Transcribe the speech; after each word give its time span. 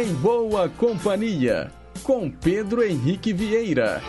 Em 0.00 0.14
Boa 0.14 0.66
Companhia, 0.66 1.70
com 2.02 2.30
Pedro 2.30 2.82
Henrique 2.82 3.34
Vieira. 3.34 4.00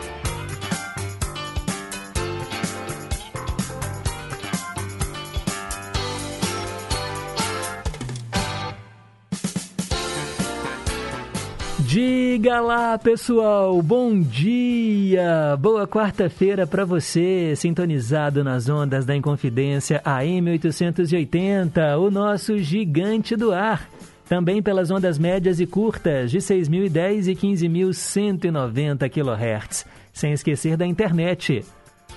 Diga 11.79 12.61
lá, 12.61 12.97
pessoal, 12.97 13.81
bom 13.81 14.17
dia! 14.17 15.57
Boa 15.59 15.85
quarta-feira 15.85 16.65
para 16.65 16.85
você, 16.85 17.53
sintonizado 17.57 18.45
nas 18.45 18.69
ondas 18.69 19.05
da 19.05 19.13
Inconfidência 19.13 20.01
AM 20.05 20.51
880, 20.51 21.97
o 21.97 22.09
nosso 22.09 22.57
gigante 22.59 23.35
do 23.35 23.51
ar. 23.51 23.89
Também 24.31 24.63
pelas 24.63 24.89
ondas 24.89 25.19
médias 25.19 25.59
e 25.59 25.65
curtas 25.65 26.31
de 26.31 26.37
6.010 26.37 27.27
e 27.27 27.35
15.190 27.35 29.09
kHz, 29.09 29.85
sem 30.13 30.31
esquecer 30.31 30.77
da 30.77 30.87
internet. 30.87 31.65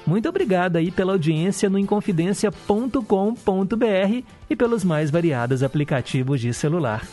Muito 0.07 0.29
obrigado 0.29 0.77
aí 0.77 0.93
pela 0.93 1.11
audiência 1.11 1.69
no 1.69 1.77
inconfidencia.com.br 1.77 4.23
e 4.49 4.55
pelos 4.55 4.85
mais 4.85 5.11
variados 5.11 5.65
aplicativos 5.65 6.41
de 6.41 6.55
celular. 6.55 7.05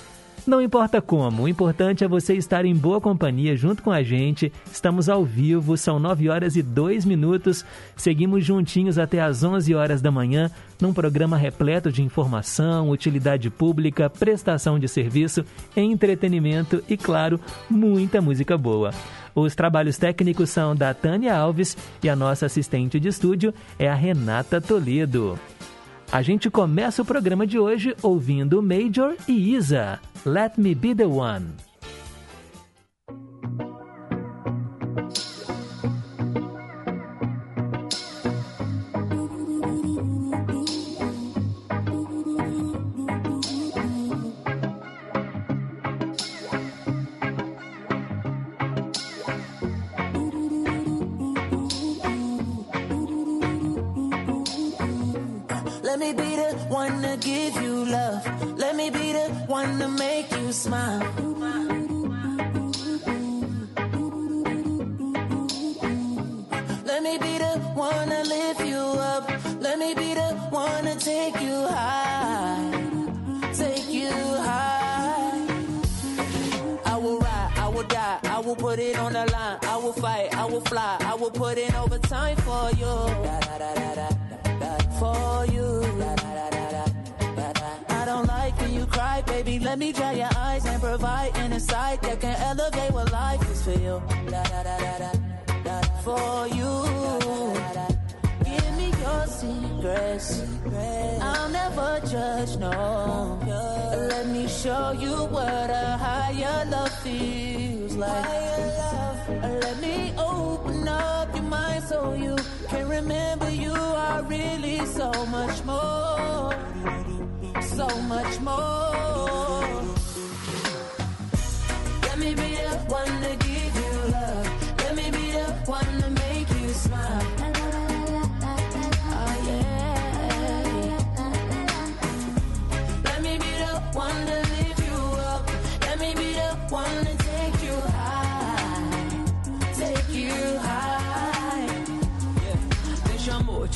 Não 0.45 0.59
importa 0.59 0.99
como, 0.99 1.43
o 1.43 1.47
importante 1.47 2.03
é 2.03 2.07
você 2.07 2.33
estar 2.33 2.65
em 2.65 2.75
boa 2.75 2.99
companhia 2.99 3.55
junto 3.55 3.83
com 3.83 3.91
a 3.91 4.01
gente. 4.01 4.51
Estamos 4.71 5.07
ao 5.07 5.23
vivo, 5.23 5.77
são 5.77 5.99
9 5.99 6.29
horas 6.29 6.55
e 6.55 6.63
2 6.63 7.05
minutos. 7.05 7.63
Seguimos 7.95 8.43
juntinhos 8.43 8.97
até 8.97 9.21
às 9.21 9.43
11 9.43 9.75
horas 9.75 10.01
da 10.01 10.09
manhã, 10.09 10.49
num 10.81 10.91
programa 10.93 11.37
repleto 11.37 11.91
de 11.91 12.01
informação, 12.01 12.89
utilidade 12.89 13.51
pública, 13.51 14.09
prestação 14.09 14.79
de 14.79 14.87
serviço, 14.87 15.45
entretenimento 15.77 16.83
e, 16.89 16.97
claro, 16.97 17.39
muita 17.69 18.19
música 18.19 18.57
boa. 18.57 18.91
Os 19.35 19.53
trabalhos 19.53 19.97
técnicos 19.97 20.49
são 20.49 20.75
da 20.75 20.91
Tânia 20.91 21.37
Alves 21.37 21.77
e 22.01 22.09
a 22.09 22.15
nossa 22.15 22.47
assistente 22.47 22.99
de 22.99 23.07
estúdio 23.07 23.53
é 23.77 23.87
a 23.87 23.93
Renata 23.93 24.59
Toledo. 24.59 25.37
A 26.11 26.21
gente 26.21 26.49
começa 26.49 27.01
o 27.01 27.05
programa 27.05 27.47
de 27.47 27.57
hoje 27.57 27.95
ouvindo 28.01 28.61
Major 28.61 29.15
e 29.29 29.55
Isa. 29.55 29.97
Let 30.25 30.57
Me 30.57 30.75
Be 30.75 30.93
the 30.93 31.05
One. 31.05 31.70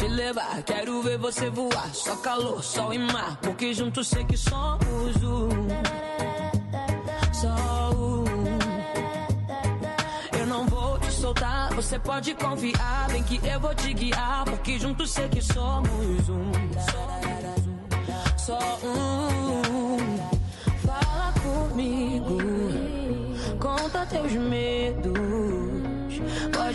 Te 0.06 0.08
levar, 0.08 0.62
quero 0.64 1.02
ver 1.02 1.18
você 1.18 1.50
voar. 1.50 1.94
Só 1.94 2.16
calor, 2.18 2.64
sol 2.64 2.94
e 2.94 3.00
mar, 3.00 3.38
porque 3.42 3.74
juntos 3.74 4.08
sei 4.08 4.24
que 4.24 4.38
somos 4.38 5.24
um. 5.24 5.50
Só 7.34 7.92
um. 7.96 8.26
Eu 10.40 10.48
não 10.48 10.66
vou 10.68 11.00
te 11.00 11.12
soltar, 11.12 11.74
você 11.74 11.98
pode 12.00 12.34
confiar. 12.36 13.08
Bem 13.12 13.24
que 13.24 13.40
eu 13.48 13.60
vou 13.60 13.74
te 13.74 13.94
guiar, 13.94 14.46
porque 14.46 14.78
juntos 14.78 15.12
sei 15.12 15.28
que 15.30 15.42
somos 15.42 16.30
um. 16.30 16.52
Só 18.38 18.60
um. 18.84 19.98
Fala 20.86 21.34
comigo, 21.42 22.38
conta 23.60 24.06
teus 24.06 24.34
medos. 24.34 25.25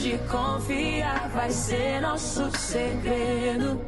Pode 0.01 0.19
confiar, 0.31 1.29
vai 1.29 1.51
ser 1.51 2.01
nosso 2.01 2.51
segredo. 2.57 3.85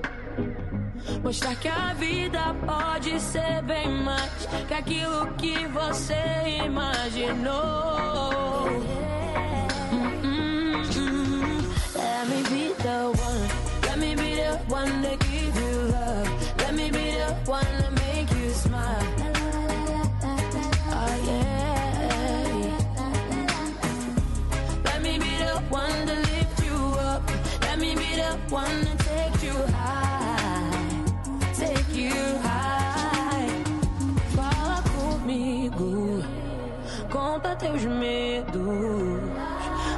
Mostrar 1.22 1.56
que 1.56 1.68
a 1.68 1.94
vida 1.94 2.54
pode 2.66 3.18
ser 3.18 3.62
bem 3.62 3.88
mais 4.02 4.46
que 4.68 4.74
aquilo 4.74 5.26
que 5.38 5.66
você 5.68 6.22
imaginou. 6.66 7.62
Let 11.96 12.28
me 12.28 12.42
be 12.50 12.74
the 12.82 13.06
one. 13.06 13.48
Let 13.86 13.96
me 13.96 14.14
be 14.14 14.36
the 14.36 14.60
one 14.68 15.02
to 15.02 15.16
give 15.24 15.58
you 15.58 15.92
love. 15.92 16.28
Let 16.58 16.74
me 16.74 16.90
be 16.90 17.16
the 17.16 17.50
one 17.50 17.81
teus 37.62 37.84
medos. 37.84 39.20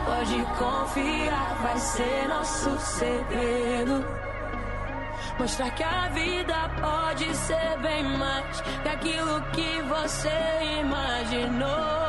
Pode 0.05 0.44
confiar, 0.58 1.56
vai 1.62 1.78
ser 1.78 2.28
nosso 2.28 2.78
segredo. 2.78 4.05
Mostrar 5.38 5.70
que 5.70 5.82
a 5.82 6.08
vida 6.11 6.70
pode 6.81 7.34
ser 7.34 7.78
bem 7.82 8.05
mais 8.19 8.61
que 8.61 8.88
aquilo 8.88 9.40
que 9.52 9.82
você 9.82 10.81
imaginou. 10.81 12.04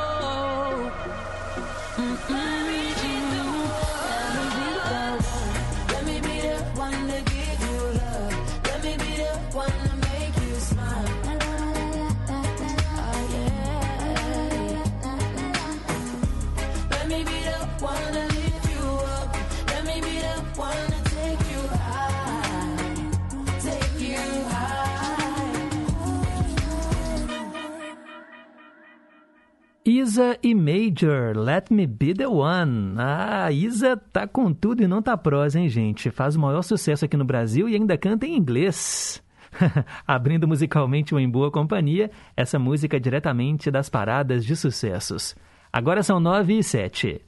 Isa 30.05 30.37
e 30.43 30.53
Major, 30.53 31.35
Let 31.35 31.71
Me 31.71 31.87
Be 31.87 32.13
The 32.13 32.27
One. 32.27 32.93
Ah, 32.95 33.51
Isa 33.51 33.97
tá 33.97 34.27
com 34.27 34.53
tudo 34.53 34.83
e 34.83 34.87
não 34.87 35.01
tá 35.01 35.17
prosa, 35.17 35.59
hein, 35.59 35.67
gente? 35.67 36.11
Faz 36.11 36.35
o 36.35 36.39
maior 36.39 36.61
sucesso 36.61 37.05
aqui 37.05 37.17
no 37.17 37.25
Brasil 37.25 37.67
e 37.67 37.73
ainda 37.73 37.97
canta 37.97 38.27
em 38.27 38.37
inglês. 38.37 39.19
Abrindo 40.05 40.47
musicalmente 40.47 41.15
o 41.15 41.19
Em 41.19 41.27
Boa 41.27 41.49
Companhia, 41.49 42.11
essa 42.37 42.59
música 42.59 42.97
é 42.97 42.99
diretamente 42.99 43.71
das 43.71 43.89
paradas 43.89 44.45
de 44.45 44.55
sucessos. 44.55 45.35
Agora 45.73 46.03
são 46.03 46.19
nove 46.19 46.55
e 46.55 46.63
sete. 46.63 47.19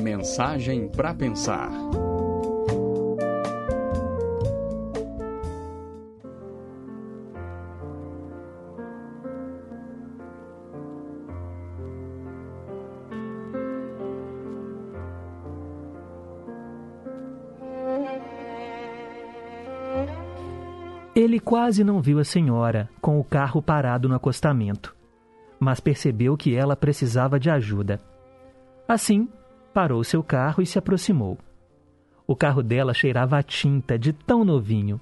Mensagem 0.00 0.88
para 0.88 1.12
pensar. 1.12 1.70
Ele 21.20 21.38
quase 21.38 21.84
não 21.84 22.00
viu 22.00 22.18
a 22.18 22.24
senhora 22.24 22.88
com 22.98 23.20
o 23.20 23.24
carro 23.24 23.60
parado 23.60 24.08
no 24.08 24.14
acostamento, 24.14 24.96
mas 25.58 25.78
percebeu 25.78 26.34
que 26.34 26.56
ela 26.56 26.74
precisava 26.74 27.38
de 27.38 27.50
ajuda. 27.50 28.00
Assim, 28.88 29.28
parou 29.74 30.02
seu 30.02 30.22
carro 30.22 30.62
e 30.62 30.66
se 30.66 30.78
aproximou. 30.78 31.36
O 32.26 32.34
carro 32.34 32.62
dela 32.62 32.94
cheirava 32.94 33.36
a 33.36 33.42
tinta 33.42 33.98
de 33.98 34.14
tão 34.14 34.46
novinho. 34.46 34.98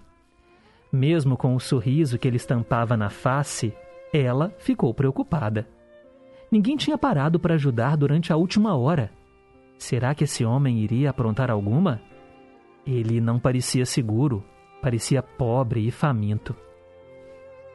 Mesmo 0.92 1.36
com 1.36 1.54
o 1.54 1.60
sorriso 1.60 2.18
que 2.18 2.26
ele 2.26 2.36
estampava 2.36 2.96
na 2.96 3.10
face, 3.10 3.72
ela 4.12 4.52
ficou 4.58 4.92
preocupada. 4.92 5.68
Ninguém 6.50 6.76
tinha 6.76 6.98
parado 6.98 7.38
para 7.38 7.54
ajudar 7.54 7.96
durante 7.96 8.32
a 8.32 8.36
última 8.36 8.76
hora. 8.76 9.12
Será 9.78 10.16
que 10.16 10.24
esse 10.24 10.44
homem 10.44 10.80
iria 10.80 11.10
aprontar 11.10 11.48
alguma? 11.48 12.00
Ele 12.84 13.20
não 13.20 13.38
parecia 13.38 13.86
seguro 13.86 14.44
parecia 14.80 15.22
pobre 15.22 15.86
e 15.86 15.90
faminto. 15.90 16.54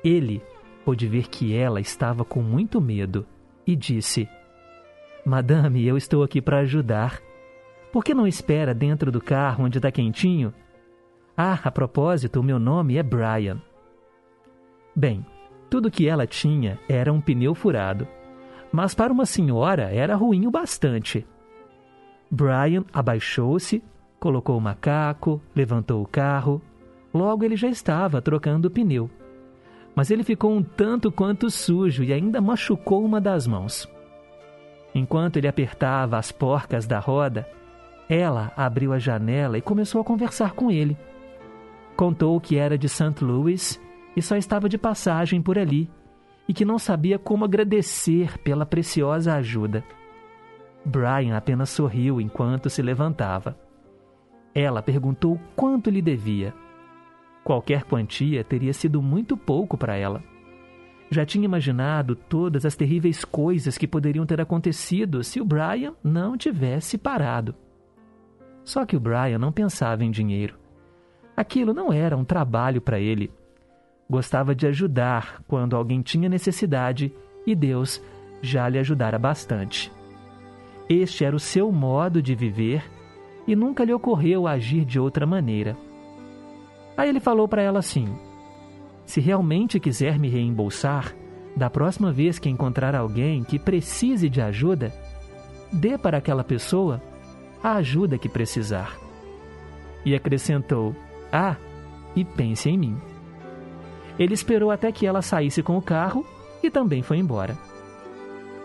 Ele 0.04 0.42
pôde 0.84 1.08
ver 1.08 1.28
que 1.28 1.56
ela 1.56 1.80
estava 1.80 2.26
com 2.26 2.42
muito 2.42 2.82
medo 2.82 3.26
e 3.66 3.76
disse: 3.76 4.28
Madame, 5.26 5.86
eu 5.86 5.96
estou 5.96 6.24
aqui 6.24 6.42
para 6.42 6.60
ajudar. 6.60 7.22
Por 7.92 8.04
que 8.04 8.14
não 8.14 8.28
espera 8.28 8.74
dentro 8.74 9.12
do 9.12 9.22
carro 9.22 9.66
onde 9.66 9.78
está 9.78 9.92
quentinho? 9.92 10.54
Ah, 11.38 11.60
a 11.64 11.72
propósito, 11.72 12.40
o 12.40 12.44
meu 12.44 12.60
nome 12.60 12.98
é 12.98 13.04
Brian. 13.04 13.62
Bem, 14.96 15.26
tudo 15.70 15.90
que 15.90 16.08
ela 16.08 16.28
tinha 16.28 16.80
era 16.88 17.12
um 17.12 17.22
pneu 17.22 17.56
furado, 17.56 18.08
mas 18.72 18.94
para 18.94 19.14
uma 19.14 19.26
senhora 19.26 19.92
era 19.94 20.16
ruim 20.16 20.46
o 20.46 20.52
bastante. 20.52 21.26
Brian 22.30 22.84
abaixou-se, 22.92 23.84
colocou 24.20 24.58
o 24.58 24.62
macaco, 24.62 25.42
levantou 25.56 26.02
o 26.02 26.08
carro 26.08 26.62
Logo 27.14 27.44
ele 27.44 27.56
já 27.56 27.68
estava 27.68 28.22
trocando 28.22 28.68
o 28.68 28.72
pneu. 28.72 29.10
Mas 29.96 30.10
ele 30.10 30.24
ficou 30.24 30.52
um 30.52 30.64
tanto 30.64 31.12
quanto 31.12 31.50
sujo 31.50 32.04
e 32.04 32.12
ainda 32.12 32.42
machucou 32.42 33.06
uma 33.06 33.22
das 33.22 33.46
mãos. 33.46 33.88
Enquanto 34.96 35.38
ele 35.38 35.48
apertava 35.48 36.18
as 36.18 36.32
porcas 36.32 36.88
da 36.88 37.00
roda, 37.00 37.48
ela 38.10 38.52
abriu 38.56 38.94
a 38.94 39.00
janela 39.00 39.58
e 39.58 39.62
começou 39.62 40.02
a 40.02 40.04
conversar 40.04 40.54
com 40.54 40.72
ele. 40.72 40.98
Contou 41.96 42.40
que 42.42 42.58
era 42.58 42.78
de 42.78 42.90
St. 42.90 43.24
Louis 43.24 43.80
e 44.16 44.22
só 44.22 44.36
estava 44.36 44.68
de 44.68 44.78
passagem 44.78 45.42
por 45.42 45.58
ali 45.58 45.90
e 46.48 46.54
que 46.54 46.66
não 46.66 46.78
sabia 46.78 47.18
como 47.18 47.46
agradecer 47.46 48.38
pela 48.40 48.66
preciosa 48.66 49.36
ajuda. 49.36 49.84
Brian 50.84 51.38
apenas 51.38 51.70
sorriu 51.70 52.20
enquanto 52.20 52.70
se 52.70 52.82
levantava. 52.82 53.58
Ela 54.54 54.82
perguntou 54.82 55.40
quanto 55.56 55.90
lhe 55.90 56.02
devia. 56.02 56.54
Qualquer 57.44 57.84
quantia 57.84 58.44
teria 58.44 58.74
sido 58.74 59.02
muito 59.02 59.36
pouco 59.36 59.78
para 59.78 59.96
ela. 59.96 60.24
Já 61.10 61.26
tinha 61.26 61.46
imaginado 61.46 62.16
todas 62.16 62.66
as 62.66 62.76
terríveis 62.76 63.24
coisas 63.24 63.78
que 63.78 63.88
poderiam 63.88 64.26
ter 64.26 64.42
acontecido 64.42 65.24
se 65.24 65.40
o 65.40 65.46
Brian 65.46 65.94
não 66.04 66.38
tivesse 66.38 66.98
parado. 66.98 67.54
Só 68.64 68.86
que 68.86 68.96
o 68.96 69.00
Brian 69.00 69.38
não 69.38 69.52
pensava 69.52 70.04
em 70.04 70.10
dinheiro. 70.10 70.58
Aquilo 71.36 71.74
não 71.74 71.92
era 71.92 72.16
um 72.16 72.24
trabalho 72.24 72.82
para 72.82 73.00
ele. 73.00 73.32
Gostava 74.10 74.56
de 74.56 74.66
ajudar 74.68 75.44
quando 75.48 75.76
alguém 75.76 76.02
tinha 76.02 76.30
necessidade 76.30 77.14
e 77.46 77.54
Deus 77.54 78.02
já 78.42 78.68
lhe 78.70 78.80
ajudara 78.80 79.20
bastante. 79.20 79.92
Este 80.90 81.26
era 81.26 81.36
o 81.36 81.40
seu 81.40 81.72
modo 81.72 82.22
de 82.22 82.36
viver 82.36 82.84
e 83.48 83.56
nunca 83.56 83.84
lhe 83.84 83.94
ocorreu 83.94 84.48
agir 84.48 84.86
de 84.86 85.00
outra 85.00 85.26
maneira. 85.26 85.78
Aí 86.96 87.10
ele 87.10 87.20
falou 87.20 87.48
para 87.48 87.62
ela 87.62 87.80
assim: 87.80 88.08
Se 89.06 89.20
realmente 89.20 89.80
quiser 89.80 90.20
me 90.20 90.30
reembolsar, 90.30 91.14
da 91.56 91.70
próxima 91.70 92.12
vez 92.12 92.40
que 92.40 92.50
encontrar 92.50 92.96
alguém 92.96 93.44
que 93.44 93.60
precise 93.60 94.30
de 94.30 94.42
ajuda, 94.42 94.94
dê 95.72 95.98
para 95.98 96.18
aquela 96.18 96.44
pessoa 96.44 97.02
a 97.64 97.74
ajuda 97.76 98.18
que 98.18 98.30
precisar. 98.30 98.98
E 100.06 100.16
acrescentou: 100.16 100.96
Ah, 101.32 101.56
e 102.16 102.24
pense 102.24 102.70
em 102.70 102.78
mim. 102.78 102.98
Ele 104.18 104.34
esperou 104.34 104.70
até 104.70 104.92
que 104.92 105.06
ela 105.06 105.22
saísse 105.22 105.64
com 105.64 105.78
o 105.78 105.82
carro 105.82 106.26
e 106.62 106.70
também 106.70 107.02
foi 107.02 107.18
embora. 107.18 107.58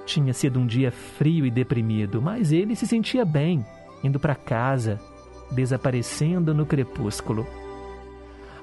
Tinha 0.04 0.32
sido 0.32 0.58
um 0.58 0.66
dia 0.66 0.90
frio 0.90 1.44
e 1.44 1.50
deprimido, 1.50 2.20
mas 2.20 2.52
ele 2.52 2.74
se 2.74 2.86
sentia 2.86 3.24
bem, 3.24 3.64
indo 4.02 4.18
para 4.18 4.34
casa, 4.34 5.00
desaparecendo 5.50 6.54
no 6.54 6.64
crepúsculo. 6.64 7.46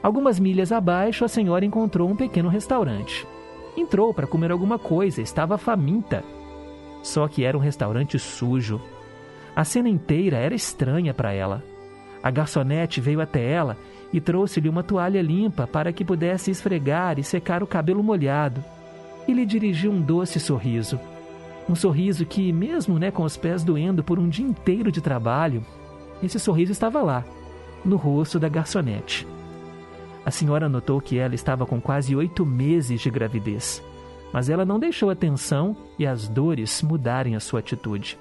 Algumas 0.05 0.39
milhas 0.39 0.71
abaixo, 0.71 1.25
a 1.25 1.27
senhora 1.27 1.65
encontrou 1.65 2.07
um 2.07 2.15
pequeno 2.15 2.47
restaurante. 2.47 3.25
Entrou 3.75 4.13
para 4.13 4.27
comer 4.27 4.51
alguma 4.51 4.77
coisa, 4.77 5.19
estava 5.19 5.57
faminta. 5.57 6.23
Só 7.01 7.27
que 7.27 7.43
era 7.43 7.57
um 7.57 7.59
restaurante 7.59 8.19
sujo. 8.19 8.79
A 9.55 9.63
cena 9.63 9.89
inteira 9.89 10.37
era 10.37 10.53
estranha 10.53 11.11
para 11.11 11.33
ela. 11.33 11.63
A 12.21 12.29
garçonete 12.29 13.01
veio 13.01 13.19
até 13.19 13.49
ela 13.49 13.77
e 14.13 14.21
trouxe-lhe 14.21 14.69
uma 14.69 14.83
toalha 14.83 15.23
limpa 15.23 15.65
para 15.65 15.91
que 15.91 16.05
pudesse 16.05 16.51
esfregar 16.51 17.17
e 17.17 17.23
secar 17.23 17.63
o 17.63 17.67
cabelo 17.67 18.03
molhado. 18.03 18.63
E 19.27 19.33
lhe 19.33 19.43
dirigiu 19.43 19.91
um 19.91 19.99
doce 19.99 20.39
sorriso. 20.39 20.99
Um 21.67 21.73
sorriso 21.73 22.27
que, 22.27 22.53
mesmo 22.53 22.99
né, 22.99 23.09
com 23.09 23.23
os 23.23 23.37
pés 23.37 23.63
doendo 23.63 24.03
por 24.03 24.19
um 24.19 24.29
dia 24.29 24.45
inteiro 24.45 24.91
de 24.91 25.01
trabalho, 25.01 25.65
esse 26.21 26.39
sorriso 26.39 26.71
estava 26.71 27.01
lá, 27.01 27.25
no 27.83 27.95
rosto 27.95 28.37
da 28.37 28.47
garçonete. 28.47 29.25
A 30.25 30.31
senhora 30.31 30.67
notou 30.67 30.99
que 30.99 31.19
ela 31.19 31.35
estava 31.35 31.67
com 31.67 31.79
quase 31.79 32.15
oito 32.15 32.43
meses 32.43 32.99
de 32.99 33.11
gravidez, 33.11 33.83
mas 34.33 34.49
ela 34.49 34.65
não 34.65 34.79
deixou 34.79 35.11
a 35.11 35.15
tensão 35.15 35.77
e 35.99 36.07
as 36.07 36.27
dores 36.27 36.81
mudarem 36.81 37.35
a 37.35 37.39
sua 37.39 37.59
atitude. 37.59 38.17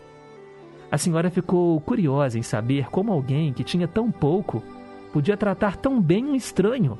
A 0.93 0.99
senhora 0.99 1.31
ficou 1.31 1.81
curiosa 1.81 2.39
em 2.39 2.43
saber 2.43 2.91
como 2.91 3.11
alguém 3.11 3.55
que 3.55 3.65
tinha 3.65 3.89
tão 3.89 4.13
pouco 4.13 4.63
podia 5.15 5.37
tratar 5.37 5.77
tão 5.77 6.01
bem 6.01 6.27
um 6.27 6.35
estranho. 6.35 6.99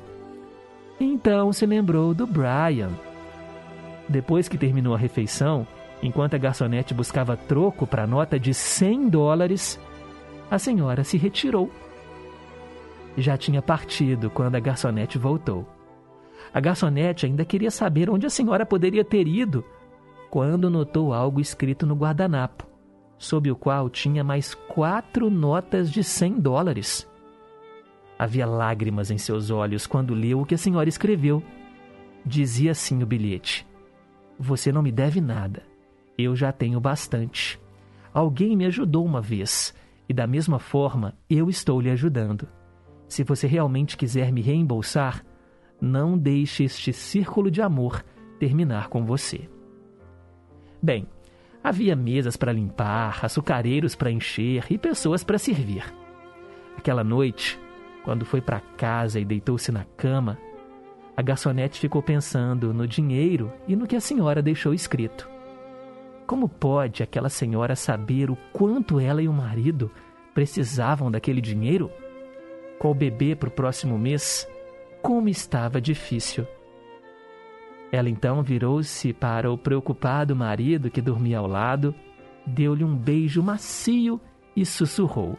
Então 0.99 1.53
se 1.53 1.65
lembrou 1.65 2.13
do 2.13 2.25
Brian. 2.25 2.89
Depois 4.09 4.47
que 4.47 4.57
terminou 4.57 4.95
a 4.95 4.97
refeição, 4.97 5.67
enquanto 6.01 6.33
a 6.33 6.39
garçonete 6.39 6.93
buscava 6.93 7.37
troco 7.37 7.85
para 7.85 8.03
a 8.03 8.07
nota 8.07 8.39
de 8.39 8.53
100 8.53 9.09
dólares, 9.09 9.79
a 10.49 10.57
senhora 10.57 11.03
se 11.03 11.17
retirou 11.17 11.69
já 13.17 13.37
tinha 13.37 13.61
partido 13.61 14.29
quando 14.29 14.55
a 14.55 14.59
garçonete 14.59 15.17
voltou. 15.17 15.67
A 16.53 16.59
garçonete 16.59 17.25
ainda 17.25 17.45
queria 17.45 17.71
saber 17.71 18.09
onde 18.09 18.25
a 18.25 18.29
senhora 18.29 18.65
poderia 18.65 19.03
ter 19.03 19.27
ido 19.27 19.63
quando 20.29 20.69
notou 20.69 21.13
algo 21.13 21.39
escrito 21.39 21.85
no 21.85 21.95
guardanapo, 21.95 22.67
sob 23.17 23.49
o 23.49 23.55
qual 23.55 23.89
tinha 23.89 24.23
mais 24.23 24.53
quatro 24.53 25.29
notas 25.29 25.89
de 25.89 26.03
cem 26.03 26.39
dólares. 26.39 27.09
Havia 28.17 28.45
lágrimas 28.45 29.11
em 29.11 29.17
seus 29.17 29.49
olhos 29.49 29.85
quando 29.87 30.13
leu 30.13 30.41
o 30.41 30.45
que 30.45 30.55
a 30.55 30.57
senhora 30.57 30.89
escreveu. 30.89 31.43
Dizia 32.25 32.71
assim 32.71 33.03
o 33.03 33.05
bilhete: 33.05 33.67
Você 34.39 34.71
não 34.71 34.81
me 34.81 34.91
deve 34.91 35.21
nada. 35.21 35.63
Eu 36.17 36.35
já 36.35 36.51
tenho 36.51 36.79
bastante. 36.79 37.59
Alguém 38.13 38.55
me 38.55 38.65
ajudou 38.65 39.05
uma 39.05 39.21
vez, 39.21 39.73
e 40.07 40.13
da 40.13 40.25
mesma 40.25 40.59
forma 40.59 41.13
eu 41.29 41.49
estou 41.49 41.81
lhe 41.81 41.89
ajudando. 41.89 42.47
Se 43.07 43.23
você 43.23 43.47
realmente 43.47 43.97
quiser 43.97 44.31
me 44.31 44.41
reembolsar, 44.41 45.23
não 45.79 46.17
deixe 46.17 46.63
este 46.63 46.91
círculo 46.91 47.51
de 47.51 47.61
amor 47.61 48.03
terminar 48.39 48.89
com 48.89 49.05
você. 49.05 49.49
Bem, 50.81 51.07
havia 51.63 51.95
mesas 51.95 52.35
para 52.35 52.51
limpar, 52.51 53.23
açucareiros 53.23 53.95
para 53.95 54.11
encher 54.11 54.65
e 54.69 54.77
pessoas 54.77 55.23
para 55.23 55.37
servir. 55.37 55.83
Aquela 56.77 57.03
noite, 57.03 57.59
quando 58.03 58.25
foi 58.25 58.41
para 58.41 58.59
casa 58.59 59.19
e 59.19 59.25
deitou-se 59.25 59.71
na 59.71 59.83
cama, 59.97 60.37
A 61.17 61.21
garçonete 61.21 61.79
ficou 61.79 62.03
pensando 62.03 62.73
no 62.73 62.85
dinheiro 62.85 63.51
e 63.67 63.75
no 63.75 63.87
que 63.87 63.95
a 63.95 64.01
senhora 64.01 64.41
deixou 64.41 64.73
escrito. 64.73 65.29
Como 66.27 66.49
pode 66.49 67.01
aquela 67.01 67.29
senhora 67.29 67.75
saber 67.75 68.29
o 68.29 68.37
quanto 68.51 68.99
ela 68.99 69.21
e 69.21 69.27
o 69.27 69.33
marido 69.33 69.89
precisavam 70.33 71.09
daquele 71.09 71.39
dinheiro? 71.39 71.89
Com 72.79 72.91
o 72.91 72.95
bebê 72.95 73.35
para 73.35 73.49
o 73.49 73.51
próximo 73.51 73.97
mês, 73.97 74.47
como 75.01 75.29
estava 75.29 75.79
difícil. 75.79 76.47
Ela 77.91 78.09
então 78.09 78.41
virou-se 78.41 79.13
para 79.13 79.51
o 79.51 79.57
preocupado 79.57 80.35
marido 80.35 80.89
que 80.89 81.01
dormia 81.01 81.37
ao 81.37 81.47
lado, 81.47 81.95
deu-lhe 82.45 82.83
um 82.83 82.95
beijo 82.95 83.41
macio 83.41 84.19
e 84.55 84.65
sussurrou: 84.65 85.37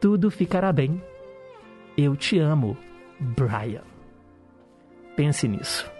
Tudo 0.00 0.30
ficará 0.30 0.72
bem. 0.72 1.02
Eu 1.96 2.16
te 2.16 2.38
amo, 2.38 2.76
Brian. 3.20 3.82
Pense 5.16 5.46
nisso. 5.46 5.90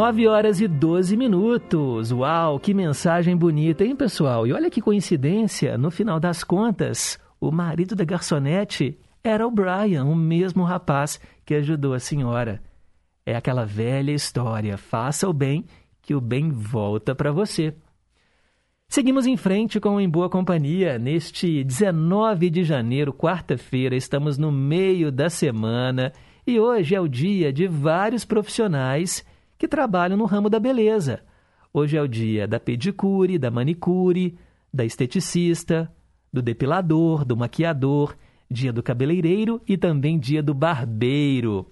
Nove 0.00 0.26
horas 0.26 0.62
e 0.62 0.66
12 0.66 1.14
minutos. 1.14 2.10
Uau, 2.10 2.58
que 2.58 2.72
mensagem 2.72 3.36
bonita, 3.36 3.84
hein, 3.84 3.94
pessoal? 3.94 4.46
E 4.46 4.52
olha 4.54 4.70
que 4.70 4.80
coincidência, 4.80 5.76
no 5.76 5.90
final 5.90 6.18
das 6.18 6.42
contas, 6.42 7.18
o 7.38 7.52
marido 7.52 7.94
da 7.94 8.02
garçonete 8.02 8.98
era 9.22 9.46
o 9.46 9.50
Brian, 9.50 10.04
o 10.06 10.16
mesmo 10.16 10.64
rapaz 10.64 11.20
que 11.44 11.52
ajudou 11.52 11.92
a 11.92 11.98
senhora. 11.98 12.62
É 13.26 13.36
aquela 13.36 13.66
velha 13.66 14.10
história: 14.10 14.78
faça 14.78 15.28
o 15.28 15.34
bem, 15.34 15.66
que 16.00 16.14
o 16.14 16.20
bem 16.20 16.48
volta 16.48 17.14
para 17.14 17.30
você. 17.30 17.74
Seguimos 18.88 19.26
em 19.26 19.36
frente 19.36 19.78
com 19.78 20.00
Em 20.00 20.08
Boa 20.08 20.30
Companhia. 20.30 20.98
Neste 20.98 21.62
19 21.62 22.48
de 22.48 22.64
janeiro, 22.64 23.12
quarta-feira, 23.12 23.94
estamos 23.94 24.38
no 24.38 24.50
meio 24.50 25.12
da 25.12 25.28
semana 25.28 26.10
e 26.46 26.58
hoje 26.58 26.94
é 26.94 27.00
o 27.00 27.06
dia 27.06 27.52
de 27.52 27.68
vários 27.68 28.24
profissionais 28.24 29.28
que 29.60 29.68
trabalham 29.68 30.16
no 30.16 30.24
ramo 30.24 30.48
da 30.48 30.58
beleza. 30.58 31.20
Hoje 31.70 31.94
é 31.94 32.00
o 32.00 32.08
dia 32.08 32.48
da 32.48 32.58
pedicure, 32.58 33.38
da 33.38 33.50
manicure, 33.50 34.38
da 34.72 34.86
esteticista, 34.86 35.94
do 36.32 36.40
depilador, 36.40 37.26
do 37.26 37.36
maquiador, 37.36 38.16
dia 38.50 38.72
do 38.72 38.82
cabeleireiro 38.82 39.60
e 39.68 39.76
também 39.76 40.18
dia 40.18 40.42
do 40.42 40.54
barbeiro. 40.54 41.70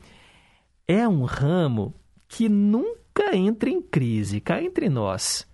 É 0.86 1.08
um 1.08 1.24
ramo 1.24 1.94
que 2.28 2.46
nunca 2.46 3.34
entra 3.34 3.70
em 3.70 3.80
crise, 3.80 4.38
cá 4.38 4.62
entre 4.62 4.90
nós. 4.90 5.48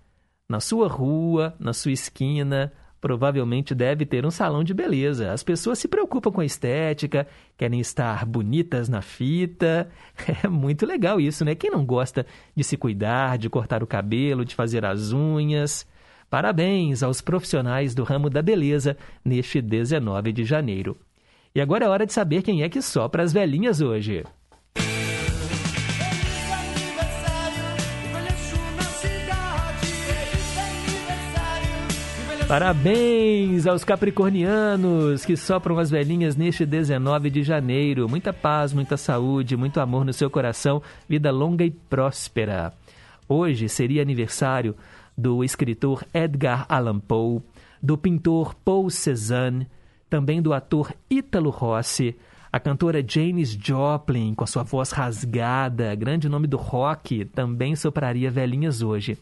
Na 0.49 0.59
sua 0.59 0.89
rua, 0.89 1.55
na 1.57 1.71
sua 1.71 1.93
esquina, 1.93 2.69
provavelmente 3.05 3.75
deve 3.75 4.03
ter 4.03 4.25
um 4.25 4.31
salão 4.31 4.63
de 4.63 4.73
beleza. 4.73 5.31
As 5.31 5.43
pessoas 5.43 5.77
se 5.77 5.87
preocupam 5.87 6.31
com 6.31 6.41
a 6.41 6.45
estética, 6.45 7.27
querem 7.55 7.79
estar 7.79 8.25
bonitas 8.25 8.89
na 8.89 8.99
fita. 8.99 9.87
É 10.43 10.47
muito 10.47 10.87
legal 10.87 11.21
isso, 11.21 11.45
né? 11.45 11.53
Quem 11.53 11.69
não 11.69 11.85
gosta 11.85 12.25
de 12.55 12.63
se 12.63 12.75
cuidar, 12.75 13.37
de 13.37 13.47
cortar 13.47 13.83
o 13.83 13.87
cabelo, 13.87 14.43
de 14.43 14.55
fazer 14.55 14.83
as 14.83 15.11
unhas? 15.13 15.87
Parabéns 16.31 17.03
aos 17.03 17.21
profissionais 17.21 17.93
do 17.93 18.03
ramo 18.03 18.27
da 18.27 18.41
beleza 18.41 18.97
neste 19.23 19.61
19 19.61 20.31
de 20.31 20.43
janeiro. 20.43 20.97
E 21.53 21.61
agora 21.61 21.85
é 21.85 21.87
hora 21.87 22.07
de 22.07 22.13
saber 22.13 22.41
quem 22.41 22.63
é 22.63 22.69
que 22.69 22.81
sopra 22.81 23.21
as 23.21 23.31
velhinhas 23.31 23.81
hoje. 23.81 24.23
Parabéns 32.47 33.65
aos 33.65 33.83
capricornianos 33.83 35.25
que 35.25 35.35
sopram 35.35 35.79
as 35.79 35.89
velhinhas 35.89 36.35
neste 36.35 36.63
19 36.63 37.31
de 37.31 37.41
janeiro. 37.41 38.07
Muita 38.07 38.31
paz, 38.31 38.71
muita 38.71 38.97
saúde, 38.97 39.57
muito 39.57 39.79
amor 39.79 40.05
no 40.05 40.13
seu 40.13 40.29
coração, 40.29 40.79
vida 41.09 41.31
longa 41.31 41.65
e 41.65 41.71
próspera. 41.71 42.71
Hoje 43.27 43.67
seria 43.67 44.03
aniversário 44.03 44.75
do 45.17 45.43
escritor 45.43 46.05
Edgar 46.13 46.67
Allan 46.69 46.99
Poe, 46.99 47.41
do 47.81 47.97
pintor 47.97 48.53
Paul 48.53 48.91
Cézanne, 48.91 49.67
também 50.07 50.39
do 50.39 50.53
ator 50.53 50.93
Ítalo 51.09 51.49
Rossi, 51.49 52.15
a 52.51 52.59
cantora 52.59 53.03
Janis 53.05 53.57
Joplin, 53.59 54.35
com 54.35 54.45
sua 54.45 54.61
voz 54.61 54.91
rasgada, 54.91 55.95
grande 55.95 56.29
nome 56.29 56.45
do 56.45 56.57
rock, 56.57 57.25
também 57.25 57.75
sopraria 57.75 58.29
velhinhas 58.29 58.83
hoje. 58.83 59.17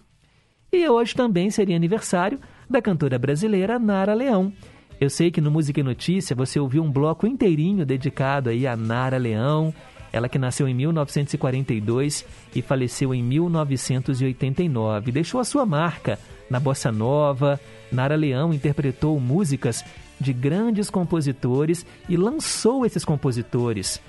E 0.73 0.89
hoje 0.89 1.15
também 1.15 1.49
seria 1.49 1.77
aniversário 1.77 2.37
da 2.69 2.81
cantora 2.81 3.17
brasileira 3.17 3.77
Nara 3.79 4.13
Leão. 4.13 4.51
Eu 4.99 5.09
sei 5.09 5.31
que 5.31 5.41
no 5.41 5.51
Música 5.51 5.79
e 5.79 5.83
Notícia 5.83 6.35
você 6.35 6.59
ouviu 6.59 6.83
um 6.83 6.91
bloco 6.91 7.27
inteirinho 7.27 7.85
dedicado 7.85 8.49
aí 8.49 8.65
a 8.65 8.75
Nara 8.75 9.17
Leão, 9.17 9.73
ela 10.11 10.29
que 10.29 10.37
nasceu 10.37 10.67
em 10.67 10.73
1942 10.73 12.25
e 12.55 12.61
faleceu 12.61 13.13
em 13.13 13.23
1989. 13.23 15.11
Deixou 15.11 15.41
a 15.41 15.43
sua 15.43 15.65
marca 15.65 16.19
na 16.49 16.59
bossa 16.59 16.91
nova. 16.91 17.59
Nara 17.91 18.15
Leão 18.15 18.53
interpretou 18.53 19.19
músicas 19.19 19.83
de 20.19 20.31
grandes 20.31 20.89
compositores 20.89 21.85
e 22.07 22.15
lançou 22.15 22.85
esses 22.85 23.03
compositores. 23.03 23.99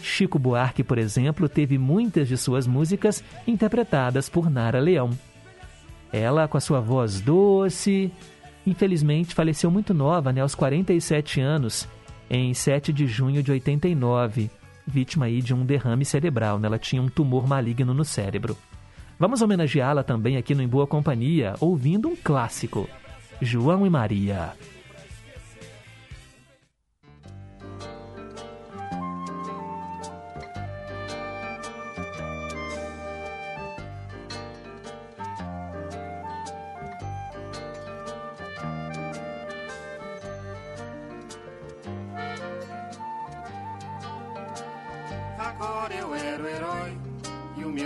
Chico 0.00 0.38
Buarque, 0.38 0.82
por 0.82 0.98
exemplo, 0.98 1.48
teve 1.48 1.76
muitas 1.76 2.28
de 2.28 2.36
suas 2.36 2.66
músicas 2.66 3.22
interpretadas 3.46 4.28
por 4.28 4.48
Nara 4.48 4.78
Leão. 4.78 5.10
Ela, 6.12 6.48
com 6.48 6.56
a 6.56 6.60
sua 6.60 6.80
voz 6.80 7.20
doce, 7.20 8.12
infelizmente 8.66 9.34
faleceu 9.34 9.70
muito 9.70 9.94
nova, 9.94 10.32
né, 10.32 10.40
aos 10.40 10.54
47 10.54 11.40
anos, 11.40 11.88
em 12.28 12.52
7 12.52 12.92
de 12.92 13.06
junho 13.06 13.42
de 13.42 13.50
89, 13.52 14.50
vítima 14.86 15.26
aí 15.26 15.40
de 15.40 15.54
um 15.54 15.64
derrame 15.64 16.04
cerebral. 16.04 16.58
Né? 16.58 16.66
Ela 16.66 16.78
tinha 16.78 17.02
um 17.02 17.08
tumor 17.08 17.46
maligno 17.46 17.94
no 17.94 18.04
cérebro. 18.04 18.56
Vamos 19.18 19.42
homenageá-la 19.42 20.02
também 20.02 20.36
aqui 20.36 20.54
no 20.54 20.62
Em 20.62 20.68
Boa 20.68 20.86
Companhia, 20.86 21.54
ouvindo 21.60 22.08
um 22.08 22.16
clássico, 22.16 22.88
João 23.40 23.86
e 23.86 23.90
Maria. 23.90 24.52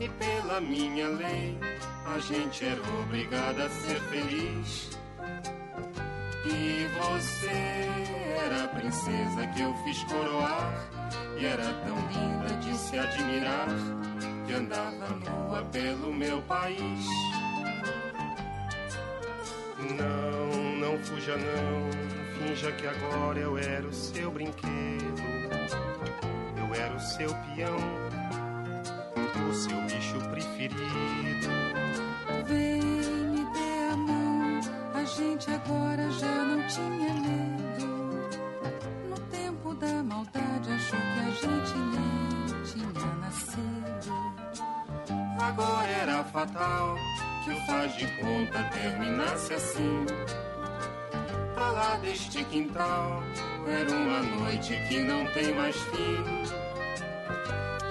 E 0.00 0.08
pela 0.08 0.60
minha 0.60 1.08
lei, 1.08 1.58
a 2.06 2.18
gente 2.20 2.64
era 2.64 2.80
obrigada 3.00 3.64
a 3.64 3.68
ser 3.68 4.00
feliz. 4.02 4.90
E 6.44 6.86
você 6.98 7.88
era 8.44 8.64
a 8.64 8.68
princesa 8.68 9.46
que 9.54 9.60
eu 9.60 9.74
fiz 9.84 10.04
coroar, 10.04 10.88
e 11.36 11.44
era 11.44 11.64
tão 11.84 11.96
linda 12.08 12.54
de 12.60 12.76
se 12.76 12.96
admirar 12.96 13.66
que 14.46 14.52
andava 14.54 15.08
nua 15.16 15.62
pelo 15.72 16.14
meu 16.14 16.40
país. 16.42 17.04
Não, 19.78 20.76
não 20.76 20.98
fuja 21.04 21.36
não, 21.36 22.46
finja 22.46 22.72
que 22.72 22.86
agora 22.86 23.38
eu 23.38 23.58
era 23.58 23.86
o 23.86 23.92
seu 23.92 24.30
brinquedo. 24.30 25.22
Eu 26.56 26.74
era 26.74 26.94
o 26.94 27.00
seu 27.00 27.28
peão, 27.28 27.78
o 29.42 29.54
seu 29.54 29.80
bicho 29.82 30.18
preferido. 30.30 30.76
Vem 32.46 32.82
me 32.82 33.44
dê 33.52 33.92
a 33.92 33.96
mão, 33.96 34.60
a 34.94 35.04
gente 35.04 35.50
agora 35.50 36.10
já 36.10 36.44
não 36.44 36.66
tinha 36.66 37.14
medo. 37.14 37.86
No 39.08 39.18
tempo 39.30 39.74
da 39.74 40.02
maldade 40.02 40.70
achou 40.70 40.98
que 40.98 41.20
a 41.20 41.30
gente 41.30 41.78
nem 41.78 42.62
tinha 42.64 43.14
nascido. 43.16 43.88
Agora 45.40 45.88
era 45.88 46.24
fatal 46.24 46.96
que 47.44 47.50
o 47.50 47.66
faz 47.66 47.94
de 47.96 48.06
conta 48.20 48.62
terminasse 48.72 49.54
assim. 49.54 50.06
Pra 51.54 51.70
lá 51.70 51.96
deste 51.96 52.44
quintal, 52.44 53.22
era 53.66 53.90
uma 53.90 54.20
noite 54.20 54.76
que 54.88 55.00
não 55.00 55.24
tem 55.32 55.54
mais 55.54 55.76
fim. 55.76 56.67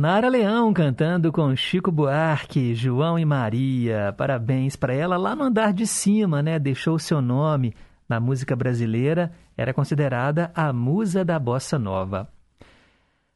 Nara 0.00 0.30
Leão 0.30 0.72
cantando 0.72 1.30
com 1.30 1.54
Chico 1.54 1.92
Buarque, 1.92 2.74
João 2.74 3.18
e 3.18 3.24
Maria. 3.26 4.14
Parabéns 4.16 4.74
para 4.74 4.94
ela 4.94 5.18
lá 5.18 5.36
no 5.36 5.44
andar 5.44 5.74
de 5.74 5.86
cima, 5.86 6.42
né? 6.42 6.58
Deixou 6.58 6.98
seu 6.98 7.20
nome 7.20 7.74
na 8.08 8.18
música 8.18 8.56
brasileira, 8.56 9.30
era 9.54 9.74
considerada 9.74 10.50
a 10.54 10.72
musa 10.72 11.22
da 11.22 11.38
bossa 11.38 11.78
nova. 11.78 12.30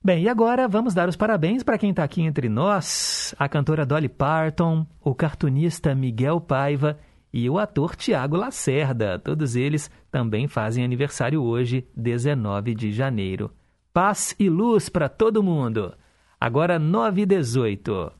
Bem, 0.02 0.22
e 0.22 0.28
agora 0.28 0.66
vamos 0.66 0.94
dar 0.94 1.06
os 1.06 1.16
parabéns 1.16 1.62
para 1.62 1.76
quem 1.76 1.90
está 1.90 2.02
aqui 2.02 2.22
entre 2.22 2.48
nós: 2.48 3.34
a 3.38 3.46
cantora 3.46 3.84
Dolly 3.84 4.08
Parton, 4.08 4.86
o 5.02 5.14
cartunista 5.14 5.94
Miguel 5.94 6.40
Paiva 6.40 6.98
e 7.30 7.50
o 7.50 7.58
ator 7.58 7.94
Tiago 7.94 8.38
Lacerda. 8.38 9.18
Todos 9.18 9.54
eles 9.54 9.90
também 10.10 10.48
fazem 10.48 10.82
aniversário 10.82 11.42
hoje, 11.42 11.86
19 11.94 12.74
de 12.74 12.90
janeiro. 12.90 13.50
Paz 13.92 14.34
e 14.38 14.48
luz 14.48 14.88
para 14.88 15.10
todo 15.10 15.42
mundo! 15.42 15.94
Agora 16.46 16.78
9 16.78 17.22
e 17.22 17.24
18. 17.24 18.12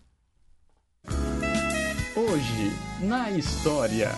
Hoje, 2.16 2.72
na 3.02 3.30
história. 3.30 4.12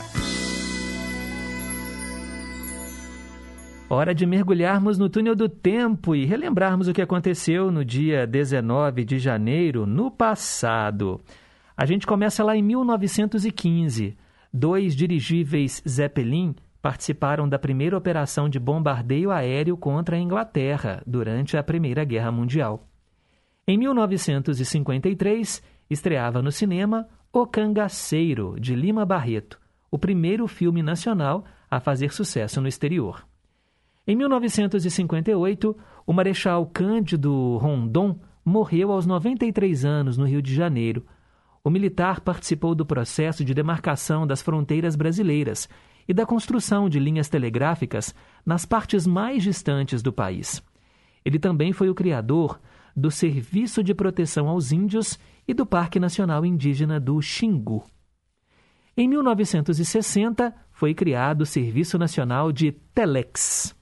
Hora 3.90 4.14
de 4.14 4.24
mergulharmos 4.24 4.96
no 4.96 5.08
túnel 5.10 5.34
do 5.34 5.48
tempo 5.48 6.14
e 6.14 6.24
relembrarmos 6.24 6.86
o 6.86 6.92
que 6.92 7.02
aconteceu 7.02 7.72
no 7.72 7.84
dia 7.84 8.28
19 8.28 9.04
de 9.04 9.18
janeiro, 9.18 9.84
no 9.88 10.08
passado. 10.08 11.20
A 11.76 11.84
gente 11.84 12.06
começa 12.06 12.44
lá 12.44 12.56
em 12.56 12.62
1915. 12.62 14.16
Dois 14.54 14.94
dirigíveis 14.94 15.82
Zeppelin 15.84 16.54
participaram 16.80 17.48
da 17.48 17.58
primeira 17.58 17.98
operação 17.98 18.48
de 18.48 18.60
bombardeio 18.60 19.32
aéreo 19.32 19.76
contra 19.76 20.14
a 20.14 20.20
Inglaterra 20.20 21.02
durante 21.04 21.56
a 21.56 21.62
Primeira 21.64 22.04
Guerra 22.04 22.30
Mundial. 22.30 22.86
Em 23.68 23.76
1953, 23.76 25.60
estreava 25.90 26.40
no 26.40 26.52
cinema 26.52 27.08
O 27.32 27.44
Cangaceiro, 27.44 28.54
de 28.60 28.76
Lima 28.76 29.04
Barreto, 29.04 29.58
o 29.90 29.98
primeiro 29.98 30.46
filme 30.46 30.84
nacional 30.84 31.44
a 31.68 31.80
fazer 31.80 32.12
sucesso 32.12 32.60
no 32.60 32.68
exterior. 32.68 33.26
Em 34.06 34.14
1958, 34.14 35.76
o 36.06 36.12
Marechal 36.12 36.64
Cândido 36.66 37.56
Rondon 37.56 38.20
morreu 38.44 38.92
aos 38.92 39.04
93 39.04 39.84
anos 39.84 40.16
no 40.16 40.24
Rio 40.26 40.40
de 40.40 40.54
Janeiro. 40.54 41.04
O 41.64 41.68
militar 41.68 42.20
participou 42.20 42.72
do 42.72 42.86
processo 42.86 43.44
de 43.44 43.52
demarcação 43.52 44.24
das 44.24 44.42
fronteiras 44.42 44.94
brasileiras 44.94 45.68
e 46.06 46.14
da 46.14 46.24
construção 46.24 46.88
de 46.88 47.00
linhas 47.00 47.28
telegráficas 47.28 48.14
nas 48.44 48.64
partes 48.64 49.08
mais 49.08 49.42
distantes 49.42 50.02
do 50.02 50.12
país. 50.12 50.62
Ele 51.24 51.40
também 51.40 51.72
foi 51.72 51.90
o 51.90 51.94
criador 51.96 52.60
do 52.96 53.10
Serviço 53.10 53.84
de 53.84 53.94
Proteção 53.94 54.48
aos 54.48 54.72
Índios 54.72 55.18
e 55.46 55.52
do 55.52 55.66
Parque 55.66 56.00
Nacional 56.00 56.46
Indígena 56.46 56.98
do 56.98 57.20
Xingu. 57.20 57.84
Em 58.96 59.06
1960, 59.06 60.54
foi 60.72 60.94
criado 60.94 61.42
o 61.42 61.46
Serviço 61.46 61.98
Nacional 61.98 62.50
de 62.50 62.72
Telex. 62.72 63.76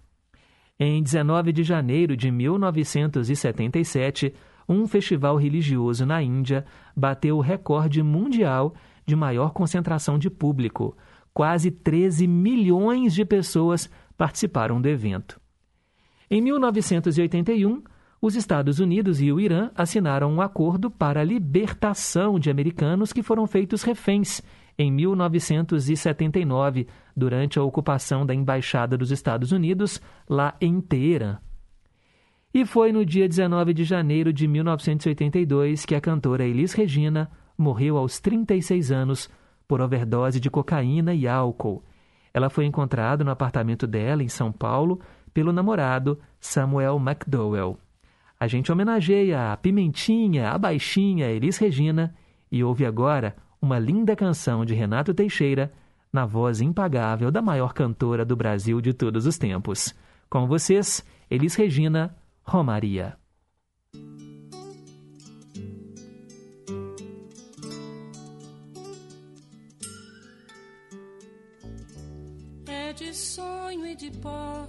Em 0.78 1.00
19 1.00 1.52
de 1.52 1.62
janeiro 1.62 2.16
de 2.16 2.32
1977, 2.32 4.34
um 4.68 4.88
festival 4.88 5.36
religioso 5.36 6.04
na 6.04 6.20
Índia 6.20 6.66
bateu 6.96 7.36
o 7.36 7.40
recorde 7.40 8.02
mundial 8.02 8.74
de 9.06 9.14
maior 9.14 9.52
concentração 9.52 10.18
de 10.18 10.28
público. 10.28 10.96
Quase 11.32 11.70
13 11.70 12.26
milhões 12.26 13.14
de 13.14 13.24
pessoas 13.24 13.88
participaram 14.16 14.80
do 14.80 14.88
evento. 14.88 15.40
Em 16.28 16.40
1981, 16.40 17.82
os 18.26 18.36
Estados 18.36 18.78
Unidos 18.78 19.20
e 19.20 19.30
o 19.30 19.38
Irã 19.38 19.70
assinaram 19.74 20.32
um 20.32 20.40
acordo 20.40 20.90
para 20.90 21.20
a 21.20 21.24
libertação 21.24 22.38
de 22.38 22.48
americanos 22.48 23.12
que 23.12 23.22
foram 23.22 23.46
feitos 23.46 23.82
reféns 23.82 24.40
em 24.78 24.90
1979, 24.90 26.86
durante 27.14 27.58
a 27.58 27.62
ocupação 27.62 28.24
da 28.24 28.34
Embaixada 28.34 28.96
dos 28.96 29.10
Estados 29.10 29.52
Unidos 29.52 30.00
lá 30.26 30.56
em 30.58 30.80
Teherã. 30.80 31.36
E 32.54 32.64
foi 32.64 32.92
no 32.92 33.04
dia 33.04 33.28
19 33.28 33.74
de 33.74 33.84
janeiro 33.84 34.32
de 34.32 34.48
1982 34.48 35.84
que 35.84 35.94
a 35.94 36.00
cantora 36.00 36.46
Elis 36.46 36.72
Regina 36.72 37.30
morreu 37.58 37.98
aos 37.98 38.18
36 38.20 38.90
anos 38.90 39.28
por 39.68 39.82
overdose 39.82 40.40
de 40.40 40.48
cocaína 40.48 41.12
e 41.12 41.28
álcool. 41.28 41.84
Ela 42.32 42.48
foi 42.48 42.64
encontrada 42.64 43.22
no 43.22 43.30
apartamento 43.30 43.86
dela, 43.86 44.22
em 44.22 44.28
São 44.28 44.50
Paulo, 44.50 44.98
pelo 45.34 45.52
namorado 45.52 46.18
Samuel 46.40 46.96
McDowell. 46.96 47.83
A 48.44 48.46
gente 48.46 48.70
homenageia 48.70 49.52
a 49.52 49.56
Pimentinha, 49.56 50.50
a 50.50 50.58
Baixinha, 50.58 51.30
Elis 51.30 51.56
Regina 51.56 52.14
e 52.52 52.62
ouve 52.62 52.84
agora 52.84 53.34
uma 53.58 53.78
linda 53.78 54.14
canção 54.14 54.66
de 54.66 54.74
Renato 54.74 55.14
Teixeira 55.14 55.72
na 56.12 56.26
voz 56.26 56.60
impagável 56.60 57.30
da 57.30 57.40
maior 57.40 57.72
cantora 57.72 58.22
do 58.22 58.36
Brasil 58.36 58.82
de 58.82 58.92
todos 58.92 59.24
os 59.24 59.38
tempos. 59.38 59.94
Com 60.28 60.46
vocês, 60.46 61.02
Elis 61.30 61.54
Regina, 61.54 62.14
Romaria. 62.42 63.16
É 72.66 72.92
de 72.92 73.14
sonho 73.14 73.86
e 73.86 73.94
de 73.94 74.10
pó 74.18 74.68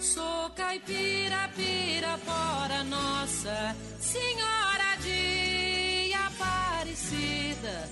Sou 0.00 0.50
caipira, 0.50 1.50
pirapora, 1.56 2.84
nossa 2.84 3.74
Senhora 3.98 4.96
de 5.02 6.12
Aparecida. 6.14 7.88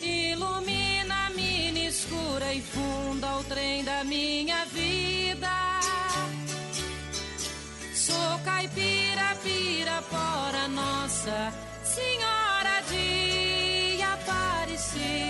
Ilumina 0.00 1.26
a 1.26 1.30
mina 1.30 1.78
escura 1.80 2.54
e 2.54 2.62
funda 2.62 3.38
o 3.38 3.44
trem 3.44 3.84
da 3.84 4.02
minha 4.04 4.64
vida. 4.66 5.80
Sou 7.94 8.38
caipira, 8.44 9.36
pirapora, 9.42 10.68
nossa 10.68 11.52
Senhora 11.84 12.80
de 12.88 14.02
Aparecida. 14.02 15.29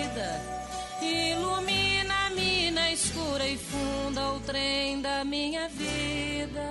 Funda 4.11 4.33
o 4.33 4.40
trem 4.40 5.01
da 5.01 5.25
minha 5.25 5.68
vida. 5.68 6.68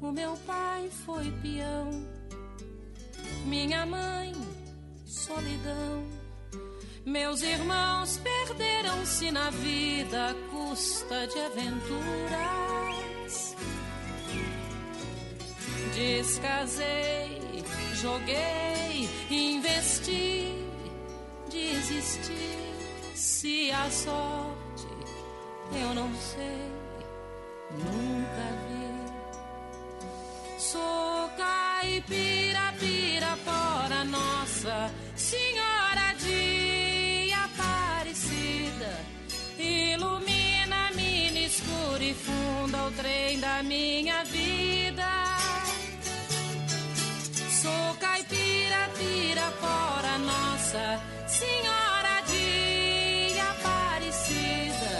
O 0.00 0.10
meu 0.10 0.36
pai 0.46 0.90
foi 1.04 1.30
peão, 1.42 1.90
minha 3.46 3.86
mãe, 3.86 4.32
solidão. 5.06 6.04
Meus 7.06 7.42
irmãos 7.42 8.18
perderam-se 8.18 9.30
na 9.30 9.50
vida 9.50 10.30
à 10.30 10.34
custa 10.50 11.26
de 11.28 11.38
aventuras. 11.38 12.82
descasei, 15.94 17.40
joguei, 17.94 19.08
investi, 19.30 20.61
desisti. 21.52 22.32
Se 23.14 23.70
a 23.70 23.90
sorte 23.90 24.88
eu 25.74 25.94
não 25.94 26.10
sei, 26.16 26.70
nunca 27.70 28.46
vi. 28.68 28.82
Sou 30.58 31.28
caipira, 31.36 32.74
pira, 32.80 33.36
fora 33.44 34.04
nossa 34.04 34.90
Senhora 35.14 36.14
de 36.18 37.32
Aparecida, 37.32 38.92
ilumina, 39.58 40.90
mina, 40.94 41.38
escura 41.38 42.02
e 42.02 42.14
funda 42.14 42.86
o 42.86 42.90
trem 42.92 43.38
da 43.40 43.62
minha 43.62 44.24
vida. 44.24 45.08
Sou 47.62 47.94
caipira, 48.00 48.88
pira, 48.98 49.50
fora 49.60 50.18
nossa 50.18 51.21
Senhora 51.42 52.16
de 52.30 53.40
Aparecida, 53.50 54.94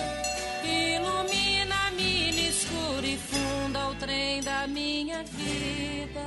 ilumina, 0.64 1.90
mina, 1.96 2.40
escura 2.48 3.06
e 3.06 3.16
funda 3.16 3.88
o 3.90 3.94
trem 3.94 4.42
da 4.42 4.66
minha 4.66 5.22
vida. 5.22 6.26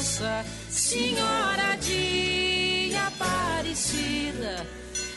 nossa 0.00 0.46
Senhora 0.70 1.76
de 1.76 2.90
Aparecida. 2.96 4.66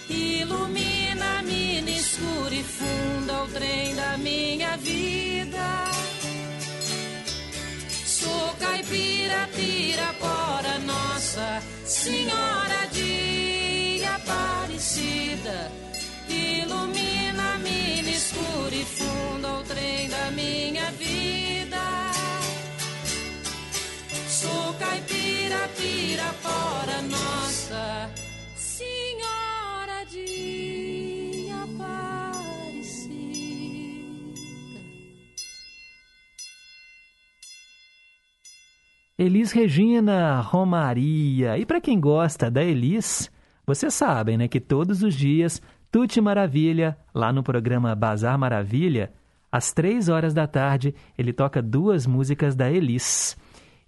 Ilumina, 0.09 1.41
mina, 1.41 1.89
escura 1.89 2.53
e 2.53 2.63
funda 2.63 3.43
o 3.43 3.47
trem 3.47 3.95
da 3.95 4.17
minha 4.17 4.75
vida. 4.75 5.89
Sou 8.05 8.53
caipira, 8.59 9.47
pirapora, 9.55 10.77
nossa 10.79 11.63
Senhora 11.85 12.85
de 12.91 14.03
Aparecida. 14.03 15.71
Ilumina, 16.27 17.57
mina, 17.59 18.09
escura 18.09 18.75
e 18.75 18.83
funda 18.83 19.53
o 19.59 19.63
trem 19.63 20.09
da 20.09 20.29
minha 20.31 20.91
vida. 20.91 21.12
Pirapora, 25.83 27.01
nossa 27.01 28.09
Senhora 28.55 30.05
de. 30.09 30.53
Elis 39.15 39.51
Regina 39.51 40.41
Romaria. 40.41 41.57
E 41.57 41.65
para 41.65 41.79
quem 41.79 41.99
gosta 41.99 42.49
da 42.49 42.63
Elis, 42.63 43.31
vocês 43.65 43.93
sabem, 43.93 44.37
né, 44.37 44.47
que 44.47 44.59
todos 44.59 45.03
os 45.03 45.13
dias 45.13 45.61
Tuti 45.91 46.19
Maravilha, 46.19 46.97
lá 47.13 47.31
no 47.31 47.43
programa 47.43 47.95
Bazar 47.95 48.37
Maravilha, 48.37 49.13
às 49.51 49.71
três 49.71 50.09
horas 50.09 50.33
da 50.33 50.47
tarde, 50.47 50.95
ele 51.15 51.31
toca 51.31 51.61
duas 51.61 52.07
músicas 52.07 52.55
da 52.55 52.71
Elis. 52.71 53.37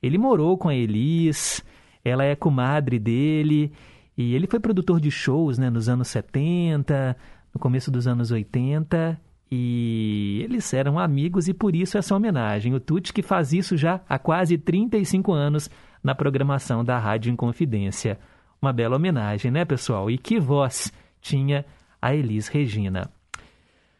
Ele 0.01 0.17
morou 0.17 0.57
com 0.57 0.69
a 0.69 0.75
Elis, 0.75 1.65
ela 2.05 2.23
é 2.23 2.35
comadre 2.35 2.99
dele, 2.99 3.71
e 4.15 4.35
ele 4.35 4.47
foi 4.47 4.59
produtor 4.59 5.01
de 5.01 5.09
shows 5.09 5.57
né, 5.57 5.69
nos 5.69 5.89
anos 5.89 6.07
70, 6.07 7.17
no 7.53 7.59
começo 7.59 7.89
dos 7.89 8.07
anos 8.07 8.31
80, 8.31 9.19
e 9.51 10.41
eles 10.43 10.73
eram 10.73 10.99
amigos 10.99 11.47
e 11.47 11.53
por 11.53 11.75
isso 11.75 11.97
essa 11.97 12.15
homenagem. 12.15 12.73
O 12.73 12.79
Tuti 12.79 13.11
que 13.11 13.21
faz 13.21 13.51
isso 13.51 13.75
já 13.75 14.01
há 14.07 14.17
quase 14.19 14.57
35 14.57 15.33
anos 15.33 15.69
na 16.03 16.13
programação 16.13 16.83
da 16.83 16.97
Rádio 16.97 17.31
Inconfidência. 17.31 18.19
Uma 18.61 18.71
bela 18.71 18.95
homenagem, 18.95 19.51
né, 19.51 19.65
pessoal? 19.65 20.09
E 20.09 20.17
que 20.17 20.39
voz 20.39 20.93
tinha 21.19 21.65
a 22.01 22.15
Elis 22.15 22.47
Regina. 22.47 23.09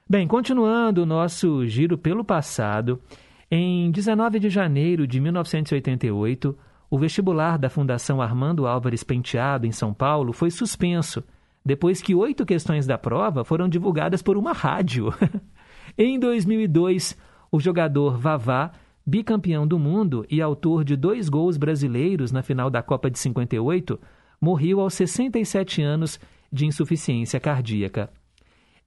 Bem, 0.08 0.28
continuando 0.28 1.02
o 1.02 1.06
nosso 1.06 1.66
giro 1.66 1.98
pelo 1.98 2.24
passado, 2.24 3.02
em 3.50 3.90
19 3.90 4.40
de 4.40 4.50
janeiro 4.50 5.08
de 5.08 5.20
1988, 5.20 6.56
o 6.90 6.98
vestibular 6.98 7.58
da 7.58 7.70
Fundação 7.70 8.22
Armando 8.22 8.68
Álvares 8.68 9.04
Penteado, 9.04 9.66
em 9.66 9.72
São 9.72 9.94
Paulo, 9.94 10.32
foi 10.32 10.52
suspenso, 10.52 11.24
depois 11.66 12.02
que 12.02 12.14
oito 12.14 12.46
questões 12.46 12.86
da 12.86 12.98
prova 12.98 13.44
foram 13.44 13.68
divulgadas 13.68 14.22
por 14.22 14.38
uma 14.38 14.54
rádio. 14.54 15.14
em 15.98 16.20
2002, 16.20 17.18
o 17.52 17.60
jogador 17.60 18.18
Vavá, 18.18 18.72
bicampeão 19.06 19.66
do 19.68 19.80
mundo 19.80 20.26
e 20.30 20.42
autor 20.42 20.84
de 20.84 20.96
dois 20.96 21.28
gols 21.30 21.58
brasileiros 21.58 22.32
na 22.32 22.44
final 22.44 22.70
da 22.70 22.84
Copa 22.84 23.10
de 23.10 23.18
58, 23.18 24.00
morreu 24.40 24.80
aos 24.80 24.94
67 24.94 25.82
anos 25.82 26.20
de 26.52 26.66
insuficiência 26.66 27.40
cardíaca. 27.40 28.12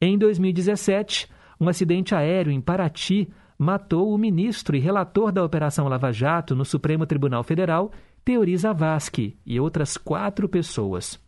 Em 0.01 0.17
2017, 0.17 1.29
um 1.61 1.69
acidente 1.69 2.15
aéreo 2.15 2.53
em 2.53 2.61
Paraty 2.61 3.29
matou 3.59 4.15
o 4.15 4.19
ministro 4.19 4.77
e 4.77 4.79
relator 4.79 5.33
da 5.33 5.45
Operação 5.45 5.89
Lava 5.89 6.13
Jato 6.13 6.55
no 6.55 6.65
Supremo 6.65 7.05
Tribunal 7.05 7.43
Federal, 7.43 7.91
Teori 8.25 8.57
Zavascki, 8.57 9.37
e 9.45 9.59
outras 9.59 9.97
quatro 9.97 10.49
pessoas. 10.49 11.21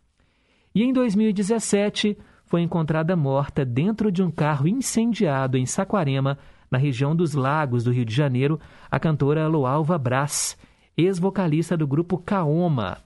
E 0.73 0.81
em 0.83 0.93
2017, 0.93 2.17
foi 2.45 2.61
encontrada 2.61 3.15
morta 3.15 3.65
dentro 3.65 4.11
de 4.11 4.23
um 4.23 4.31
carro 4.31 4.67
incendiado 4.67 5.57
em 5.57 5.65
Saquarema, 5.65 6.37
na 6.69 6.77
região 6.77 7.13
dos 7.13 7.33
Lagos 7.33 7.83
do 7.83 7.91
Rio 7.91 8.05
de 8.05 8.15
Janeiro, 8.15 8.57
a 8.89 8.97
cantora 8.97 9.45
Loalva 9.47 9.97
Brás, 9.97 10.57
ex-vocalista 10.95 11.75
do 11.75 11.85
grupo 11.85 12.17
Kaoma. 12.17 12.97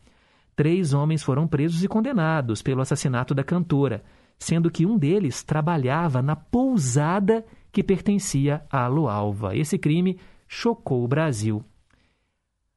Três 0.56 0.94
homens 0.94 1.24
foram 1.24 1.48
presos 1.48 1.84
e 1.84 1.88
condenados 1.88 2.62
pelo 2.62 2.82
assassinato 2.82 3.34
da 3.34 3.44
cantora, 3.44 4.04
sendo 4.38 4.70
que 4.70 4.86
um 4.86 4.98
deles 4.98 5.44
trabalhava 5.44 6.22
na 6.22 6.36
pousada 6.36 7.44
que 7.76 7.84
pertencia 7.84 8.66
a 8.72 8.88
Loalva. 8.88 9.54
Esse 9.54 9.78
crime 9.78 10.18
chocou 10.48 11.04
o 11.04 11.08
Brasil. 11.10 11.62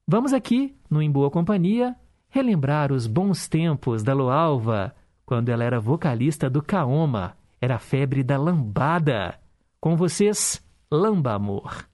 Vamos 0.04 0.32
aqui, 0.32 0.74
no 0.90 1.00
Em 1.00 1.08
Boa 1.08 1.30
Companhia, 1.30 1.94
relembrar 2.28 2.90
os 2.90 3.06
bons 3.06 3.46
tempos 3.46 4.02
da 4.02 4.12
Loalva, 4.12 4.92
quando 5.24 5.50
ela 5.50 5.62
era 5.62 5.78
vocalista 5.78 6.50
do 6.50 6.60
Kaoma, 6.60 7.36
era 7.60 7.76
a 7.76 7.78
febre 7.78 8.24
da 8.24 8.36
lambada. 8.36 9.38
Com 9.80 9.96
vocês, 9.96 10.60
Lamba 10.90 11.34
Amor. 11.34 11.86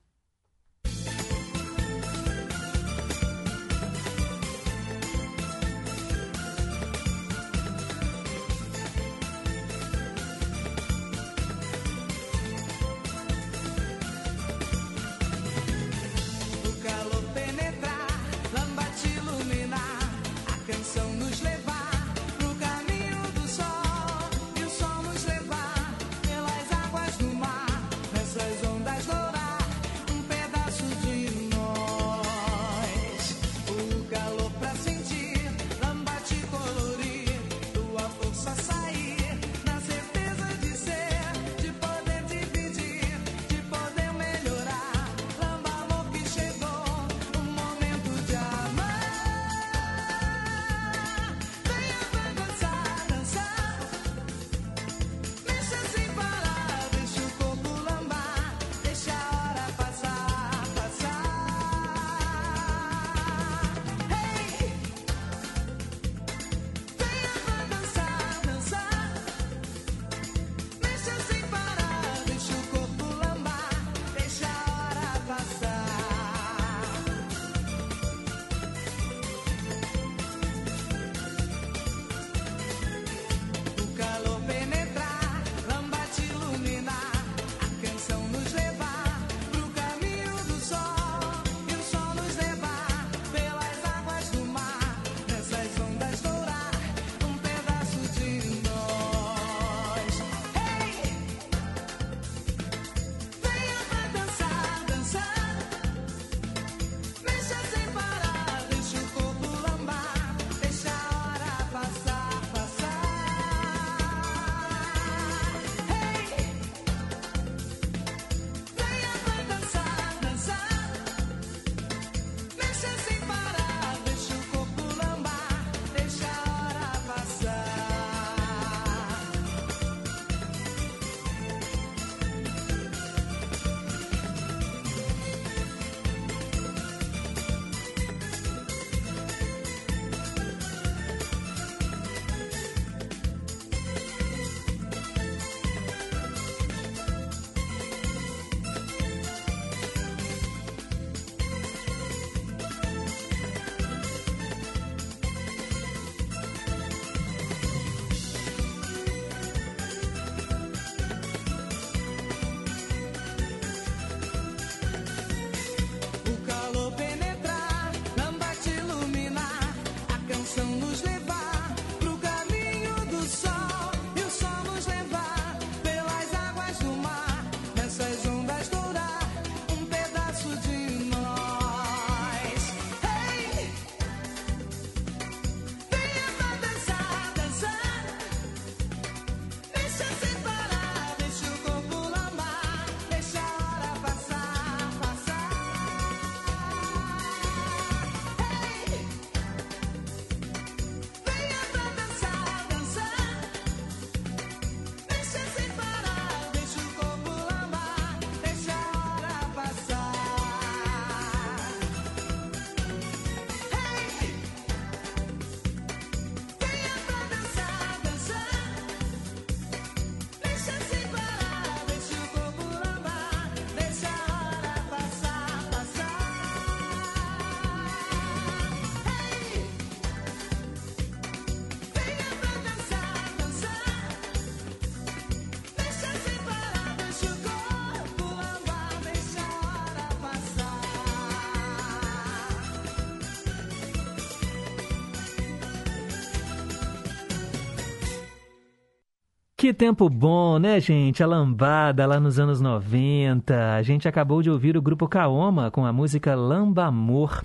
Que 249.56 249.72
tempo 249.72 250.10
bom, 250.10 250.58
né, 250.58 250.80
gente? 250.80 251.22
A 251.22 251.26
lambada 251.26 252.04
lá 252.06 252.18
nos 252.18 252.40
anos 252.40 252.60
90. 252.60 253.76
A 253.76 253.82
gente 253.82 254.08
acabou 254.08 254.42
de 254.42 254.50
ouvir 254.50 254.76
o 254.76 254.82
grupo 254.82 255.06
Kaoma 255.06 255.70
com 255.70 255.86
a 255.86 255.92
música 255.92 256.34
Lamba 256.34 256.86
Amor. 256.86 257.44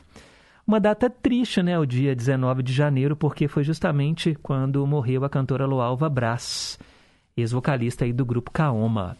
Uma 0.65 0.79
data 0.79 1.07
triste, 1.07 1.61
né, 1.61 1.77
o 1.77 1.85
dia 1.85 2.15
19 2.15 2.63
de 2.63 2.73
janeiro, 2.73 3.15
porque 3.15 3.47
foi 3.47 3.63
justamente 3.63 4.35
quando 4.41 4.85
morreu 4.87 5.23
a 5.23 5.29
cantora 5.29 5.67
Lualva 5.67 6.09
Brás, 6.09 6.79
ex-vocalista 7.37 8.05
aí 8.05 8.11
do 8.11 8.25
grupo 8.25 8.49
Kaoma. 8.51 9.15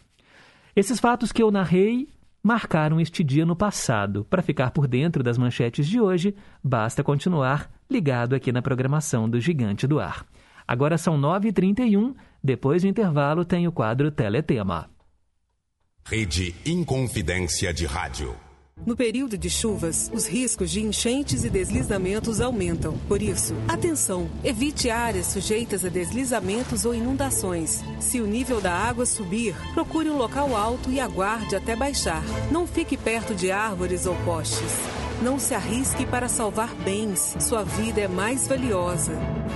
Esses 0.74 0.98
fatos 0.98 1.30
que 1.30 1.42
eu 1.42 1.50
narrei 1.50 2.08
marcaram 2.42 3.00
este 3.00 3.22
dia 3.22 3.46
no 3.46 3.54
passado. 3.54 4.26
Para 4.28 4.42
ficar 4.42 4.72
por 4.72 4.88
dentro 4.88 5.22
das 5.22 5.38
manchetes 5.38 5.86
de 5.86 6.00
hoje, 6.00 6.34
basta 6.62 7.04
continuar 7.04 7.70
ligado 7.88 8.34
aqui 8.34 8.50
na 8.50 8.60
programação 8.60 9.30
do 9.30 9.40
Gigante 9.40 9.86
do 9.86 10.00
Ar. 10.00 10.26
Agora 10.66 10.96
são 10.96 11.20
9h31, 11.20 12.14
depois 12.42 12.82
do 12.82 12.88
intervalo 12.88 13.44
tem 13.44 13.66
o 13.66 13.72
quadro 13.72 14.10
Teletema. 14.10 14.90
Rede 16.04 16.54
Inconfidência 16.64 17.72
de 17.72 17.86
Rádio. 17.86 18.34
No 18.86 18.96
período 18.96 19.36
de 19.36 19.50
chuvas, 19.50 20.10
os 20.12 20.26
riscos 20.26 20.70
de 20.70 20.80
enchentes 20.80 21.44
e 21.44 21.50
deslizamentos 21.50 22.40
aumentam. 22.40 22.96
Por 23.06 23.20
isso, 23.20 23.54
atenção! 23.68 24.30
Evite 24.42 24.88
áreas 24.88 25.26
sujeitas 25.26 25.84
a 25.84 25.90
deslizamentos 25.90 26.86
ou 26.86 26.94
inundações. 26.94 27.84
Se 28.00 28.20
o 28.22 28.26
nível 28.26 28.58
da 28.60 28.72
água 28.72 29.04
subir, 29.04 29.54
procure 29.74 30.08
um 30.08 30.16
local 30.16 30.56
alto 30.56 30.90
e 30.90 30.98
aguarde 30.98 31.54
até 31.54 31.76
baixar. 31.76 32.22
Não 32.50 32.66
fique 32.66 32.96
perto 32.96 33.34
de 33.34 33.52
árvores 33.52 34.06
ou 34.06 34.16
postes. 34.24 35.09
Não 35.22 35.38
se 35.38 35.54
arrisque 35.54 36.06
para 36.06 36.28
salvar 36.28 36.74
bens. 36.76 37.36
Sua 37.40 37.62
vida 37.62 38.00
é 38.00 38.08
mais 38.08 38.48
valiosa. 38.48 39.12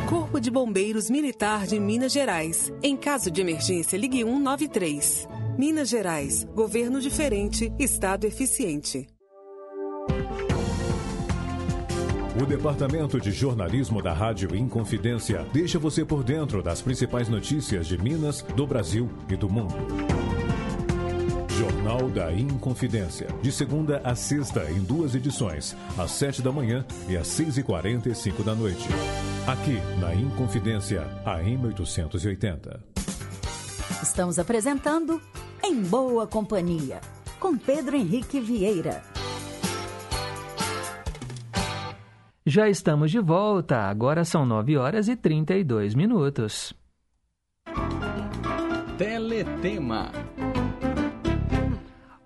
Corpo 0.07 0.39
de 0.39 0.51
Bombeiros 0.51 1.09
Militar 1.09 1.67
de 1.67 1.81
Minas 1.81 2.13
Gerais. 2.13 2.71
Em 2.83 2.95
caso 2.95 3.31
de 3.31 3.41
emergência, 3.41 3.97
ligue 3.97 4.23
193. 4.23 5.27
Minas 5.57 5.89
Gerais. 5.89 6.45
Governo 6.55 7.01
diferente, 7.01 7.73
Estado 7.79 8.27
eficiente. 8.27 9.07
O 12.39 12.45
Departamento 12.45 13.19
de 13.19 13.31
Jornalismo 13.31 14.03
da 14.03 14.13
Rádio 14.13 14.55
Inconfidência 14.55 15.47
deixa 15.51 15.79
você 15.79 16.05
por 16.05 16.23
dentro 16.23 16.63
das 16.63 16.83
principais 16.83 17.29
notícias 17.31 17.87
de 17.87 17.97
Minas, 17.97 18.43
do 18.55 18.67
Brasil 18.67 19.09
e 19.31 19.37
do 19.37 19.49
mundo. 19.49 19.75
Jornal 21.65 22.11
da 22.11 22.31
Inconfidência. 22.31 23.27
De 23.41 23.51
segunda 23.51 23.99
a 24.05 24.15
sexta, 24.15 24.71
em 24.71 24.83
duas 24.83 25.15
edições, 25.15 25.75
às 25.97 26.11
sete 26.11 26.43
da 26.43 26.53
manhã 26.53 26.85
e 27.09 27.17
às 27.17 27.27
seis 27.27 27.57
e 27.57 27.63
quarenta 27.63 28.11
e 28.11 28.15
cinco 28.15 28.43
da 28.43 28.55
noite. 28.55 28.87
Aqui, 29.47 29.81
na 29.99 30.15
Inconfidência, 30.15 31.07
AM 31.25 31.69
880. 31.69 32.85
Estamos 34.03 34.39
apresentando 34.39 35.19
Em 35.65 35.81
Boa 35.83 36.27
Companhia, 36.27 37.01
com 37.41 37.57
Pedro 37.57 37.97
Henrique 37.97 38.41
Vieira. 38.41 39.03
Já 42.45 42.69
estamos 42.69 43.11
de 43.11 43.21
volta, 43.21 43.89
agora 43.89 44.23
são 44.23 44.45
9 44.45 44.77
horas 44.77 45.09
e 45.09 45.17
32 45.17 45.95
minutos. 45.95 46.75
Teletema. 48.99 50.13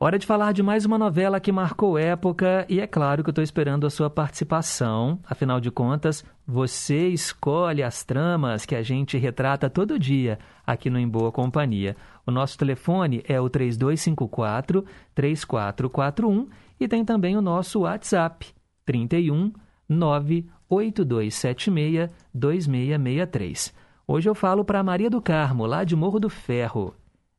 Hora 0.00 0.16
de 0.16 0.24
falar 0.24 0.52
de 0.52 0.62
mais 0.62 0.84
uma 0.84 0.96
novela 0.96 1.40
que 1.40 1.50
marcou 1.50 1.98
época 1.98 2.64
e 2.68 2.78
é 2.78 2.86
claro 2.86 3.24
que 3.24 3.30
eu 3.30 3.32
estou 3.32 3.42
esperando 3.42 3.84
a 3.84 3.90
sua 3.90 4.08
participação. 4.08 5.18
Afinal 5.24 5.58
de 5.58 5.72
contas, 5.72 6.24
você 6.46 7.08
escolhe 7.08 7.82
as 7.82 8.04
tramas 8.04 8.64
que 8.64 8.76
a 8.76 8.82
gente 8.82 9.18
retrata 9.18 9.68
todo 9.68 9.98
dia 9.98 10.38
aqui 10.64 10.88
no 10.88 11.00
Em 11.00 11.08
Boa 11.08 11.32
Companhia. 11.32 11.96
O 12.24 12.30
nosso 12.30 12.56
telefone 12.56 13.24
é 13.26 13.40
o 13.40 13.50
3254-3441 13.50 16.46
e 16.78 16.86
tem 16.86 17.04
também 17.04 17.36
o 17.36 17.42
nosso 17.42 17.80
WhatsApp, 17.80 18.54
31 18.86 19.52
98276 19.88 22.08
2663. 22.32 23.74
Hoje 24.06 24.30
eu 24.30 24.34
falo 24.36 24.64
para 24.64 24.80
Maria 24.80 25.10
do 25.10 25.20
Carmo, 25.20 25.66
lá 25.66 25.82
de 25.82 25.96
Morro 25.96 26.20
do 26.20 26.30
Ferro, 26.30 26.94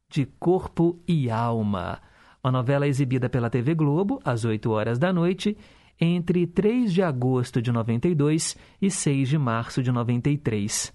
de 0.09 0.25
Corpo 0.25 0.99
e 1.07 1.31
Alma 1.31 2.01
uma 2.43 2.51
novela 2.51 2.87
exibida 2.87 3.29
pela 3.29 3.49
TV 3.49 3.75
Globo 3.75 4.19
às 4.23 4.45
8 4.45 4.69
horas 4.71 4.97
da 4.97 5.11
noite 5.11 5.57
entre 5.99 6.47
3 6.47 6.93
de 6.93 7.03
agosto 7.03 7.61
de 7.61 7.71
92 7.71 8.57
e 8.81 8.89
6 8.89 9.29
de 9.29 9.37
março 9.37 9.83
de 9.83 9.91
93. 9.91 10.93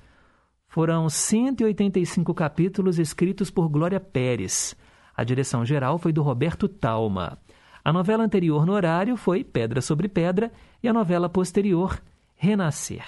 Foram 0.66 1.08
185 1.08 2.34
capítulos 2.34 2.98
escritos 2.98 3.50
por 3.50 3.68
Glória 3.68 4.00
Pérez. 4.00 4.74
A 5.14 5.22
direção 5.22 5.64
geral 5.64 5.98
foi 5.98 6.12
do 6.12 6.22
Roberto 6.22 6.66
Talma. 6.66 7.38
A 7.84 7.92
novela 7.92 8.24
anterior 8.24 8.64
no 8.64 8.72
horário 8.72 9.16
foi 9.16 9.44
Pedra 9.44 9.82
sobre 9.82 10.08
Pedra 10.08 10.50
e 10.82 10.88
a 10.88 10.92
novela 10.92 11.28
posterior, 11.28 12.02
Renascer. 12.34 13.06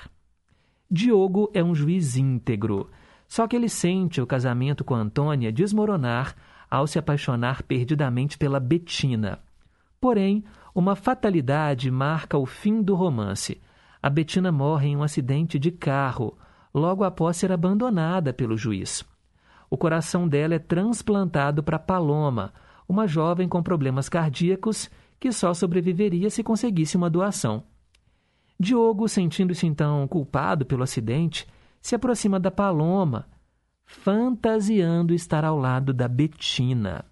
Diogo 0.89 1.51
é 1.55 1.65
um 1.65 1.75
juiz 1.75 2.17
íntegro, 2.17 2.91
só 3.27 3.49
que 3.49 3.57
ele 3.57 3.69
sente 3.69 4.21
o 4.21 4.27
casamento 4.27 4.85
com 4.85 4.95
Antônia 4.95 5.51
desmoronar 5.51 6.37
ao 6.71 6.87
se 6.87 6.99
apaixonar 6.99 7.63
perdidamente 7.63 8.37
pela 8.37 8.61
Betina. 8.61 9.41
Porém, 10.01 10.45
uma 10.75 10.95
fatalidade 10.95 11.91
marca 11.91 12.37
o 12.37 12.45
fim 12.45 12.83
do 12.83 12.95
romance. 12.95 13.61
A 14.03 14.11
Betina 14.11 14.53
morre 14.53 14.89
em 14.89 14.97
um 14.97 15.03
acidente 15.03 15.59
de 15.59 15.71
carro, 15.71 16.37
logo 16.75 17.03
após 17.03 17.37
ser 17.37 17.51
abandonada 17.51 18.33
pelo 18.33 18.57
juiz. 18.57 19.05
O 19.71 19.77
coração 19.77 20.29
dela 20.29 20.55
é 20.55 20.59
transplantado 20.59 21.63
para 21.63 21.79
Paloma, 21.79 22.53
uma 22.89 23.07
jovem 23.07 23.49
com 23.49 23.63
problemas 23.63 24.09
cardíacos 24.09 24.91
que 25.19 25.33
só 25.33 25.55
sobreviveria 25.55 26.31
se 26.31 26.43
conseguisse 26.43 26.97
uma 26.97 27.11
doação. 27.11 27.65
Diogo, 28.61 29.09
sentindo-se 29.09 29.67
então 29.67 30.07
culpado 30.07 30.65
pelo 30.65 30.83
acidente, 30.83 31.47
se 31.81 31.95
aproxima 31.95 32.39
da 32.39 32.51
Paloma 32.51 33.27
fantasiando 33.87 35.15
estar 35.15 35.45
ao 35.45 35.57
lado 35.57 35.95
da 35.95 36.09
Betina. 36.09 37.05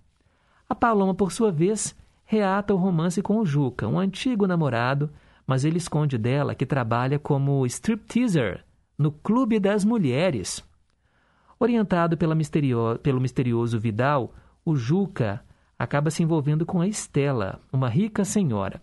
A 0.69 0.75
Paloma, 0.75 1.15
por 1.15 1.31
sua 1.31 1.53
vez, 1.53 1.97
reata 2.25 2.75
o 2.75 2.77
romance 2.77 3.23
com 3.23 3.39
o 3.39 3.47
Juca, 3.47 3.87
um 3.87 3.99
antigo 3.99 4.47
namorado, 4.47 5.09
mas 5.47 5.65
ele 5.65 5.79
esconde 5.79 6.19
dela 6.19 6.55
que 6.55 6.67
trabalha 6.67 7.19
como 7.19 7.65
stripteaser 7.65 8.65
no 8.99 9.13
Clube 9.13 9.61
das 9.61 9.85
Mulheres. 9.85 10.63
Orientado 11.59 12.17
pela 12.17 12.35
misterio... 12.35 12.99
pelo 13.03 13.21
misterioso 13.21 13.79
Vidal, 13.79 14.35
o 14.65 14.75
Juca 14.75 15.45
acaba 15.79 16.11
se 16.11 16.23
envolvendo 16.23 16.67
com 16.67 16.81
a 16.81 16.89
Estela, 16.89 17.61
uma 17.73 17.89
rica 17.89 18.25
senhora. 18.25 18.83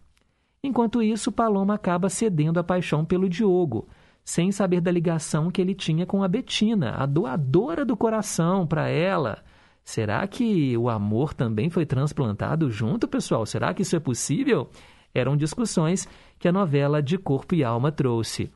Enquanto 0.64 1.02
isso, 1.02 1.32
Paloma 1.32 1.74
acaba 1.74 2.10
cedendo 2.10 2.60
a 2.60 2.64
paixão 2.64 3.04
pelo 3.04 3.28
Diogo, 3.28 3.88
sem 4.24 4.52
saber 4.52 4.82
da 4.82 4.92
ligação 4.92 5.50
que 5.50 5.62
ele 5.62 5.74
tinha 5.74 6.06
com 6.06 6.24
a 6.24 6.28
Betina, 6.28 6.96
a 6.98 7.06
doadora 7.06 7.84
do 7.84 7.98
coração 7.98 8.66
para 8.66 8.88
ela. 8.88 9.44
Será 9.84 10.26
que 10.28 10.78
o 10.78 10.90
amor 10.90 11.34
também 11.34 11.70
foi 11.70 11.86
transplantado 11.86 12.70
junto, 12.70 13.08
pessoal? 13.08 13.46
Será 13.46 13.74
que 13.74 13.82
isso 13.82 13.96
é 13.96 14.00
possível? 14.00 14.70
Eram 15.14 15.36
discussões 15.36 16.08
que 16.40 16.48
a 16.48 16.52
novela 16.52 17.02
De 17.02 17.18
Corpo 17.18 17.56
e 17.56 17.64
Alma 17.64 17.92
trouxe. 17.92 18.52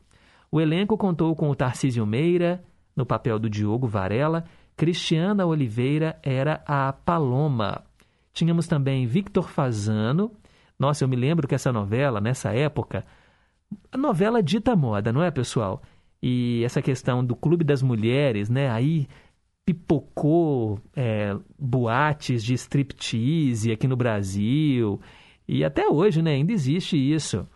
O 0.50 0.60
elenco 0.60 0.96
contou 0.96 1.34
com 1.34 1.50
o 1.50 1.54
Tarcísio 1.54 2.06
Meira, 2.06 2.62
no 2.94 3.04
papel 3.04 3.38
do 3.38 3.50
Diogo 3.50 3.86
Varela, 3.86 4.44
Cristiana 4.76 5.44
Oliveira 5.44 6.18
era 6.22 6.62
a 6.66 6.92
Paloma. 6.92 7.82
Tínhamos 8.32 8.66
também 8.66 9.06
Victor 9.06 9.48
Fazano. 9.48 10.32
Nossa, 10.78 11.04
eu 11.04 11.08
me 11.08 11.16
lembro 11.16 11.48
que 11.48 11.54
essa 11.54 11.72
novela, 11.72 12.20
nessa 12.20 12.52
época, 12.54 13.04
a 13.90 13.96
novela 13.98 14.42
dita 14.42 14.76
moda, 14.76 15.12
não 15.12 15.22
é, 15.22 15.30
pessoal? 15.30 15.82
E 16.22 16.62
essa 16.64 16.82
questão 16.82 17.24
do 17.24 17.36
Clube 17.36 17.64
das 17.64 17.82
Mulheres, 17.82 18.48
né? 18.48 18.70
Aí 18.70 19.06
pipocou 19.64 20.78
é, 20.94 21.36
boates 21.58 22.44
de 22.44 22.54
striptease 22.54 23.72
aqui 23.72 23.88
no 23.88 23.96
Brasil. 23.96 25.00
E 25.48 25.64
até 25.64 25.88
hoje, 25.88 26.22
né? 26.22 26.32
Ainda 26.32 26.52
existe 26.52 26.96
isso. 26.96 27.46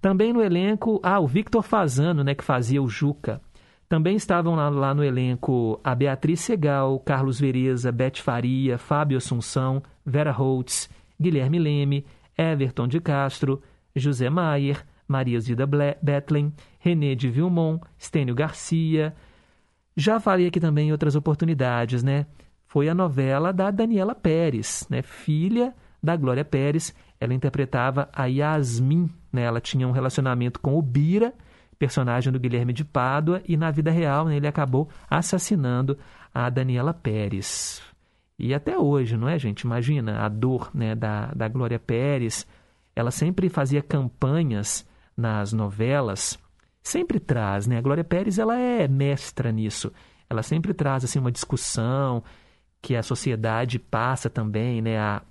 Também 0.00 0.32
no 0.32 0.42
elenco, 0.42 1.00
ah, 1.02 1.20
o 1.20 1.26
Victor 1.26 1.62
Fazano, 1.62 2.24
né? 2.24 2.34
Que 2.34 2.44
fazia 2.44 2.82
o 2.82 2.88
Juca. 2.88 3.40
Também 3.88 4.16
estavam 4.16 4.54
lá, 4.54 4.68
lá 4.68 4.94
no 4.94 5.04
elenco 5.04 5.78
a 5.84 5.94
Beatriz 5.94 6.40
Segal, 6.40 6.98
Carlos 7.00 7.38
Vereza, 7.38 7.92
Beth 7.92 8.16
Faria, 8.16 8.78
Fábio 8.78 9.18
Assunção, 9.18 9.82
Vera 10.04 10.32
Holtz, 10.32 10.88
Guilherme 11.20 11.58
Leme, 11.58 12.04
Everton 12.36 12.88
de 12.88 13.00
Castro, 13.00 13.62
José 13.94 14.28
Maier, 14.28 14.84
Maria 15.06 15.40
Zilda 15.40 15.66
Bethlen, 16.02 16.52
René 16.78 17.14
de 17.14 17.28
Vilmon, 17.28 17.78
Stênio 17.98 18.34
Garcia. 18.34 19.14
Já 19.96 20.18
falei 20.18 20.46
aqui 20.46 20.58
também 20.58 20.88
em 20.88 20.92
outras 20.92 21.14
oportunidades, 21.14 22.02
né? 22.02 22.26
Foi 22.66 22.88
a 22.88 22.94
novela 22.94 23.52
da 23.52 23.70
Daniela 23.70 24.14
Pérez, 24.14 24.86
né? 24.90 25.02
filha 25.02 25.72
da 26.02 26.16
Glória 26.16 26.44
Pérez. 26.44 26.94
Ela 27.20 27.34
interpretava 27.34 28.08
a 28.12 28.26
Yasmin, 28.26 29.08
né? 29.32 29.42
Ela 29.42 29.60
tinha 29.60 29.86
um 29.86 29.92
relacionamento 29.92 30.58
com 30.60 30.76
o 30.76 30.82
Bira, 30.82 31.32
personagem 31.78 32.32
do 32.32 32.40
Guilherme 32.40 32.72
de 32.72 32.84
Pádua, 32.84 33.42
e 33.46 33.56
na 33.56 33.70
vida 33.70 33.90
real 33.90 34.26
né? 34.26 34.36
ele 34.36 34.46
acabou 34.46 34.88
assassinando 35.08 35.96
a 36.34 36.50
Daniela 36.50 36.92
Pérez. 36.92 37.82
E 38.38 38.52
até 38.52 38.76
hoje, 38.78 39.16
não 39.16 39.28
é, 39.28 39.38
gente? 39.38 39.62
Imagina 39.62 40.24
a 40.24 40.28
dor 40.28 40.70
né, 40.74 40.94
da, 40.94 41.26
da 41.26 41.46
Glória 41.48 41.78
Pérez. 41.78 42.46
Ela 42.96 43.10
sempre 43.10 43.48
fazia 43.48 43.80
campanhas 43.80 44.84
nas 45.16 45.52
novelas 45.52 46.38
sempre 46.82 47.18
traz, 47.18 47.66
né? 47.66 47.78
A 47.78 47.80
Glória 47.80 48.04
Pérez, 48.04 48.38
ela 48.38 48.58
é 48.58 48.86
mestra 48.86 49.50
nisso. 49.50 49.92
Ela 50.28 50.42
sempre 50.42 50.74
traz, 50.74 51.04
assim, 51.04 51.18
uma 51.18 51.32
discussão 51.32 52.22
que 52.82 52.94
a 52.94 53.02
sociedade 53.02 53.78
passa 53.78 54.28
também, 54.28 54.82
né? 54.82 54.98
A, 54.98 55.22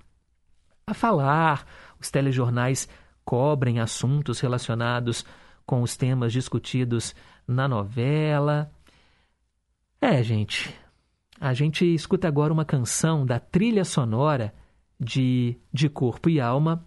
a 0.86 0.94
falar, 0.94 1.64
os 2.00 2.10
telejornais 2.10 2.88
cobrem 3.24 3.78
assuntos 3.78 4.40
relacionados 4.40 5.24
com 5.64 5.80
os 5.80 5.96
temas 5.96 6.32
discutidos 6.32 7.14
na 7.46 7.68
novela. 7.68 8.70
É, 10.00 10.22
gente, 10.22 10.74
a 11.40 11.54
gente 11.54 11.84
escuta 11.94 12.28
agora 12.28 12.52
uma 12.52 12.64
canção 12.64 13.24
da 13.24 13.38
trilha 13.38 13.84
sonora 13.84 14.52
de 14.98 15.56
De 15.72 15.88
Corpo 15.88 16.28
e 16.28 16.40
Alma, 16.40 16.84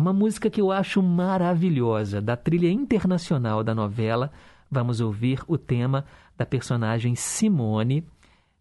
é 0.00 0.02
uma 0.02 0.14
música 0.14 0.48
que 0.48 0.62
eu 0.62 0.72
acho 0.72 1.02
maravilhosa, 1.02 2.22
da 2.22 2.34
trilha 2.34 2.70
internacional 2.70 3.62
da 3.62 3.74
novela. 3.74 4.32
Vamos 4.70 4.98
ouvir 4.98 5.42
o 5.46 5.58
tema 5.58 6.06
da 6.38 6.46
personagem 6.46 7.14
Simone. 7.14 8.02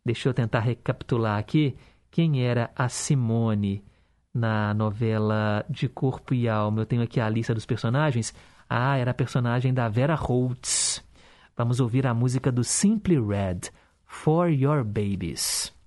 Deixa 0.04 0.28
eu 0.28 0.34
tentar 0.34 0.60
recapitular 0.60 1.40
aqui 1.40 1.78
quem 2.12 2.44
era 2.44 2.70
a 2.76 2.90
Simone 2.90 3.82
na 4.34 4.74
novela 4.74 5.64
De 5.70 5.88
Corpo 5.88 6.34
e 6.34 6.50
Alma. 6.50 6.82
Eu 6.82 6.86
tenho 6.86 7.04
aqui 7.04 7.22
a 7.22 7.30
lista 7.30 7.54
dos 7.54 7.66
personagens. 7.66 8.34
Ah, 8.70 8.98
era 8.98 9.12
a 9.12 9.14
personagem 9.14 9.74
da 9.74 9.88
Vera 9.88 10.16
Holtz. 10.16 11.02
Vamos 11.56 11.80
ouvir 11.80 12.06
a 12.06 12.14
música 12.14 12.52
do 12.52 12.66
Simply 12.66 13.18
Red, 13.18 13.72
For 14.06 14.50
Your 14.50 14.84
Babies. 14.84 15.79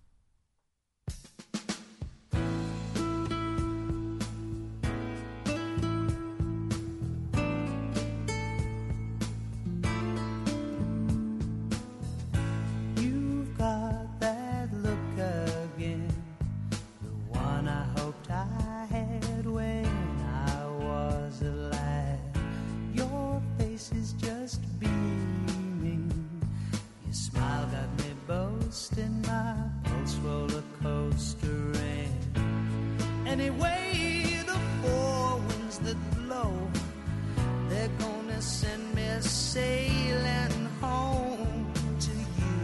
sailing 39.52 40.66
home 40.80 41.70
to 42.00 42.10
you, 42.10 42.56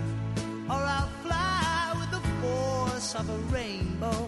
or 0.71 0.81
I'll 0.97 1.11
fly 1.23 1.93
with 1.99 2.11
the 2.11 2.23
force 2.41 3.15
of 3.15 3.29
a 3.29 3.37
rainbow. 3.55 4.28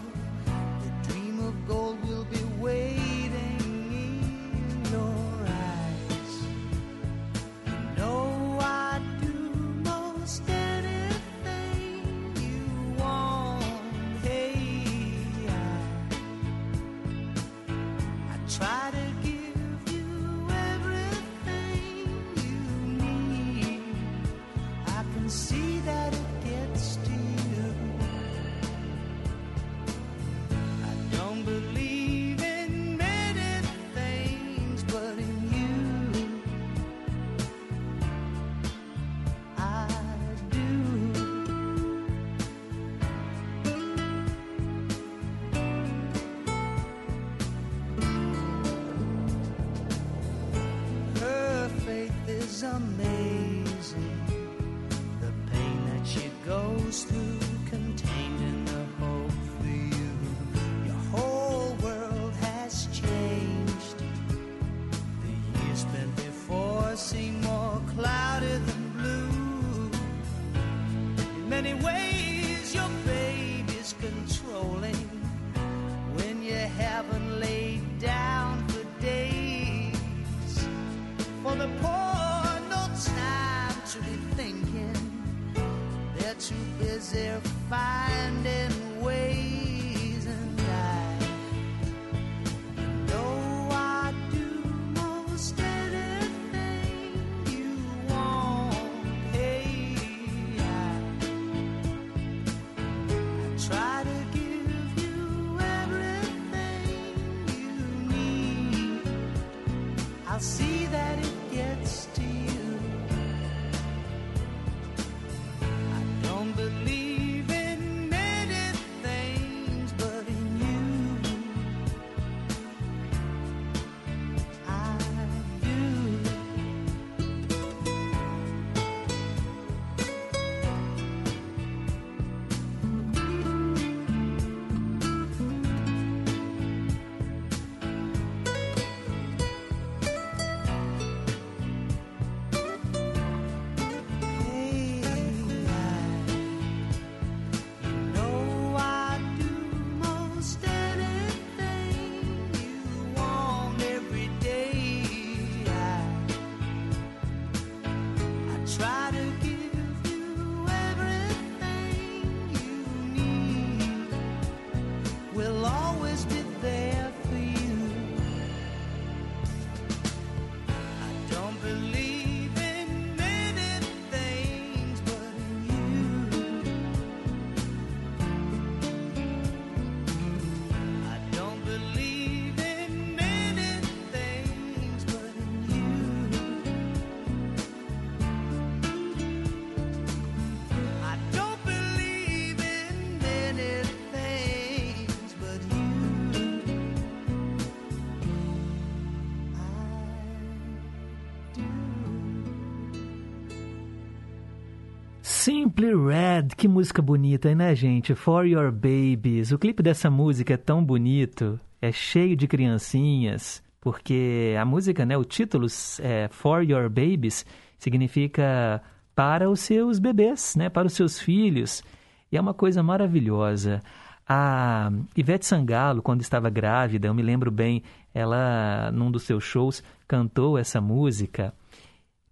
Simply 205.80 205.94
Red, 205.94 206.48
que 206.58 206.68
música 206.68 207.00
bonita, 207.00 207.54
né, 207.54 207.74
gente? 207.74 208.14
For 208.14 208.44
Your 208.44 208.70
Babies. 208.70 209.50
O 209.50 209.58
clipe 209.58 209.82
dessa 209.82 210.10
música 210.10 210.52
é 210.52 210.56
tão 210.58 210.84
bonito, 210.84 211.58
é 211.80 211.90
cheio 211.90 212.36
de 212.36 212.46
criancinhas, 212.46 213.62
porque 213.80 214.54
a 214.60 214.64
música, 214.66 215.06
né, 215.06 215.16
o 215.16 215.24
título 215.24 215.66
é 216.00 216.28
For 216.30 216.62
Your 216.62 216.90
Babies, 216.90 217.46
significa 217.78 218.82
para 219.14 219.48
os 219.48 219.60
seus 219.60 219.98
bebês, 219.98 220.54
né, 220.54 220.68
para 220.68 220.86
os 220.86 220.92
seus 220.92 221.18
filhos. 221.18 221.82
E 222.30 222.36
é 222.36 222.40
uma 222.40 222.52
coisa 222.52 222.82
maravilhosa. 222.82 223.80
A 224.28 224.92
Ivete 225.16 225.46
Sangalo, 225.46 226.02
quando 226.02 226.20
estava 226.20 226.50
grávida, 226.50 227.08
eu 227.08 227.14
me 227.14 227.22
lembro 227.22 227.50
bem, 227.50 227.82
ela, 228.12 228.90
num 228.92 229.10
dos 229.10 229.22
seus 229.22 229.44
shows, 229.44 229.82
cantou 230.06 230.58
essa 230.58 230.78
música 230.78 231.54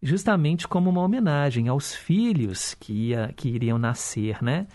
justamente 0.03 0.67
como 0.69 0.91
uma 0.91 1.03
homenagem 1.03 1.69
aos 1.69 1.95
filhos 1.95 2.75
que, 2.75 3.09
ia, 3.09 3.33
que 3.37 3.49
iriam 3.49 3.79
nascer, 3.79 4.43
né? 4.43 4.67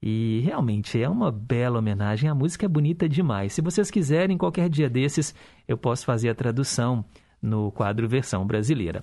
E 0.00 0.40
realmente 0.44 1.00
é 1.02 1.08
uma 1.08 1.30
bela 1.30 1.78
homenagem. 1.78 2.30
A 2.30 2.34
música 2.34 2.66
é 2.66 2.68
bonita 2.68 3.08
demais. 3.08 3.52
Se 3.52 3.60
vocês 3.60 3.90
quiserem, 3.90 4.38
qualquer 4.38 4.68
dia 4.68 4.88
desses, 4.88 5.34
eu 5.66 5.76
posso 5.76 6.04
fazer 6.04 6.28
a 6.28 6.34
tradução 6.34 7.04
no 7.42 7.72
quadro 7.72 8.08
Versão 8.08 8.46
Brasileira. 8.46 9.02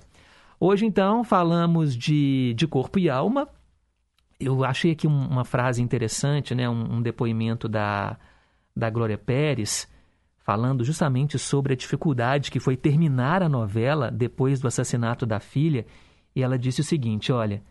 Hoje, 0.58 0.86
então, 0.86 1.22
falamos 1.22 1.94
de, 1.94 2.54
de 2.54 2.66
corpo 2.66 2.98
e 2.98 3.10
alma. 3.10 3.46
Eu 4.40 4.64
achei 4.64 4.92
aqui 4.92 5.06
uma 5.06 5.44
frase 5.44 5.82
interessante, 5.82 6.54
né? 6.54 6.68
um, 6.68 6.96
um 6.96 7.02
depoimento 7.02 7.68
da, 7.68 8.18
da 8.74 8.88
Glória 8.88 9.18
Pérez, 9.18 9.86
falando 10.46 10.84
justamente 10.84 11.40
sobre 11.40 11.72
a 11.72 11.76
dificuldade 11.76 12.52
que 12.52 12.60
foi 12.60 12.76
terminar 12.76 13.42
a 13.42 13.48
novela 13.48 14.12
depois 14.12 14.60
do 14.60 14.68
assassinato 14.68 15.26
da 15.26 15.40
filha, 15.40 15.84
e 16.36 16.40
ela 16.40 16.56
disse 16.56 16.80
o 16.80 16.84
seguinte: 16.84 17.32
olha, 17.32 17.64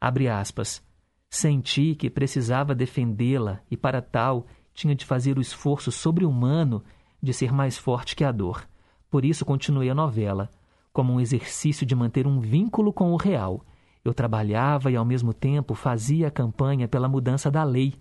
abre 0.00 0.28
aspas, 0.28 0.80
senti 1.28 1.96
que 1.96 2.08
precisava 2.08 2.72
defendê-la 2.72 3.58
e 3.68 3.76
para 3.76 4.00
tal 4.00 4.46
tinha 4.72 4.94
de 4.94 5.04
fazer 5.04 5.38
o 5.38 5.40
esforço 5.40 5.90
sobre-humano 5.90 6.84
de 7.20 7.32
ser 7.32 7.52
mais 7.52 7.76
forte 7.76 8.14
que 8.14 8.22
a 8.22 8.30
dor. 8.30 8.64
Por 9.10 9.24
isso 9.24 9.44
continuei 9.44 9.90
a 9.90 9.94
novela, 9.94 10.48
como 10.92 11.12
um 11.12 11.20
exercício 11.20 11.84
de 11.84 11.96
manter 11.96 12.28
um 12.28 12.38
vínculo 12.38 12.92
com 12.92 13.10
o 13.10 13.16
real. 13.16 13.66
Eu 14.04 14.14
trabalhava 14.14 14.88
e 14.88 14.94
ao 14.94 15.04
mesmo 15.04 15.34
tempo 15.34 15.74
fazia 15.74 16.28
a 16.28 16.30
campanha 16.30 16.86
pela 16.86 17.08
mudança 17.08 17.50
da 17.50 17.64
lei. 17.64 17.94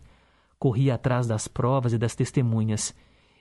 Corria 0.60 0.94
atrás 0.94 1.26
das 1.26 1.48
provas 1.48 1.94
e 1.94 1.98
das 1.98 2.16
testemunhas 2.16 2.94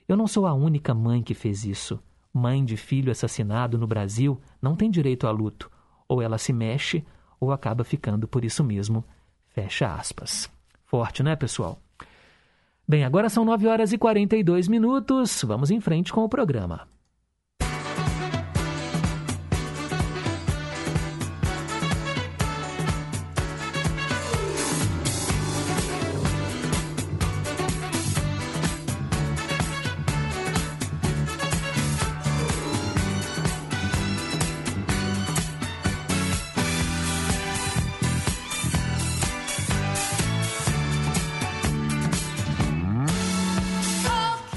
eu 0.09 0.17
não 0.17 0.27
sou 0.27 0.47
a 0.47 0.53
única 0.53 0.91
mãe 0.91 1.21
que 1.21 1.35
fez 1.35 1.63
isso. 1.63 1.99
Mãe 2.33 2.65
de 2.65 2.75
filho 2.75 3.11
assassinado 3.11 3.77
no 3.77 3.85
Brasil 3.85 4.41
não 4.59 4.75
tem 4.75 4.89
direito 4.89 5.27
a 5.27 5.31
luto. 5.31 5.69
Ou 6.07 6.19
ela 6.19 6.39
se 6.39 6.51
mexe, 6.51 7.05
ou 7.39 7.51
acaba 7.51 7.83
ficando 7.83 8.27
por 8.27 8.43
isso 8.43 8.63
mesmo. 8.63 9.05
Fecha 9.49 9.93
aspas. 9.93 10.49
Forte, 10.83 11.21
né, 11.21 11.35
pessoal? 11.35 11.79
Bem, 12.87 13.05
agora 13.05 13.29
são 13.29 13.45
9 13.45 13.67
horas 13.67 13.93
e 13.93 13.99
42 13.99 14.67
minutos. 14.67 15.43
Vamos 15.43 15.69
em 15.69 15.79
frente 15.79 16.11
com 16.11 16.23
o 16.23 16.29
programa. 16.29 16.87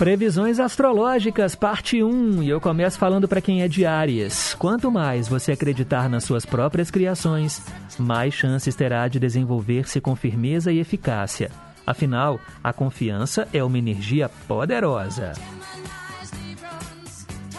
Previsões 0.03 0.59
astrológicas, 0.59 1.55
parte 1.55 2.03
1. 2.03 2.43
E 2.43 2.49
eu 2.49 2.61
começo 2.61 2.99
falando 2.99 3.29
para 3.29 3.41
quem 3.41 3.63
é 3.63 3.69
de 3.69 3.87
Áries. 3.87 4.53
Quanto 4.55 4.91
mais 4.91 5.29
você 5.29 5.53
acreditar 5.53 6.11
nas 6.11 6.25
suas 6.25 6.45
próprias 6.45 6.91
criações, 6.91 7.63
mais 8.01 8.35
chances 8.35 8.75
terá 8.75 9.07
de 9.07 9.21
desenvolver-se 9.21 10.01
com 10.01 10.17
firmeza 10.17 10.73
e 10.73 10.81
eficácia. 10.81 11.53
Afinal, 11.87 12.41
a 12.65 12.73
confiança 12.73 13.47
é 13.53 13.63
uma 13.63 13.79
energia 13.79 14.29
poderosa. 14.49 15.35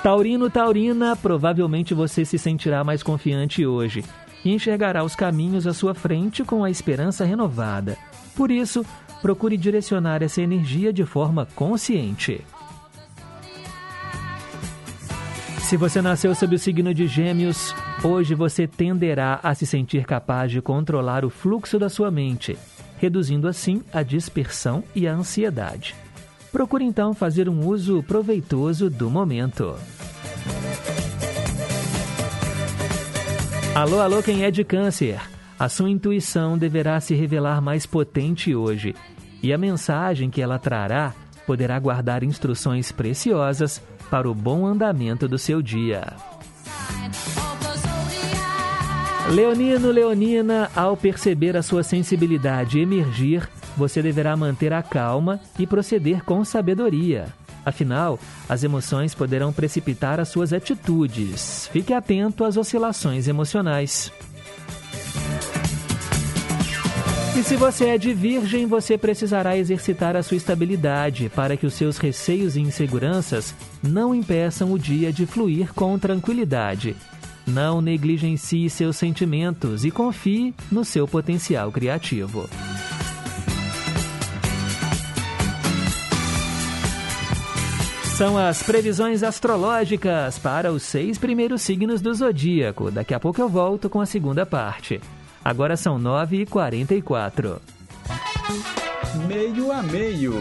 Taurino, 0.04 0.50
Taurina, 0.50 1.16
provavelmente 1.16 1.94
você 1.94 2.26
se 2.26 2.38
sentirá 2.38 2.84
mais 2.84 3.02
confiante 3.02 3.66
hoje 3.66 4.04
e 4.44 4.54
enxergará 4.54 5.02
os 5.06 5.16
caminhos 5.16 5.66
à 5.66 5.74
sua 5.74 5.96
frente 5.96 6.44
com 6.44 6.62
a 6.62 6.70
esperança 6.70 7.24
renovada. 7.24 7.98
Por 8.36 8.52
isso, 8.52 8.86
procure 9.24 9.56
direcionar 9.56 10.22
essa 10.22 10.42
energia 10.42 10.92
de 10.92 11.06
forma 11.06 11.48
consciente. 11.56 12.46
Se 15.62 15.78
você 15.78 16.02
nasceu 16.02 16.36
sob 16.36 16.54
o 16.54 16.60
signo 16.60 16.94
de 16.94 17.08
Gêmeos, 17.08 17.74
hoje 18.04 18.36
você 18.36 18.68
tenderá 18.68 19.40
a 19.42 19.56
se 19.56 19.66
sentir 19.66 20.04
capaz 20.04 20.52
de 20.52 20.62
controlar 20.62 21.24
o 21.24 21.30
fluxo 21.30 21.80
da 21.80 21.88
sua 21.88 22.12
mente, 22.12 22.58
reduzindo 22.98 23.48
assim 23.48 23.82
a 23.94 24.04
dispersão 24.04 24.84
e 24.94 25.08
a 25.08 25.14
ansiedade. 25.14 25.96
Procure 26.52 26.84
então 26.84 27.14
fazer 27.14 27.48
um 27.48 27.66
uso 27.66 28.04
proveitoso 28.04 28.90
do 28.90 29.10
momento. 29.10 29.74
Alô, 33.74 34.02
alô, 34.02 34.22
quem 34.22 34.44
é 34.44 34.52
de 34.52 34.66
Câncer? 34.66 35.18
A 35.58 35.70
sua 35.70 35.90
intuição 35.90 36.58
deverá 36.58 37.00
se 37.00 37.16
revelar 37.16 37.62
mais 37.62 37.86
potente 37.86 38.54
hoje 38.54 38.94
e 39.44 39.52
a 39.52 39.58
mensagem 39.58 40.30
que 40.30 40.42
ela 40.42 40.58
trará 40.58 41.14
poderá 41.46 41.78
guardar 41.78 42.24
instruções 42.24 42.92
preciosas 42.92 43.82
para 44.10 44.30
o 44.30 44.34
bom 44.34 44.66
andamento 44.66 45.28
do 45.28 45.38
seu 45.38 45.62
dia. 45.62 46.14
Leonino, 49.30 49.92
Leonina, 49.92 50.72
ao 50.76 50.96
perceber 50.96 51.58
a 51.58 51.62
sua 51.62 51.84
sensibilidade 51.84 52.80
emergir, 52.80 53.48
você 53.76 54.02
deverá 54.02 54.36
manter 54.38 54.72
a 54.72 54.82
calma 54.82 55.40
e 55.58 55.68
proceder 55.68 56.24
com 56.24 56.44
sabedoria. 56.46 57.28
Afinal, 57.66 58.20
as 58.48 58.64
emoções 58.64 59.16
poderão 59.16 59.54
precipitar 59.54 60.20
as 60.20 60.28
suas 60.28 60.52
atitudes. 60.52 61.70
Fique 61.72 61.94
atento 61.94 62.44
às 62.44 62.58
oscilações 62.58 63.28
emocionais. 63.28 64.12
E 67.36 67.42
se 67.42 67.56
você 67.56 67.86
é 67.86 67.98
de 67.98 68.14
virgem, 68.14 68.68
você 68.68 68.96
precisará 68.96 69.58
exercitar 69.58 70.16
a 70.16 70.22
sua 70.22 70.38
estabilidade 70.38 71.32
para 71.36 71.58
que 71.58 71.66
os 71.66 71.74
seus 71.74 71.98
receios 71.98 72.56
e 72.56 72.62
inseguranças 72.62 73.56
não 73.82 74.14
impeçam 74.14 74.72
o 74.72 74.78
dia 74.78 75.12
de 75.12 75.26
fluir 75.26 75.74
com 75.74 75.98
tranquilidade. 75.98 76.96
Não 77.48 77.82
negligencie 77.82 78.70
seus 78.70 78.98
sentimentos 78.98 79.84
e 79.84 79.90
confie 79.90 80.54
no 80.72 80.86
seu 80.86 81.08
potencial 81.08 81.72
criativo. 81.72 82.48
São 88.16 88.38
as 88.38 88.62
previsões 88.62 89.24
astrológicas 89.24 90.38
para 90.38 90.72
os 90.72 90.84
seis 90.84 91.18
primeiros 91.18 91.64
signos 91.64 92.00
do 92.00 92.14
zodíaco. 92.14 92.92
Daqui 92.92 93.12
a 93.16 93.20
pouco 93.20 93.42
eu 93.42 93.50
volto 93.50 93.90
com 93.90 94.00
a 94.00 94.06
segunda 94.06 94.46
parte. 94.46 95.02
Agora 95.46 95.76
são 95.76 96.00
9h44. 96.00 97.60
Meio 99.28 99.74
a 99.74 99.84
meio. 99.84 100.34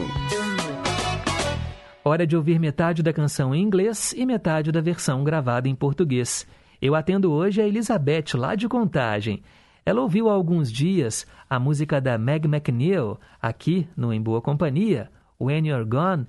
Hora 2.05 2.25
de 2.25 2.37
ouvir 2.37 2.61
metade 2.61 3.03
da 3.03 3.13
canção 3.13 3.53
em 3.53 3.61
inglês 3.61 4.15
e 4.17 4.25
metade 4.25 4.71
da 4.71 4.81
versão 4.81 5.25
gravada 5.25 5.69
em 5.69 5.75
português. 5.75 6.47
Eu 6.81 6.95
atendo 6.95 7.33
hoje 7.33 7.61
a 7.61 7.67
Elizabeth, 7.67 8.35
lá 8.37 8.55
de 8.55 8.69
Contagem. 8.69 9.43
Ela 9.85 10.01
ouviu 10.01 10.29
há 10.29 10.33
alguns 10.35 10.71
dias 10.71 11.27
a 11.51 11.59
música 11.59 12.01
da 12.01 12.17
Meg 12.17 12.47
McNeil, 12.47 13.19
aqui 13.41 13.89
no 13.97 14.13
Em 14.13 14.23
Boa 14.23 14.41
Companhia, 14.41 15.11
When 15.41 15.67
You're 15.67 15.85
Gone, 15.85 16.29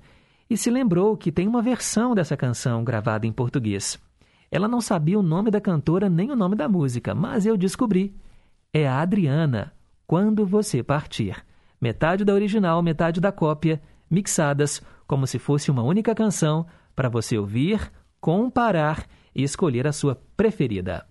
e 0.50 0.56
se 0.56 0.68
lembrou 0.68 1.16
que 1.16 1.30
tem 1.30 1.46
uma 1.46 1.62
versão 1.62 2.12
dessa 2.12 2.36
canção 2.36 2.82
gravada 2.82 3.24
em 3.24 3.32
português. 3.32 4.00
Ela 4.50 4.66
não 4.66 4.80
sabia 4.80 5.18
o 5.18 5.22
nome 5.22 5.52
da 5.52 5.60
cantora 5.60 6.10
nem 6.10 6.32
o 6.32 6.36
nome 6.36 6.56
da 6.56 6.68
música, 6.68 7.14
mas 7.14 7.46
eu 7.46 7.56
descobri 7.56 8.14
é 8.74 8.88
a 8.88 9.00
Adriana, 9.00 9.72
Quando 10.04 10.44
Você 10.44 10.82
Partir. 10.82 11.36
Metade 11.80 12.24
da 12.24 12.34
original, 12.34 12.82
metade 12.82 13.20
da 13.20 13.30
cópia, 13.30 13.80
mixadas 14.10 14.82
como 15.06 15.28
se 15.28 15.38
fosse 15.38 15.70
uma 15.70 15.84
única 15.84 16.12
canção 16.12 16.66
para 16.96 17.08
você 17.08 17.38
ouvir, 17.38 17.92
comparar 18.20 19.06
e 19.32 19.44
escolher 19.44 19.86
a 19.86 19.92
sua 19.92 20.20
preferida. 20.36 21.06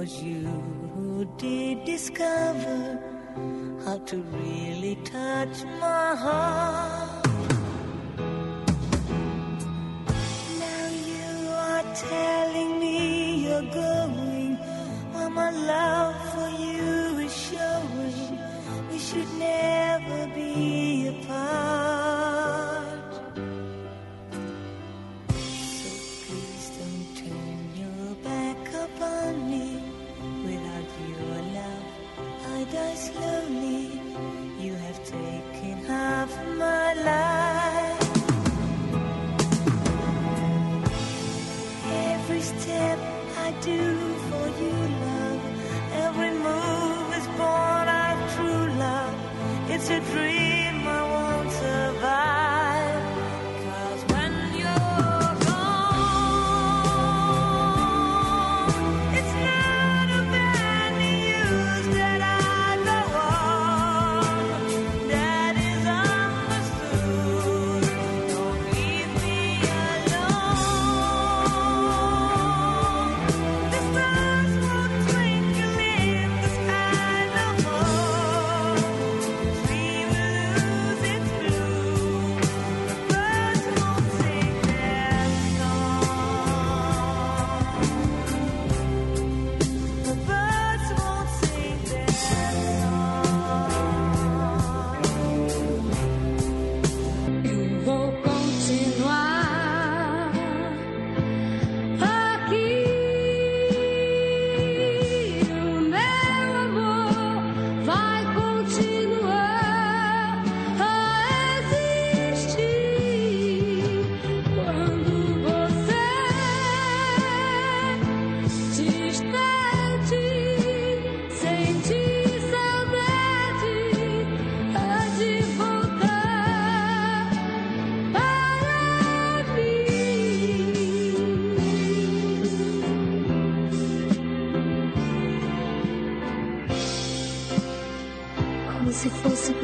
'Twas 0.00 0.22
you 0.22 0.48
who 0.94 1.26
did 1.36 1.84
discover 1.84 2.98
how 3.84 3.98
to 3.98 4.16
really 4.32 4.96
touch 5.04 5.62
my 5.78 6.16
heart. 6.16 7.26
Now 10.64 10.86
you 11.10 11.32
are 11.68 11.84
telling 11.94 12.80
me 12.80 13.44
you're 13.44 13.70
going, 13.74 14.56
while 15.12 15.28
my 15.28 15.50
love 15.50 16.16
for 16.32 16.48
you 16.48 17.18
is 17.26 17.36
showing. 17.36 18.38
We 18.90 18.98
should 18.98 19.30
never 19.38 20.20
be 20.34 21.08
apart. 21.08 21.29
to 49.90 49.98
dream. 50.12 50.39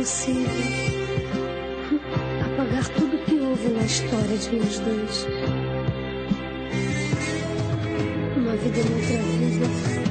Possível 0.06 0.46
apagar 2.44 2.88
tudo 2.90 3.18
que 3.24 3.40
houve 3.40 3.68
na 3.70 3.82
história 3.82 4.38
de 4.38 4.54
nós 4.54 4.78
dois. 4.78 5.26
Uma 8.36 8.56
vida 8.56 8.78
em 8.78 8.94
outra 8.94 9.18
vida, 9.34 10.05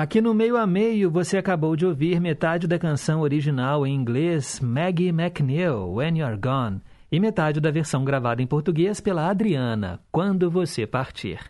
Aqui 0.00 0.20
no 0.20 0.32
meio 0.32 0.56
a 0.56 0.64
meio 0.64 1.10
você 1.10 1.38
acabou 1.38 1.74
de 1.74 1.84
ouvir 1.84 2.20
metade 2.20 2.68
da 2.68 2.78
canção 2.78 3.20
original 3.20 3.84
em 3.84 3.92
inglês 3.92 4.60
Maggie 4.60 5.08
McNeil, 5.08 5.92
When 5.92 6.20
You're 6.20 6.38
Gone, 6.38 6.80
e 7.10 7.18
metade 7.18 7.58
da 7.58 7.68
versão 7.72 8.04
gravada 8.04 8.40
em 8.40 8.46
português 8.46 9.00
pela 9.00 9.28
Adriana, 9.28 9.98
Quando 10.12 10.48
Você 10.52 10.86
Partir. 10.86 11.40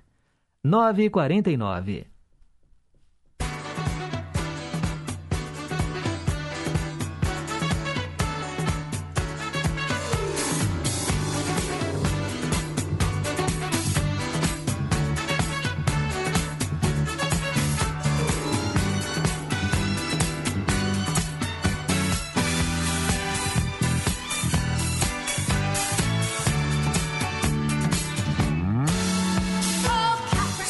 9h49. 0.64 2.06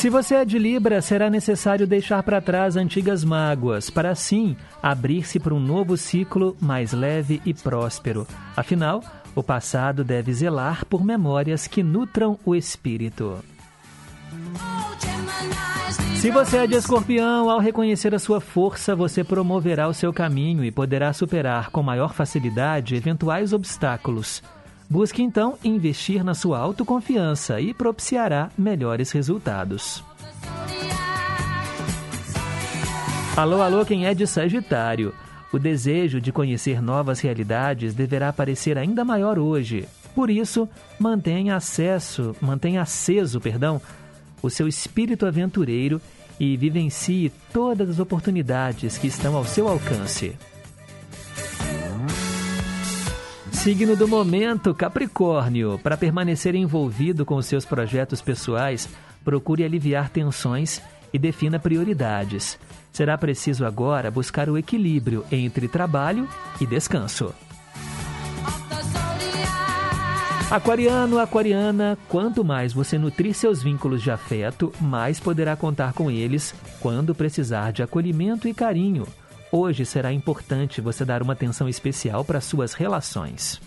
Se 0.09 0.11
você 0.11 0.37
é 0.37 0.45
de 0.47 0.59
Libra, 0.59 1.03
será 1.03 1.29
necessário 1.29 1.87
deixar 1.87 2.23
para 2.23 2.41
trás 2.41 2.77
antigas 2.77 3.23
mágoas, 3.23 3.91
para 3.91 4.09
assim 4.09 4.57
abrir-se 4.83 5.39
para 5.39 5.53
um 5.53 5.61
novo 5.61 5.99
ciclo 5.99 6.57
mais 6.59 6.95
leve 6.95 7.43
e 7.45 7.53
próspero. 7.53 8.27
Afinal, 8.57 9.05
o 9.35 9.43
passado 9.43 10.03
deve 10.03 10.33
zelar 10.33 10.87
por 10.87 11.05
memórias 11.05 11.67
que 11.67 11.83
nutram 11.83 12.39
o 12.43 12.57
espírito. 12.57 13.45
Se 16.17 16.31
você 16.31 16.57
é 16.57 16.67
de 16.67 16.77
escorpião, 16.77 17.51
ao 17.51 17.61
reconhecer 17.61 18.15
a 18.15 18.19
sua 18.19 18.41
força, 18.41 18.97
você 18.97 19.23
promoverá 19.23 19.89
o 19.89 19.95
seu 19.95 20.11
caminho 20.11 20.65
e 20.65 20.71
poderá 20.71 21.13
superar 21.13 21.69
com 21.69 21.83
maior 21.83 22.15
facilidade 22.15 22.97
eventuais 22.97 23.53
obstáculos. 23.53 24.43
Busque 24.91 25.23
então 25.23 25.59
investir 25.63 26.25
na 26.25 26.35
sua 26.35 26.59
autoconfiança 26.59 27.61
e 27.61 27.75
propiciará 27.75 28.51
melhores 28.57 29.11
resultados. 29.11 30.03
Alô, 33.37 33.61
alô, 33.61 33.85
quem 33.85 34.07
é 34.07 34.15
de 34.15 34.27
Sagitário? 34.27 35.15
O 35.53 35.59
desejo 35.59 36.21
de 36.21 36.33
conhecer 36.33 36.83
novas 36.83 37.21
realidades 37.21 37.95
deverá 37.95 38.33
parecer 38.33 38.79
ainda 38.79 39.05
maior 39.05 39.39
hoje. 39.39 39.87
Por 40.15 40.31
isso, 40.31 40.67
mantenha 40.99 41.57
acesso, 41.57 42.35
mantenha 42.41 42.83
aceso, 42.83 43.41
perdão, 43.41 43.81
o 44.43 44.49
seu 44.49 44.67
espírito 44.67 45.27
aventureiro 45.27 46.01
e 46.41 46.57
vivencie 46.57 47.31
todas 47.53 47.91
as 47.91 47.99
oportunidades 47.99 48.97
que 48.97 49.07
estão 49.07 49.37
ao 49.37 49.45
seu 49.45 49.69
alcance. 49.69 50.35
Signo 53.69 53.95
do 53.95 54.09
momento, 54.09 54.75
Capricórnio. 54.75 55.79
Para 55.83 55.95
permanecer 55.95 56.55
envolvido 56.55 57.27
com 57.27 57.43
seus 57.43 57.67
projetos 57.67 58.23
pessoais, 58.23 58.89
procure 59.23 59.63
aliviar 59.63 60.09
tensões 60.09 60.81
e 61.13 61.19
defina 61.19 61.59
prioridades. 61.59 62.59
Será 62.91 63.19
preciso 63.19 63.67
agora 63.67 64.11
buscar 64.11 64.49
o 64.49 64.57
equilíbrio 64.57 65.23
entre 65.31 65.69
trabalho 65.69 66.27
e 66.59 66.65
descanso. 66.65 67.35
Aquariano, 70.51 71.19
aquariana, 71.19 71.99
quanto 72.09 72.43
mais 72.43 72.73
você 72.73 72.97
nutrir 72.97 73.35
seus 73.35 73.63
vínculos 73.63 74.01
de 74.03 74.11
afeto, 74.11 74.73
mais 74.81 75.21
poderá 75.21 75.55
contar 75.57 75.93
com 75.93 76.11
eles 76.11 76.55
quando 76.81 77.15
precisar 77.15 77.71
de 77.71 77.83
acolhimento 77.83 78.49
e 78.49 78.55
carinho. 78.55 79.07
Hoje 79.51 79.87
será 79.87 80.13
importante 80.13 80.81
você 80.81 81.05
dar 81.05 81.23
uma 81.23 81.33
atenção 81.33 81.69
especial 81.69 82.25
para 82.25 82.41
suas 82.41 82.75
relações. 82.75 83.61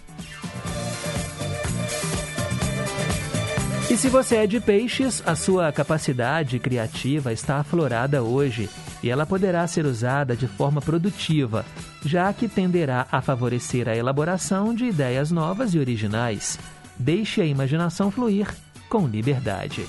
E 3.90 3.98
se 3.98 4.08
você 4.08 4.38
é 4.38 4.48
de 4.48 4.60
peixes, 4.62 5.22
a 5.26 5.36
sua 5.36 5.72
capacidade 5.72 6.60
criativa 6.60 7.34
está 7.34 7.58
aflorada 7.58 8.24
hoje 8.24 8.70
e 9.04 9.10
ela 9.10 9.26
poderá 9.26 9.66
ser 9.68 9.86
usada 9.86 10.36
de 10.36 10.48
forma 10.48 10.80
produtiva, 10.80 11.66
já 12.06 12.32
que 12.32 12.48
tenderá 12.48 13.08
a 13.12 13.22
favorecer 13.22 13.90
a 13.90 13.96
elaboração 13.96 14.74
de 14.74 14.86
ideias 14.86 15.32
novas 15.32 15.74
e 15.74 15.80
originais. 15.80 16.58
Deixe 16.98 17.42
a 17.42 17.46
imaginação 17.46 18.12
fluir 18.12 18.48
com 18.88 19.08
liberdade. 19.08 19.86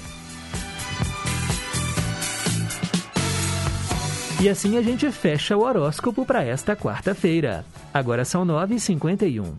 E 4.42 4.48
assim 4.48 4.76
a 4.76 4.82
gente 4.82 5.08
fecha 5.12 5.56
o 5.56 5.60
horóscopo 5.60 6.26
para 6.26 6.42
esta 6.42 6.74
quarta-feira. 6.74 7.64
Agora 7.94 8.24
são 8.24 8.44
9h51. 8.44 9.54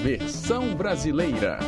Versão 0.00 0.76
brasileira. 0.76 1.58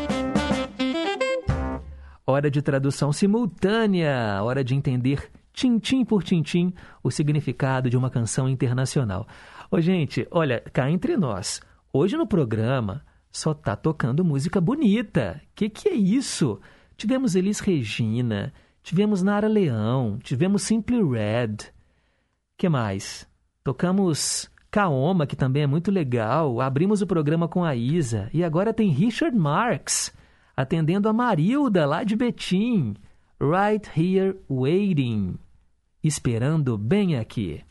Hora 2.24 2.49
de 2.49 2.62
tradução 2.62 3.12
simultânea, 3.12 4.40
hora 4.40 4.62
de 4.62 4.76
entender 4.76 5.32
tintim 5.53 6.05
por 6.05 6.22
tintim 6.22 6.72
o 7.03 7.11
significado 7.11 7.90
de 7.90 7.97
uma 7.97 8.09
canção 8.09 8.49
internacional. 8.49 9.26
Ô, 9.68 9.80
gente, 9.80 10.24
olha, 10.30 10.62
cá 10.72 10.88
entre 10.88 11.16
nós, 11.16 11.61
hoje 11.93 12.16
no 12.16 12.24
programa 12.24 13.05
só 13.32 13.53
tá 13.53 13.74
tocando 13.74 14.24
música 14.24 14.61
bonita. 14.61 15.43
Que 15.57 15.68
que 15.68 15.88
é 15.88 15.95
isso? 15.95 16.61
Tivemos 16.97 17.34
Elis 17.34 17.59
Regina, 17.59 18.53
tivemos 18.83 19.22
Nara 19.22 19.49
Leão, 19.49 20.18
tivemos 20.22 20.62
Simply 20.62 21.03
Red. 21.03 21.70
Que 22.57 22.68
mais? 22.68 23.26
Tocamos 23.64 24.51
Kaoma, 24.70 25.26
que 25.26 25.37
também 25.37 25.62
é 25.62 25.66
muito 25.66 25.91
legal. 25.91 26.61
Abrimos 26.61 27.03
o 27.03 27.07
programa 27.07 27.47
com 27.47 27.64
a 27.64 27.74
Isa 27.76 28.28
e 28.33 28.43
agora 28.43 28.72
tem 28.72 28.91
Richard 28.91 29.37
Marx 29.37 30.12
atendendo 30.57 31.09
a 31.09 31.12
Marilda 31.12 31.87
lá 31.87 32.05
de 32.05 32.16
Betim. 32.16 32.95
Right 33.41 33.91
here 33.99 34.39
waiting. 34.49 35.37
Esperando 36.03 36.78
bem 36.78 37.16
aqui. 37.16 37.62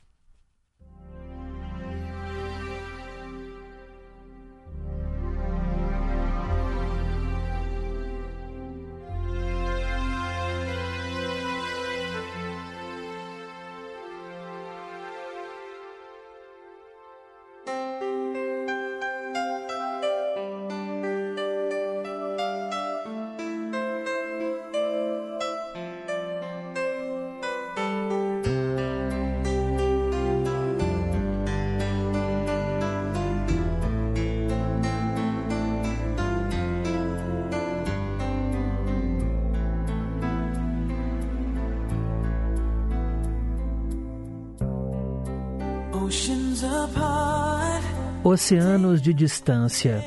Oceanos 48.31 49.01
de 49.01 49.13
distância, 49.13 50.01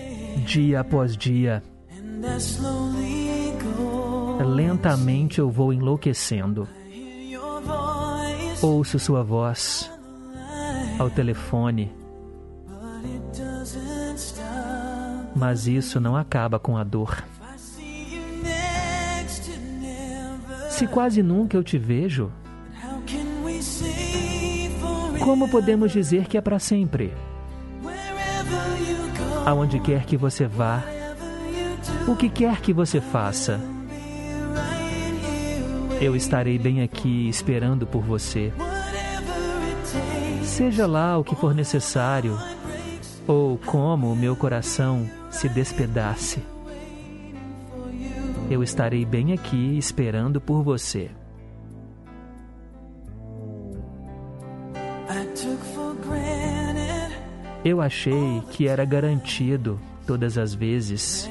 dia 0.47 0.81
após 0.81 1.15
dia. 1.15 1.63
Lentamente 4.43 5.41
eu 5.41 5.51
vou 5.51 5.75
enlouquecendo. 5.75 6.67
Ouço 8.63 8.99
sua 8.99 9.23
voz 9.23 9.93
ao 10.99 11.11
telefone, 11.11 11.93
mas 15.37 15.67
isso 15.67 16.01
não 16.01 16.17
acaba 16.17 16.59
com 16.59 16.79
a 16.79 16.83
dor. 16.83 17.23
Se 20.71 20.87
quase 20.87 21.23
nunca 21.23 21.59
eu 21.59 21.63
te 21.63 21.77
vejo, 21.77 22.33
como 25.23 25.47
podemos 25.47 25.93
dizer 25.93 26.27
que 26.27 26.39
é 26.39 26.41
para 26.41 26.59
sempre? 26.59 27.13
Aonde 29.47 29.79
quer 29.79 30.05
que 30.05 30.17
você 30.17 30.47
vá, 30.47 30.83
o 32.09 32.17
que 32.17 32.29
quer 32.29 32.61
que 32.61 32.73
você 32.73 33.01
faça, 33.01 33.61
eu 36.01 36.17
estarei 36.17 36.59
bem 36.59 36.83
aqui 36.83 37.29
esperando 37.29 37.87
por 37.87 38.03
você. 38.03 38.53
Seja 40.43 40.87
lá 40.87 41.19
o 41.19 41.25
que 41.25 41.35
for 41.37 41.55
necessário, 41.55 42.39
ou 43.27 43.59
como 43.59 44.13
o 44.13 44.17
meu 44.17 44.35
coração 44.35 45.09
se 45.31 45.49
despedace, 45.49 46.43
eu 48.51 48.63
estarei 48.63 49.05
bem 49.05 49.33
aqui 49.33 49.77
esperando 49.79 50.41
por 50.41 50.63
você. 50.63 51.11
Eu 57.65 57.81
achei 57.81 58.43
que 58.51 58.69
era 58.69 58.85
garantido 58.85 59.81
todas 60.07 60.37
as 60.37 60.53
vezes 60.55 61.31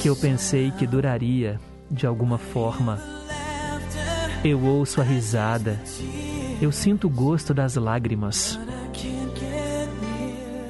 que 0.00 0.08
eu 0.08 0.16
pensei 0.16 0.70
que 0.70 0.86
duraria 0.86 1.60
de 1.90 2.06
alguma 2.06 2.38
forma. 2.38 2.98
Eu 4.42 4.64
ouço 4.64 5.00
a 5.00 5.04
risada, 5.04 5.78
eu 6.60 6.72
sinto 6.72 7.06
o 7.06 7.10
gosto 7.10 7.52
das 7.52 7.74
lágrimas, 7.74 8.58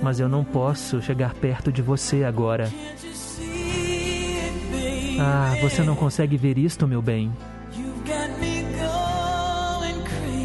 mas 0.03 0.19
eu 0.19 0.29
não 0.29 0.43
posso 0.43 1.01
chegar 1.01 1.35
perto 1.35 1.71
de 1.71 1.83
você 1.83 2.25
agora. 2.25 2.73
Ah, 5.21 5.55
você 5.61 5.83
não 5.83 5.95
consegue 5.95 6.37
ver 6.37 6.59
isto, 6.59 6.89
meu 6.89 7.03
bem. 7.03 7.33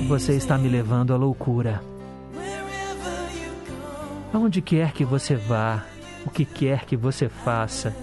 Você 0.08 0.34
está 0.34 0.58
me 0.58 0.68
levando 0.68 1.14
à 1.14 1.18
loucura. 1.18 1.93
Aonde 4.34 4.64
quer 4.64 4.92
que 4.94 5.06
você 5.06 5.36
vá, 5.36 5.86
o 6.26 6.30
que 6.32 6.44
quer 6.44 6.86
que 6.86 6.98
você 6.98 7.30
faça, 7.30 7.96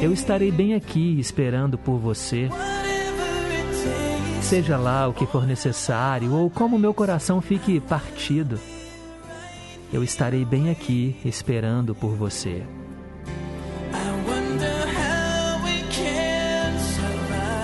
eu 0.00 0.12
estarei 0.12 0.52
bem 0.52 0.74
aqui 0.74 1.18
esperando 1.18 1.76
por 1.76 1.98
você. 1.98 2.48
Seja 4.40 4.76
lá 4.76 5.08
o 5.08 5.12
que 5.12 5.26
for 5.26 5.44
necessário 5.44 6.32
ou 6.32 6.48
como 6.48 6.78
meu 6.78 6.94
coração 6.94 7.40
fique 7.40 7.80
partido, 7.80 8.60
eu 9.92 10.04
estarei 10.04 10.44
bem 10.44 10.70
aqui 10.70 11.16
esperando 11.24 11.96
por 11.96 12.14
você. 12.14 12.62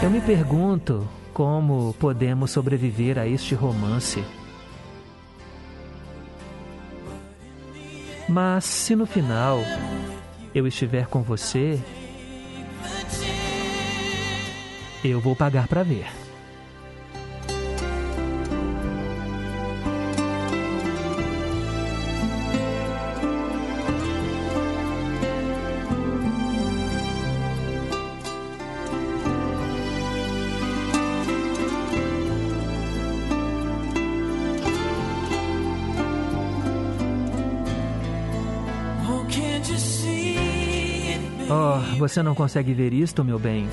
Eu 0.03 0.11
me 0.11 0.21
pergunto 0.21 1.07
como 1.33 1.95
podemos 2.01 2.51
sobreviver 2.51 3.17
a 3.19 3.29
este 3.29 3.55
romance. 3.55 4.25
Mas 8.31 8.65
se 8.65 8.95
no 8.95 9.07
final 9.07 9.59
eu 10.55 10.65
estiver 10.65 11.07
com 11.07 11.21
você, 11.21 11.81
eu 15.05 15.21
vou 15.21 15.35
pagar 15.35 15.67
para 15.67 15.83
ver. 15.83 16.20
Você 42.01 42.23
não 42.23 42.35
consegue 42.35 42.73
ver 42.73 42.95
isto, 42.95 43.23
meu 43.23 43.39
bem? 43.39 43.69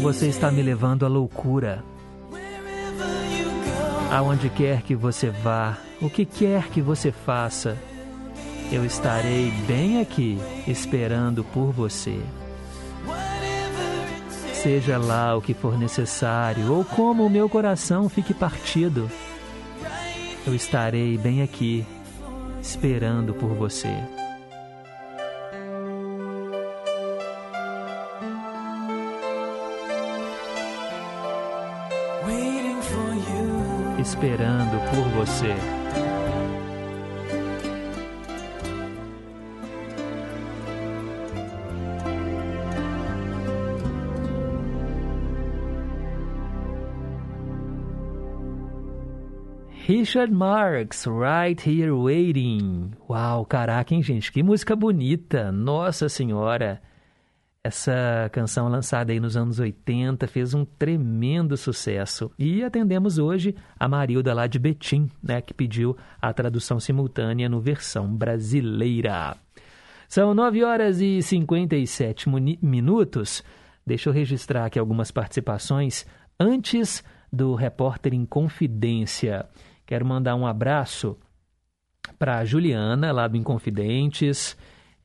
Você 0.00 0.28
está 0.28 0.50
me 0.50 0.62
levando 0.62 1.04
à 1.04 1.08
loucura. 1.08 1.84
Aonde 4.10 4.48
quer 4.48 4.80
que 4.80 4.94
você 4.94 5.28
vá, 5.28 5.76
o 6.00 6.08
que 6.08 6.24
quer 6.24 6.68
que 6.70 6.80
você 6.80 7.12
faça, 7.12 7.76
eu 8.72 8.82
estarei 8.82 9.50
bem 9.66 10.00
aqui 10.00 10.38
esperando 10.66 11.44
por 11.44 11.70
você. 11.70 12.18
Seja 14.54 14.96
lá 14.96 15.36
o 15.36 15.42
que 15.42 15.52
for 15.52 15.78
necessário 15.78 16.72
ou 16.72 16.82
como 16.82 17.26
o 17.26 17.30
meu 17.30 17.46
coração 17.46 18.08
fique 18.08 18.32
partido, 18.32 19.10
eu 20.46 20.54
estarei 20.54 21.18
bem 21.18 21.42
aqui 21.42 21.84
esperando 22.62 23.34
por 23.34 23.50
você. 23.50 24.17
Esperando 33.98 34.78
por 34.90 35.26
você. 35.26 35.54
Richard 49.88 50.30
Marx, 50.30 51.06
Right 51.06 51.58
Here 51.58 51.90
Waiting. 51.90 52.92
Uau, 53.08 53.46
caraca, 53.46 53.94
hein, 53.94 54.02
gente? 54.02 54.30
Que 54.30 54.42
música 54.42 54.76
bonita! 54.76 55.50
Nossa 55.50 56.08
Senhora! 56.08 56.80
Essa 57.64 58.30
canção 58.32 58.68
lançada 58.68 59.12
aí 59.12 59.18
nos 59.18 59.36
anos 59.36 59.58
80 59.58 60.26
fez 60.28 60.54
um 60.54 60.64
tremendo 60.64 61.56
sucesso. 61.56 62.30
E 62.38 62.62
atendemos 62.62 63.18
hoje 63.18 63.54
a 63.78 63.88
Marilda 63.88 64.32
lá 64.32 64.46
de 64.46 64.58
Betim, 64.58 65.10
né, 65.22 65.40
que 65.42 65.52
pediu 65.52 65.96
a 66.22 66.32
tradução 66.32 66.78
simultânea 66.78 67.48
no 67.48 67.60
versão 67.60 68.08
brasileira. 68.14 69.36
São 70.08 70.32
9 70.34 70.64
horas 70.64 71.00
e 71.00 71.20
57 71.20 72.28
muni- 72.28 72.58
minutos. 72.62 73.42
Deixa 73.84 74.08
eu 74.08 74.12
registrar 74.12 74.64
aqui 74.66 74.78
algumas 74.78 75.10
participações 75.10 76.06
antes 76.38 77.02
do 77.30 77.54
repórter 77.54 78.14
em 78.14 78.24
confidência. 78.24 79.44
Quero 79.84 80.06
mandar 80.06 80.34
um 80.36 80.46
abraço 80.46 81.18
para 82.18 82.44
Juliana, 82.44 83.12
lá 83.12 83.26
do 83.28 83.36
Inconfidentes. 83.36 84.56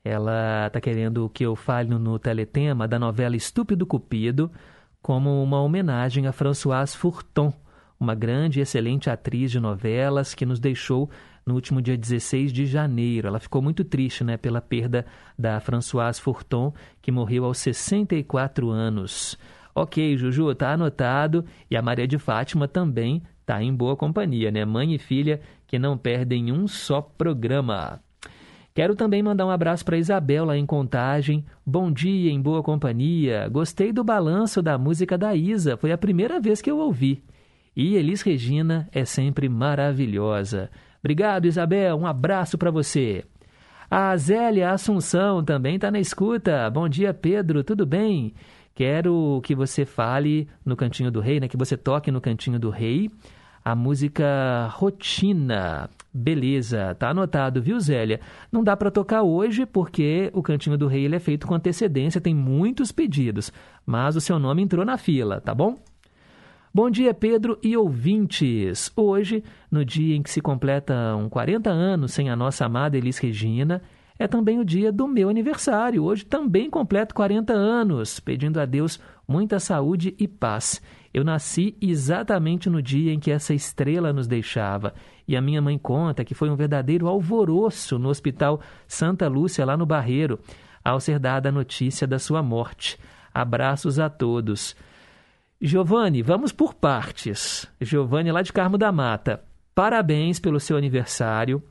Ela 0.04 0.66
está 0.66 0.80
querendo 0.82 1.30
que 1.30 1.46
eu 1.46 1.56
fale 1.56 1.88
no, 1.88 2.18
teletema 2.18 2.86
da 2.86 2.98
novela 2.98 3.36
Estúpido 3.36 3.86
Cupido 3.86 4.52
como 5.00 5.42
uma 5.42 5.62
homenagem 5.62 6.26
a 6.26 6.32
Françoise 6.32 6.94
Fourton, 6.94 7.52
uma 7.98 8.14
grande 8.14 8.58
e 8.58 8.62
excelente 8.62 9.08
atriz 9.08 9.50
de 9.50 9.58
novelas 9.58 10.34
que 10.34 10.44
nos 10.44 10.60
deixou 10.60 11.08
no 11.46 11.54
último 11.54 11.80
dia 11.80 11.96
16 11.96 12.52
de 12.52 12.66
janeiro. 12.66 13.28
Ela 13.28 13.40
ficou 13.40 13.62
muito 13.62 13.82
triste 13.82 14.22
né, 14.22 14.36
pela 14.36 14.60
perda 14.60 15.06
da 15.38 15.58
Françoise 15.58 16.20
Fourton, 16.20 16.74
que 17.00 17.10
morreu 17.10 17.46
aos 17.46 17.58
64 17.58 18.68
anos. 18.70 19.38
Ok, 19.74 20.16
Juju, 20.18 20.54
tá 20.54 20.72
anotado. 20.72 21.44
E 21.70 21.76
a 21.76 21.82
Maria 21.82 22.06
de 22.06 22.18
Fátima 22.18 22.68
também 22.68 23.22
tá 23.44 23.62
em 23.62 23.74
boa 23.74 23.96
companhia, 23.96 24.50
né? 24.50 24.64
Mãe 24.64 24.94
e 24.94 24.98
filha 24.98 25.40
que 25.66 25.78
não 25.78 25.96
perdem 25.96 26.52
um 26.52 26.68
só 26.68 27.00
programa. 27.00 28.00
Quero 28.74 28.96
também 28.96 29.22
mandar 29.22 29.46
um 29.46 29.50
abraço 29.50 29.84
para 29.84 29.96
Isabel 29.96 30.44
lá 30.46 30.56
em 30.56 30.66
Contagem. 30.66 31.44
Bom 31.64 31.92
dia, 31.92 32.32
em 32.32 32.42
boa 32.42 32.60
companhia. 32.60 33.48
Gostei 33.48 33.92
do 33.92 34.02
balanço 34.02 34.60
da 34.60 34.76
música 34.76 35.16
da 35.16 35.32
Isa. 35.32 35.76
Foi 35.76 35.92
a 35.92 35.98
primeira 35.98 36.40
vez 36.40 36.60
que 36.60 36.68
eu 36.68 36.78
ouvi. 36.78 37.22
E 37.76 37.94
Elis 37.94 38.22
Regina 38.22 38.88
é 38.90 39.04
sempre 39.04 39.48
maravilhosa. 39.48 40.70
Obrigado, 40.98 41.46
Isabel. 41.46 41.96
Um 41.96 42.04
abraço 42.04 42.58
para 42.58 42.72
você. 42.72 43.24
A 43.88 44.16
Zélia 44.16 44.72
Assunção 44.72 45.44
também 45.44 45.76
está 45.76 45.88
na 45.88 46.00
escuta. 46.00 46.68
Bom 46.68 46.88
dia, 46.88 47.14
Pedro. 47.14 47.62
Tudo 47.62 47.86
bem? 47.86 48.34
Quero 48.74 49.40
que 49.44 49.54
você 49.54 49.84
fale 49.84 50.48
no 50.66 50.74
Cantinho 50.74 51.12
do 51.12 51.20
Rei, 51.20 51.38
né? 51.38 51.46
Que 51.46 51.56
você 51.56 51.76
toque 51.76 52.10
no 52.10 52.20
Cantinho 52.20 52.58
do 52.58 52.70
Rei 52.70 53.08
a 53.64 53.76
música 53.76 54.66
Rotina. 54.72 55.88
Beleza, 56.16 56.94
tá 56.94 57.10
anotado, 57.10 57.60
viu, 57.60 57.80
Zélia? 57.80 58.20
Não 58.52 58.62
dá 58.62 58.76
para 58.76 58.88
tocar 58.88 59.22
hoje 59.22 59.66
porque 59.66 60.30
o 60.32 60.44
Cantinho 60.44 60.78
do 60.78 60.86
Rei 60.86 61.06
ele 61.06 61.16
é 61.16 61.18
feito 61.18 61.44
com 61.44 61.56
antecedência, 61.56 62.20
tem 62.20 62.32
muitos 62.32 62.92
pedidos, 62.92 63.52
mas 63.84 64.14
o 64.14 64.20
seu 64.20 64.38
nome 64.38 64.62
entrou 64.62 64.84
na 64.84 64.96
fila, 64.96 65.40
tá 65.40 65.52
bom? 65.52 65.74
Bom 66.72 66.88
dia, 66.88 67.12
Pedro 67.12 67.58
e 67.60 67.76
ouvintes! 67.76 68.92
Hoje, 68.94 69.42
no 69.68 69.84
dia 69.84 70.14
em 70.14 70.22
que 70.22 70.30
se 70.30 70.40
completam 70.40 71.28
40 71.28 71.68
anos 71.68 72.12
sem 72.12 72.30
a 72.30 72.36
nossa 72.36 72.64
amada 72.64 72.96
Elis 72.96 73.18
Regina, 73.18 73.82
é 74.16 74.28
também 74.28 74.60
o 74.60 74.64
dia 74.64 74.92
do 74.92 75.08
meu 75.08 75.28
aniversário. 75.28 76.04
Hoje 76.04 76.24
também 76.24 76.70
completo 76.70 77.12
40 77.12 77.52
anos, 77.52 78.20
pedindo 78.20 78.60
a 78.60 78.64
Deus 78.64 79.00
muita 79.26 79.58
saúde 79.58 80.14
e 80.16 80.28
paz. 80.28 80.80
Eu 81.14 81.22
nasci 81.22 81.76
exatamente 81.80 82.68
no 82.68 82.82
dia 82.82 83.12
em 83.12 83.20
que 83.20 83.30
essa 83.30 83.54
estrela 83.54 84.12
nos 84.12 84.26
deixava. 84.26 84.92
E 85.28 85.36
a 85.36 85.40
minha 85.40 85.62
mãe 85.62 85.78
conta 85.78 86.24
que 86.24 86.34
foi 86.34 86.50
um 86.50 86.56
verdadeiro 86.56 87.06
alvoroço 87.06 88.00
no 88.00 88.08
Hospital 88.08 88.60
Santa 88.88 89.28
Lúcia, 89.28 89.64
lá 89.64 89.76
no 89.76 89.86
Barreiro, 89.86 90.40
ao 90.84 90.98
ser 90.98 91.20
dada 91.20 91.50
a 91.50 91.52
notícia 91.52 92.04
da 92.04 92.18
sua 92.18 92.42
morte. 92.42 92.98
Abraços 93.32 94.00
a 94.00 94.10
todos. 94.10 94.74
Giovanni, 95.60 96.20
vamos 96.20 96.50
por 96.50 96.74
partes. 96.74 97.64
Giovanni, 97.80 98.32
lá 98.32 98.42
de 98.42 98.52
Carmo 98.52 98.76
da 98.76 98.90
Mata, 98.90 99.44
parabéns 99.72 100.40
pelo 100.40 100.58
seu 100.58 100.76
aniversário. 100.76 101.62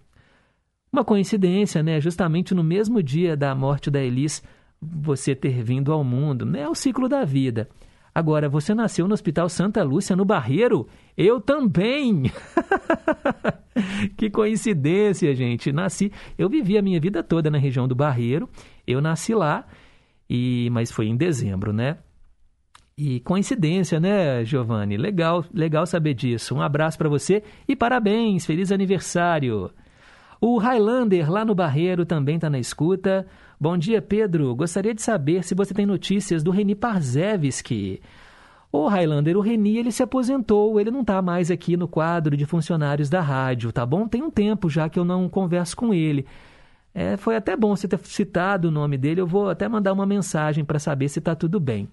Uma 0.90 1.04
coincidência, 1.04 1.84
né? 1.84 2.00
Justamente 2.00 2.56
no 2.56 2.64
mesmo 2.64 3.04
dia 3.04 3.36
da 3.36 3.54
morte 3.54 3.92
da 3.92 4.02
Elis, 4.02 4.42
você 4.82 5.36
ter 5.36 5.62
vindo 5.62 5.92
ao 5.92 6.02
mundo, 6.02 6.46
né? 6.46 6.62
É 6.62 6.70
o 6.70 6.76
ciclo 6.76 7.10
da 7.10 7.26
vida. 7.26 7.68
Agora, 8.16 8.48
você 8.48 8.76
nasceu 8.76 9.08
no 9.08 9.14
Hospital 9.14 9.50
Santa 9.50 9.84
Lúcia, 9.84 10.16
no 10.16 10.24
Barreiro? 10.24 10.88
Eu 11.18 11.42
também! 11.42 12.32
que 14.16 14.30
coincidência, 14.30 15.34
gente. 15.36 15.72
Nasci, 15.72 16.12
eu 16.38 16.48
vivi 16.48 16.78
a 16.78 16.82
minha 16.82 17.00
vida 17.00 17.24
toda 17.24 17.50
na 17.50 17.58
região 17.58 17.88
do 17.88 17.96
Barreiro. 17.96 18.48
Eu 18.86 19.02
nasci 19.02 19.34
lá, 19.34 19.66
e 20.30 20.70
mas 20.72 20.92
foi 20.92 21.08
em 21.08 21.18
dezembro, 21.18 21.74
né? 21.74 21.98
E 22.96 23.20
coincidência, 23.22 24.00
né, 24.00 24.46
Giovanni? 24.46 24.96
Legal, 24.96 25.44
legal 25.52 25.86
saber 25.88 26.14
disso. 26.14 26.54
Um 26.54 26.62
abraço 26.62 26.98
para 26.98 27.10
você 27.10 27.42
e 27.68 27.76
parabéns, 27.76 28.46
feliz 28.46 28.72
aniversário. 28.72 29.72
O 30.40 30.58
Highlander 30.58 31.32
lá 31.32 31.44
no 31.44 31.56
Barreiro 31.56 32.06
também 32.06 32.36
está 32.36 32.50
na 32.50 32.60
escuta. 32.60 33.26
Bom 33.64 33.78
dia, 33.78 34.02
Pedro. 34.02 34.54
Gostaria 34.54 34.94
de 34.94 35.02
saber 35.02 35.42
se 35.42 35.56
você 35.56 35.74
tem 35.74 35.86
notícias 35.86 36.44
do 36.44 36.52
Reni 36.52 36.76
Parzevski. 36.76 38.02
Ô, 38.70 38.90
Highlander, 38.90 39.38
o 39.38 39.40
Reni 39.40 39.78
ele 39.78 39.90
se 39.90 40.04
aposentou, 40.04 40.82
ele 40.82 40.92
não 40.92 41.00
está 41.00 41.22
mais 41.22 41.50
aqui 41.50 41.78
no 41.78 41.88
quadro 41.88 42.36
de 42.36 42.46
funcionários 42.46 43.10
da 43.10 43.22
rádio, 43.22 43.72
tá 43.72 43.86
bom? 43.86 44.06
Tem 44.06 44.22
um 44.22 44.30
tempo 44.30 44.70
já 44.70 44.90
que 44.90 45.00
eu 45.00 45.06
não 45.06 45.30
converso 45.30 45.78
com 45.78 45.94
ele. 45.94 46.26
É, 46.94 47.16
foi 47.16 47.38
até 47.38 47.56
bom 47.56 47.74
você 47.74 47.88
ter 47.88 48.00
citado 48.00 48.68
o 48.68 48.72
nome 48.72 48.98
dele, 48.98 49.22
eu 49.22 49.28
vou 49.28 49.50
até 49.50 49.66
mandar 49.70 49.94
uma 49.94 50.06
mensagem 50.06 50.66
para 50.66 50.78
saber 50.78 51.08
se 51.08 51.20
está 51.20 51.34
tudo 51.34 51.58
bem. 51.58 51.88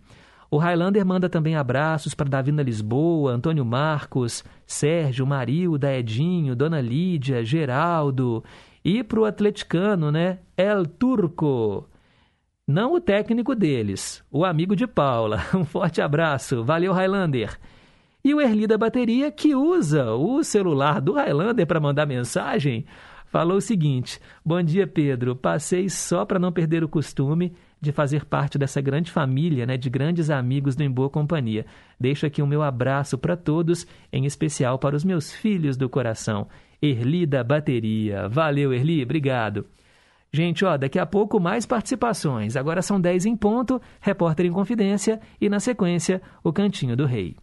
O 0.51 0.59
Highlander 0.59 1.07
manda 1.07 1.29
também 1.29 1.55
abraços 1.55 2.17
para 2.17 2.29
Davina 2.29 2.65
Lisboa, 2.65 3.31
Antônio 3.31 3.65
Marcos, 3.65 4.43
Sérgio, 4.67 5.25
Marilda, 5.25 5.97
Edinho, 5.97 6.57
Dona 6.57 6.81
Lídia, 6.81 7.45
Geraldo 7.45 8.43
e 8.85 9.03
para 9.03 9.21
o 9.21 9.25
atleticano, 9.25 10.11
né? 10.11 10.39
El 10.57 10.87
Turco. 10.87 11.89
Não 12.67 12.95
o 12.95 13.01
técnico 13.01 13.55
deles, 13.55 14.25
o 14.31 14.45
amigo 14.45 14.77
de 14.77 14.87
Paula. 14.87 15.43
Um 15.55 15.65
forte 15.65 16.01
abraço. 16.01 16.63
Valeu, 16.63 16.93
Highlander. 16.93 17.59
E 18.23 18.35
o 18.35 18.41
Erli 18.41 18.67
da 18.67 18.79
bateria, 18.79 19.31
que 19.33 19.55
usa 19.55 20.13
o 20.13 20.43
celular 20.45 21.01
do 21.01 21.15
Highlander 21.15 21.67
para 21.67 21.81
mandar 21.81 22.07
mensagem, 22.07 22.85
falou 23.27 23.57
o 23.57 23.63
seguinte: 23.63 24.21
Bom 24.45 24.63
dia, 24.63 24.87
Pedro. 24.87 25.35
Passei 25.35 25.89
só 25.89 26.25
para 26.25 26.39
não 26.39 26.53
perder 26.53 26.85
o 26.85 26.89
costume 26.89 27.53
de 27.81 27.93
fazer 27.93 28.27
parte 28.27 28.59
dessa 28.59 28.81
grande 28.81 29.11
família, 29.11 29.65
né, 29.65 29.77
de 29.77 29.89
grandes 29.89 30.29
amigos 30.29 30.77
do 30.77 30.83
Em 30.83 30.91
Boa 30.91 31.09
Companhia. 31.09 31.65
Deixo 31.99 32.27
aqui 32.27 32.43
o 32.43 32.47
meu 32.47 32.63
abraço 32.63 33.17
para 33.17 33.37
todos, 33.37 33.87
em 34.13 34.27
especial 34.27 34.79
para 34.79 34.95
os 34.95 35.03
meus 35.03 35.33
filhos 35.33 35.79
do 35.79 35.89
coração. 35.89 36.47
Erli 36.83 37.27
da 37.27 37.45
bateria. 37.45 38.29
Valeu, 38.29 38.73
Erli. 38.73 39.03
Obrigado. 39.03 39.67
Gente, 40.33 40.65
ó, 40.65 40.77
daqui 40.77 40.99
a 40.99 41.07
pouco 41.07 41.41
mais 41.41 41.67
participações. 41.67 42.57
Agora 42.57 42.83
são 42.83 43.01
10 43.01 43.27
em 43.27 43.37
ponto, 43.37 43.81
repórter 44.01 44.47
em 44.47 44.53
confidência 44.53 45.21
e 45.41 45.49
na 45.49 45.59
sequência, 45.59 46.23
o 46.43 46.53
Cantinho 46.53 46.97
do 46.97 47.05
Rei. 47.05 47.37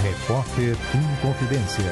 Repórter 0.00 0.76
em 0.94 1.20
Confidência. 1.20 1.90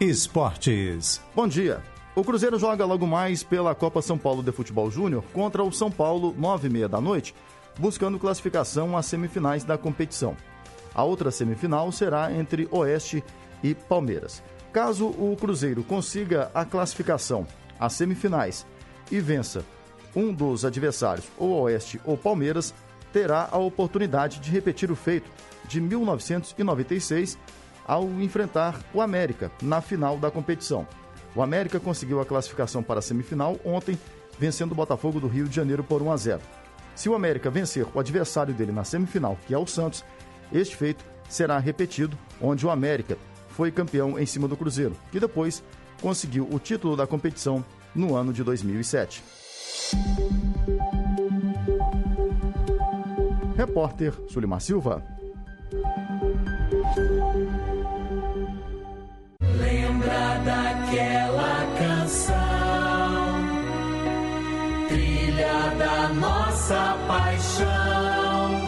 Esportes. 0.00 1.22
Bom 1.34 1.46
dia. 1.46 1.80
O 2.16 2.24
Cruzeiro 2.24 2.58
joga 2.58 2.84
logo 2.84 3.06
mais 3.06 3.44
pela 3.44 3.76
Copa 3.76 4.02
São 4.02 4.18
Paulo 4.18 4.42
de 4.42 4.50
Futebol 4.50 4.90
Júnior 4.90 5.22
contra 5.32 5.62
o 5.62 5.70
São 5.70 5.88
Paulo, 5.88 6.34
nove 6.36 6.66
e 6.66 6.70
meia 6.70 6.88
da 6.88 7.00
noite, 7.00 7.32
buscando 7.78 8.18
classificação 8.18 8.96
às 8.96 9.06
semifinais 9.06 9.62
da 9.62 9.78
competição. 9.78 10.36
A 10.98 11.04
outra 11.04 11.30
semifinal 11.30 11.92
será 11.92 12.32
entre 12.32 12.66
Oeste 12.72 13.22
e 13.62 13.72
Palmeiras. 13.72 14.42
Caso 14.72 15.06
o 15.06 15.36
Cruzeiro 15.40 15.84
consiga 15.84 16.50
a 16.52 16.64
classificação 16.64 17.46
às 17.78 17.92
semifinais 17.92 18.66
e 19.08 19.20
vença 19.20 19.64
um 20.16 20.34
dos 20.34 20.64
adversários, 20.64 21.28
ou 21.38 21.52
Oeste 21.52 22.00
ou 22.04 22.16
Palmeiras, 22.16 22.74
terá 23.12 23.48
a 23.52 23.58
oportunidade 23.58 24.40
de 24.40 24.50
repetir 24.50 24.90
o 24.90 24.96
feito 24.96 25.30
de 25.68 25.80
1996 25.80 27.38
ao 27.86 28.02
enfrentar 28.20 28.80
o 28.92 29.00
América 29.00 29.52
na 29.62 29.80
final 29.80 30.18
da 30.18 30.32
competição. 30.32 30.84
O 31.32 31.40
América 31.40 31.78
conseguiu 31.78 32.20
a 32.20 32.26
classificação 32.26 32.82
para 32.82 32.98
a 32.98 33.02
semifinal 33.02 33.56
ontem, 33.64 33.96
vencendo 34.36 34.72
o 34.72 34.74
Botafogo 34.74 35.20
do 35.20 35.28
Rio 35.28 35.48
de 35.48 35.54
Janeiro 35.54 35.84
por 35.84 36.02
1 36.02 36.10
a 36.10 36.16
0. 36.16 36.40
Se 36.96 37.08
o 37.08 37.14
América 37.14 37.48
vencer 37.48 37.86
o 37.94 38.00
adversário 38.00 38.52
dele 38.52 38.72
na 38.72 38.82
semifinal, 38.82 39.38
que 39.46 39.54
é 39.54 39.58
o 39.58 39.64
Santos, 39.64 40.04
este 40.52 40.76
feito 40.76 41.04
será 41.28 41.58
repetido, 41.58 42.16
onde 42.40 42.66
o 42.66 42.70
América 42.70 43.16
foi 43.50 43.70
campeão 43.70 44.18
em 44.18 44.24
cima 44.24 44.46
do 44.46 44.56
Cruzeiro, 44.56 44.96
que 45.10 45.20
depois 45.20 45.62
conseguiu 46.00 46.48
o 46.50 46.58
título 46.58 46.96
da 46.96 47.06
competição 47.06 47.64
no 47.94 48.14
ano 48.14 48.32
de 48.32 48.42
2007. 48.44 49.22
Repórter 53.56 54.14
Sulimar 54.28 54.60
Silva. 54.60 55.02
Lembra 59.40 60.38
daquela 60.44 61.66
canção, 61.76 62.34
trilha 64.88 65.74
da 65.76 66.08
nossa 66.14 66.96
paixão. 67.08 68.67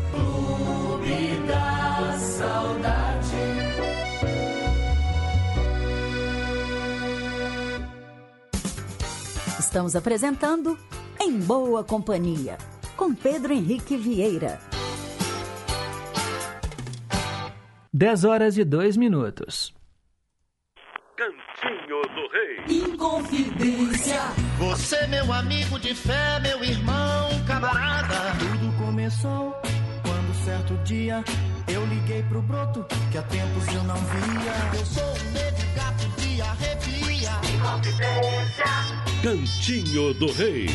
Estamos 9.71 9.95
apresentando 9.95 10.77
Em 11.17 11.39
Boa 11.39 11.81
Companhia, 11.81 12.57
com 12.97 13.15
Pedro 13.15 13.53
Henrique 13.53 13.95
Vieira. 13.95 14.59
10 17.93 18.25
horas 18.25 18.57
e 18.57 18.65
2 18.65 18.97
minutos. 18.97 19.73
Cantinho 21.15 22.01
do 22.01 22.27
Rei. 22.33 22.83
Inconfidência. 22.83 24.19
Você, 24.59 25.07
meu 25.07 25.31
amigo 25.31 25.79
de 25.79 25.95
fé, 25.95 26.41
meu 26.41 26.61
irmão, 26.61 27.29
camarada. 27.47 28.35
Tudo 28.39 28.77
começou 28.77 29.53
quando 30.03 30.43
certo 30.43 30.73
dia 30.83 31.23
eu 31.73 31.85
liguei 31.85 32.21
pro 32.23 32.41
broto 32.41 32.85
que 33.09 33.17
há 33.17 33.21
tempos 33.21 33.65
eu 33.73 33.83
não 33.85 33.95
via. 33.95 34.77
Eu 34.77 34.85
sou 34.85 35.01
um 35.05 35.31
negro 35.31 35.65
gato 35.73 36.21
de 36.21 36.41
arrepia. 36.41 36.91
Cantinho 39.23 40.15
do 40.15 40.31
Rei. 40.31 40.65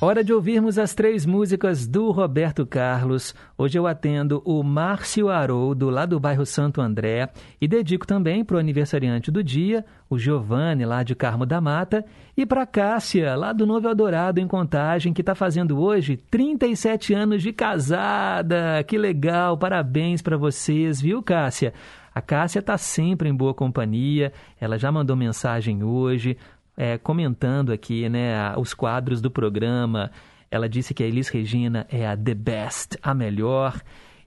Hora 0.00 0.24
de 0.24 0.32
ouvirmos 0.32 0.78
as 0.78 0.94
três 0.94 1.26
músicas 1.26 1.86
do 1.86 2.10
Roberto 2.10 2.64
Carlos. 2.64 3.34
Hoje 3.58 3.78
eu 3.78 3.86
atendo 3.86 4.40
o 4.42 4.62
Márcio 4.62 5.28
Haroldo, 5.28 5.90
lá 5.90 6.06
do 6.06 6.18
bairro 6.18 6.46
Santo 6.46 6.80
André, 6.80 7.28
e 7.60 7.68
dedico 7.68 8.06
também 8.06 8.42
para 8.42 8.56
o 8.56 8.58
aniversariante 8.58 9.30
do 9.30 9.44
dia, 9.44 9.84
o 10.08 10.18
Giovanni, 10.18 10.86
lá 10.86 11.02
de 11.02 11.14
Carmo 11.14 11.44
da 11.44 11.60
Mata, 11.60 12.02
e 12.34 12.46
para 12.46 12.64
Cássia, 12.64 13.36
lá 13.36 13.52
do 13.52 13.66
Novo 13.66 13.86
Eldorado, 13.86 14.40
em 14.40 14.48
Contagem, 14.48 15.12
que 15.12 15.20
está 15.20 15.34
fazendo 15.34 15.78
hoje 15.78 16.16
37 16.16 17.12
anos 17.12 17.42
de 17.42 17.52
casada. 17.52 18.82
Que 18.84 18.96
legal, 18.96 19.58
parabéns 19.58 20.22
para 20.22 20.38
vocês, 20.38 21.02
viu, 21.02 21.22
Cássia? 21.22 21.74
A 22.14 22.20
Cássia 22.20 22.58
está 22.58 22.76
sempre 22.76 23.28
em 23.28 23.34
boa 23.34 23.54
companhia, 23.54 24.32
ela 24.60 24.78
já 24.78 24.92
mandou 24.92 25.16
mensagem 25.16 25.82
hoje, 25.82 26.36
é, 26.76 26.98
comentando 26.98 27.72
aqui 27.72 28.08
né, 28.08 28.54
os 28.56 28.74
quadros 28.74 29.20
do 29.20 29.30
programa. 29.30 30.10
Ela 30.50 30.68
disse 30.68 30.92
que 30.92 31.02
a 31.02 31.06
Elis 31.06 31.28
Regina 31.28 31.86
é 31.90 32.06
a 32.06 32.16
the 32.16 32.34
best, 32.34 32.98
a 33.02 33.14
melhor, 33.14 33.80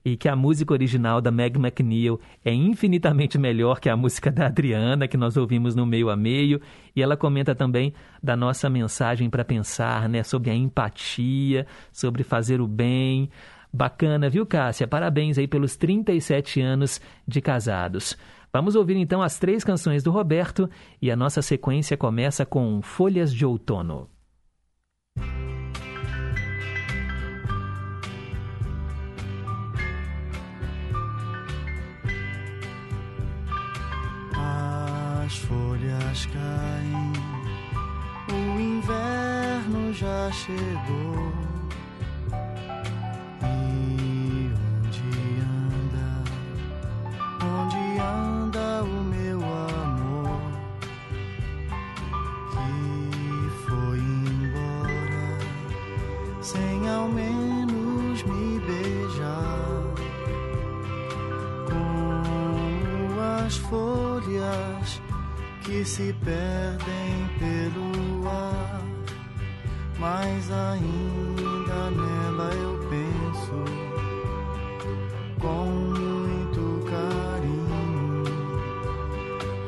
e 0.04 0.16
que 0.16 0.28
a 0.28 0.36
música 0.36 0.72
original 0.72 1.20
da 1.20 1.32
Meg 1.32 1.58
McNeil 1.58 2.20
é 2.44 2.52
infinitamente 2.52 3.36
melhor 3.38 3.80
que 3.80 3.88
a 3.88 3.96
música 3.96 4.30
da 4.30 4.46
Adriana, 4.46 5.08
que 5.08 5.16
nós 5.16 5.36
ouvimos 5.36 5.74
no 5.74 5.84
meio 5.84 6.10
a 6.10 6.16
meio. 6.16 6.60
E 6.94 7.02
ela 7.02 7.16
comenta 7.16 7.56
também 7.56 7.92
da 8.22 8.36
nossa 8.36 8.70
mensagem 8.70 9.28
para 9.28 9.44
pensar, 9.44 10.08
né, 10.08 10.22
sobre 10.22 10.50
a 10.50 10.54
empatia, 10.54 11.66
sobre 11.92 12.22
fazer 12.22 12.60
o 12.60 12.68
bem. 12.68 13.28
Bacana, 13.76 14.30
viu, 14.30 14.46
Cássia? 14.46 14.88
Parabéns 14.88 15.36
aí 15.36 15.46
pelos 15.46 15.76
37 15.76 16.62
anos 16.62 16.98
de 17.28 17.42
casados. 17.42 18.16
Vamos 18.50 18.74
ouvir 18.74 18.96
então 18.96 19.20
as 19.20 19.38
três 19.38 19.62
canções 19.62 20.02
do 20.02 20.10
Roberto 20.10 20.66
e 21.00 21.10
a 21.10 21.16
nossa 21.16 21.42
sequência 21.42 21.94
começa 21.94 22.46
com 22.46 22.80
Folhas 22.80 23.34
de 23.34 23.44
Outono. 23.44 24.08
As 35.26 35.36
folhas 35.36 36.26
caem, 36.32 37.12
o 38.32 38.58
inverno 38.58 39.92
já 39.92 40.32
chegou. 40.32 41.45
Onde 47.58 47.98
anda 47.98 48.84
o 48.84 49.04
meu 49.04 49.38
amor 49.38 50.40
que 52.50 53.50
foi 53.66 53.98
embora 53.98 55.38
sem 56.42 56.88
ao 56.88 57.08
menos 57.08 58.22
me 58.24 58.60
beijar? 58.60 59.76
como 61.68 63.20
as 63.20 63.56
folhas 63.56 65.02
que 65.62 65.84
se 65.84 66.14
perdem 66.24 67.28
pelo 67.38 68.28
ar, 68.28 68.82
mas 69.98 70.50
ainda 70.50 71.90
nela 71.90 72.54
eu 72.54 72.78
penso 72.88 73.64
com 75.40 76.05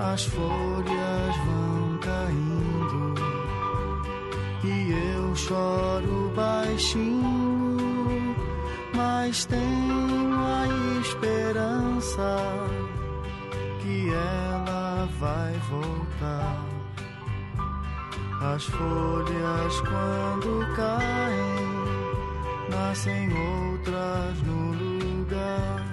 As 0.00 0.24
folhas 0.26 1.36
vão 1.44 1.98
caindo 1.98 3.14
e 4.62 4.92
eu 4.92 5.34
choro 5.34 6.32
baixinho, 6.36 7.76
mas 8.94 9.44
tenho 9.46 10.38
a 10.38 11.00
esperança 11.00 12.36
que 13.80 14.08
ela 14.10 15.08
vai 15.18 15.52
voltar. 15.68 16.64
As 18.54 18.64
folhas 18.66 19.80
quando 19.80 20.76
caem, 20.76 21.68
nascem 22.70 23.28
outras 23.32 24.42
no 24.42 24.72
lugar, 24.74 25.84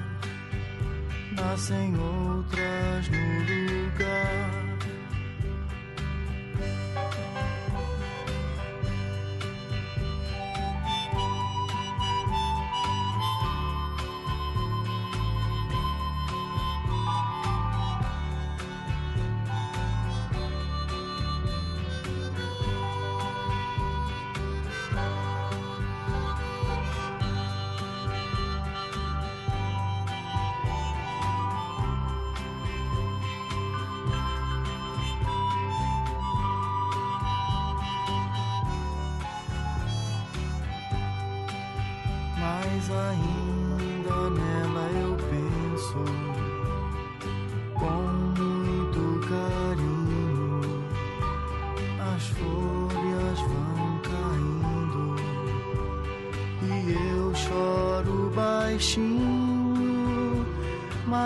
nascem 1.35 1.95
outras 1.97 3.09
no 3.09 3.39
lugar. 3.39 3.64
Mas 3.97 4.64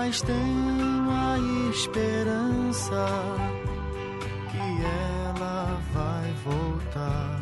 mas 0.09 0.23
tenho 0.23 1.11
a 1.11 1.37
esperança 1.69 3.05
que 4.49 4.57
ela 4.57 5.79
vai 5.93 6.33
voltar. 6.43 7.39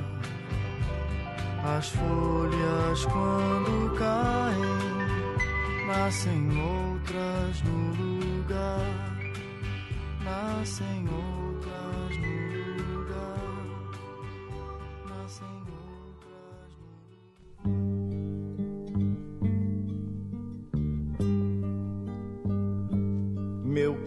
As 1.78 1.88
folhas 1.88 3.06
quando 3.06 3.96
caem, 3.98 5.88
nascem 5.88 6.62
outras 6.62 7.62
no 7.64 8.36
lugar, 8.36 9.18
nascem 10.26 11.06
outras 11.08 11.37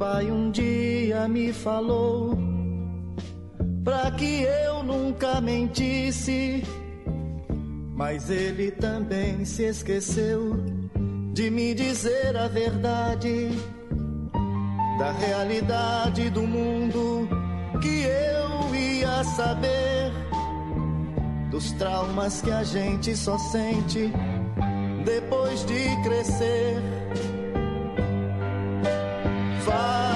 pai 0.00 0.30
um 0.30 0.50
dia 0.50 1.28
me 1.28 1.52
falou 1.52 2.34
pra 3.84 4.10
que 4.12 4.44
eu 4.44 4.82
nunca 4.82 5.42
mentisse, 5.42 6.64
mas 7.94 8.30
ele 8.30 8.70
também 8.70 9.44
se 9.44 9.64
esqueceu 9.64 10.56
de 11.34 11.50
me 11.50 11.74
dizer 11.74 12.34
a 12.34 12.48
verdade 12.48 13.50
da 14.98 15.12
realidade 15.12 16.30
do 16.30 16.44
mundo 16.44 17.28
que 17.82 18.04
eu 18.04 18.74
ia 18.74 19.22
saber 19.22 20.10
dos 21.50 21.72
traumas 21.72 22.40
que 22.40 22.50
a 22.50 22.64
gente 22.64 23.14
só 23.14 23.36
sente 23.36 24.10
depois 25.04 25.62
de 25.66 26.02
crescer. 26.02 26.99
Falou 29.60 30.09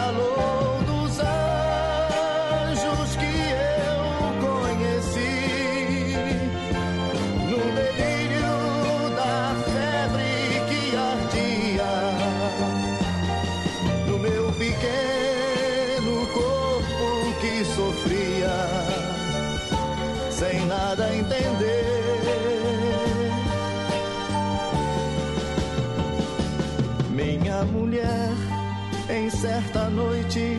noite, 29.95 30.59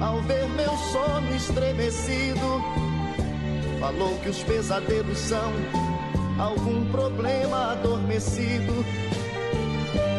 ao 0.00 0.20
ver 0.22 0.48
meu 0.48 0.70
sono 0.90 1.34
estremecido, 1.36 2.62
falou 3.78 4.18
que 4.22 4.30
os 4.30 4.42
pesadelos 4.42 5.18
são 5.18 5.52
algum 6.38 6.84
problema 6.90 7.72
adormecido. 7.72 8.84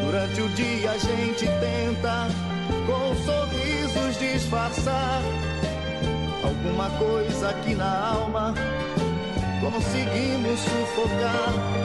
Durante 0.05 0.41
o 0.41 0.49
dia 0.49 0.91
a 0.91 0.97
gente 0.97 1.45
tenta, 1.45 2.27
com 2.85 3.15
sorrisos, 3.25 4.19
disfarçar 4.19 5.21
alguma 6.43 6.89
coisa 6.91 7.49
aqui 7.49 7.73
na 7.73 8.09
alma. 8.09 8.53
Conseguimos 9.59 10.59
sufocar. 10.59 11.82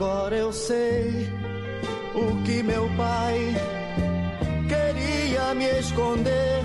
Agora 0.00 0.34
eu 0.34 0.50
sei 0.50 1.28
o 2.14 2.42
que 2.42 2.62
meu 2.62 2.88
pai 2.96 3.54
queria 4.66 5.54
me 5.54 5.66
esconder. 5.78 6.62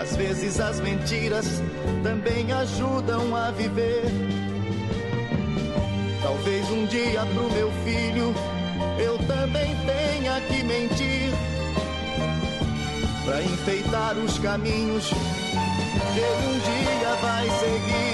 Às 0.00 0.14
vezes 0.14 0.60
as 0.60 0.78
mentiras 0.78 1.60
também 2.04 2.52
ajudam 2.52 3.34
a 3.34 3.50
viver. 3.50 4.04
Talvez 6.22 6.70
um 6.70 6.86
dia 6.86 7.26
pro 7.26 7.50
meu 7.50 7.72
filho 7.84 8.32
eu 8.96 9.18
também 9.26 9.74
tenha 9.84 10.40
que 10.42 10.62
mentir 10.62 11.32
pra 13.24 13.42
enfeitar 13.42 14.16
os 14.16 14.38
caminhos 14.38 15.08
que 15.08 16.20
um 16.46 16.58
dia 16.60 17.14
vai 17.20 17.50
seguir. 17.50 18.13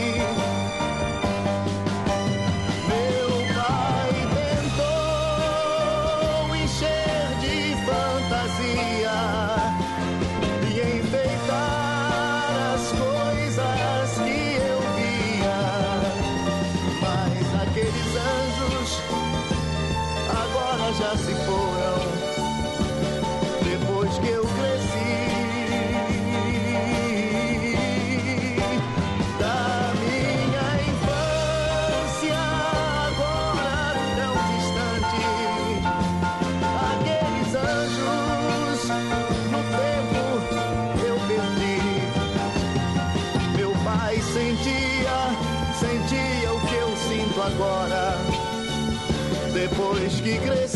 Que 50.23 50.39
cresci. 50.39 50.70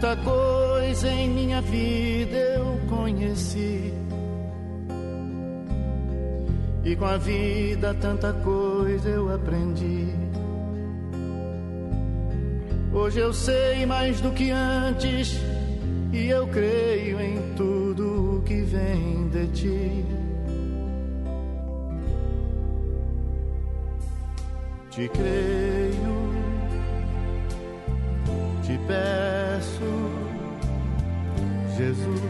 Tanta 0.00 0.16
coisa 0.22 1.12
em 1.12 1.28
minha 1.28 1.60
vida 1.60 2.34
eu 2.34 2.80
conheci. 2.88 3.92
E 6.82 6.96
com 6.96 7.04
a 7.04 7.18
vida 7.18 7.94
tanta 8.00 8.32
coisa 8.32 9.10
eu 9.10 9.30
aprendi. 9.30 10.08
Hoje 12.94 13.20
eu 13.20 13.30
sei 13.34 13.84
mais 13.84 14.22
do 14.22 14.30
que 14.30 14.50
antes, 14.50 15.38
e 16.14 16.28
eu 16.28 16.46
creio 16.46 17.20
em 17.20 17.54
tudo 17.54 18.38
o 18.38 18.42
que 18.42 18.62
vem 18.62 19.28
de 19.28 19.46
ti. 19.48 20.04
Te 24.90 25.08
creio, 25.10 26.32
te 28.62 28.80
peço, 28.88 29.19
Jesus. 31.80 32.20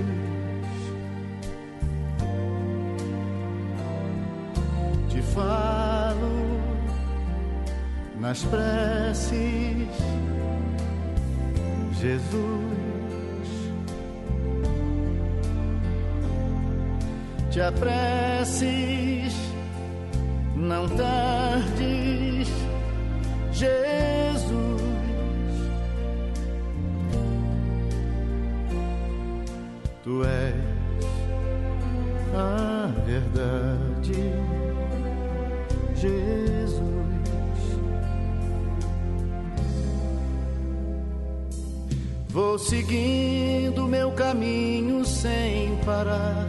Te 5.09 5.23
falo 5.23 6.61
nas 8.21 8.45
preces, 8.45 9.89
Jesus. 12.01 12.61
Te 17.51 17.61
apresses, 17.61 19.35
não 20.55 20.89
tardes, 20.91 21.40
seguindo 42.71 43.89
meu 43.89 44.13
caminho 44.13 45.05
sem 45.05 45.75
parar. 45.85 46.47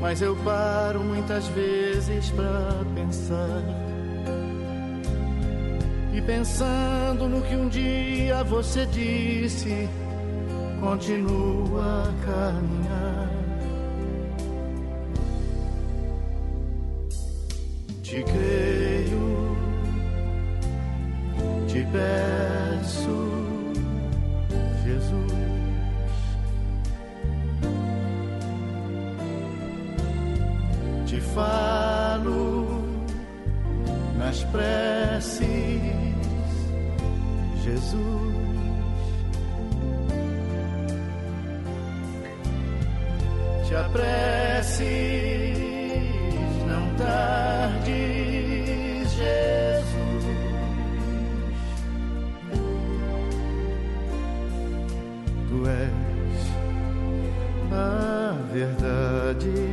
Mas 0.00 0.22
eu 0.22 0.34
paro 0.36 1.00
muitas 1.04 1.46
vezes 1.48 2.30
pra 2.30 2.82
pensar. 2.94 3.62
E 6.14 6.22
pensando 6.22 7.28
no 7.28 7.42
que 7.42 7.54
um 7.54 7.68
dia 7.68 8.42
você 8.42 8.86
disse, 8.86 9.86
continua 10.80 12.04
a 12.04 12.24
caminhar. 12.24 12.85
Te 31.16 31.22
falo 31.22 32.84
nas 34.18 34.44
preces, 34.52 35.40
Jesus. 37.64 37.96
Te 43.66 43.76
apresses, 43.76 44.84
não 46.68 46.94
tardes, 46.98 47.86
Jesus. 49.10 50.26
Tu 55.48 55.66
és 55.66 56.52
a 57.72 58.36
verdade, 58.52 59.65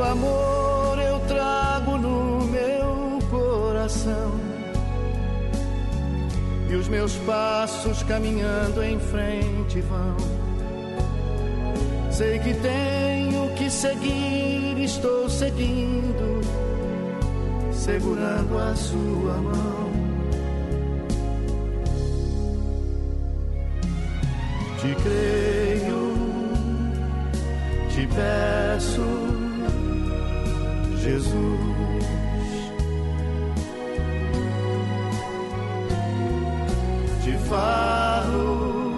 Tanto 0.00 0.12
amor 0.12 0.98
eu 0.98 1.20
trago 1.28 1.98
no 1.98 2.46
meu 2.46 3.18
coração 3.28 4.32
e 6.70 6.74
os 6.74 6.88
meus 6.88 7.16
passos 7.16 8.02
caminhando 8.04 8.82
em 8.82 8.98
frente 8.98 9.82
vão. 9.82 10.16
Sei 12.10 12.38
que 12.38 12.54
tenho 12.54 13.54
que 13.56 13.68
seguir, 13.68 14.82
estou 14.82 15.28
seguindo, 15.28 16.40
segurando 17.70 18.56
a 18.56 18.74
sua 18.74 19.34
mão. 19.34 19.90
Te 24.78 24.94
creio, 25.02 26.14
te 27.90 28.06
peço, 28.06 29.19
Jesus. 31.10 31.58
te 37.24 37.36
falo 37.48 38.96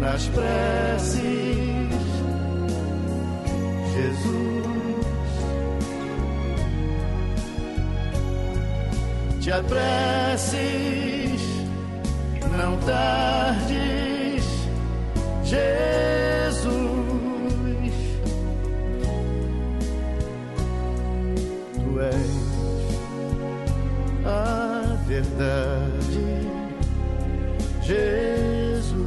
nas 0.00 0.26
preces, 0.28 1.20
Jesus. 3.92 4.38
Te 9.40 9.52
apresses, 9.52 11.42
não 12.56 12.76
tardes, 12.78 14.44
Jesus. 15.44 16.17
Verdade. 25.20 26.46
Jesus. 27.82 28.98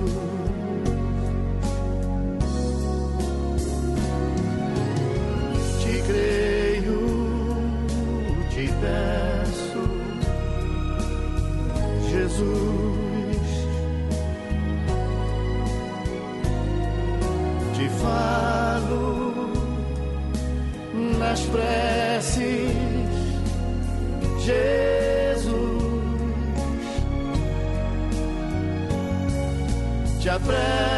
Te 5.81 6.01
creio, 6.07 7.01
te 8.49 8.65
peço, 8.81 9.83
Jesus. 12.09 12.51
Te 17.75 17.89
falo 18.01 19.51
nas 21.19 21.41
preces, 21.41 21.80
te 30.47 30.90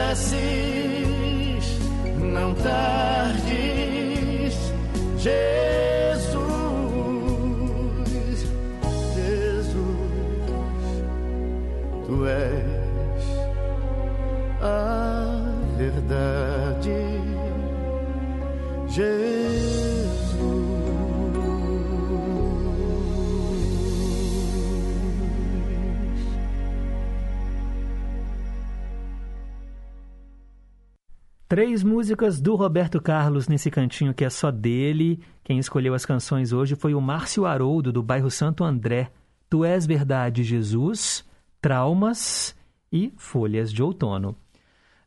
Três 31.63 31.81
músicas 31.81 32.41
do 32.41 32.55
Roberto 32.55 33.01
Carlos 33.01 33.47
nesse 33.47 33.71
cantinho 33.71 34.13
que 34.13 34.25
é 34.25 34.29
só 34.29 34.51
dele. 34.51 35.21
Quem 35.45 35.59
escolheu 35.59 35.93
as 35.93 36.05
canções 36.05 36.51
hoje 36.51 36.75
foi 36.75 36.93
o 36.93 36.99
Márcio 36.99 37.45
Haroldo, 37.45 37.89
do 37.89 38.03
bairro 38.03 38.29
Santo 38.29 38.65
André. 38.65 39.09
Tu 39.49 39.63
és 39.63 39.85
verdade, 39.85 40.43
Jesus, 40.43 41.23
Traumas 41.61 42.53
e 42.91 43.13
Folhas 43.15 43.71
de 43.71 43.81
Outono. 43.81 44.35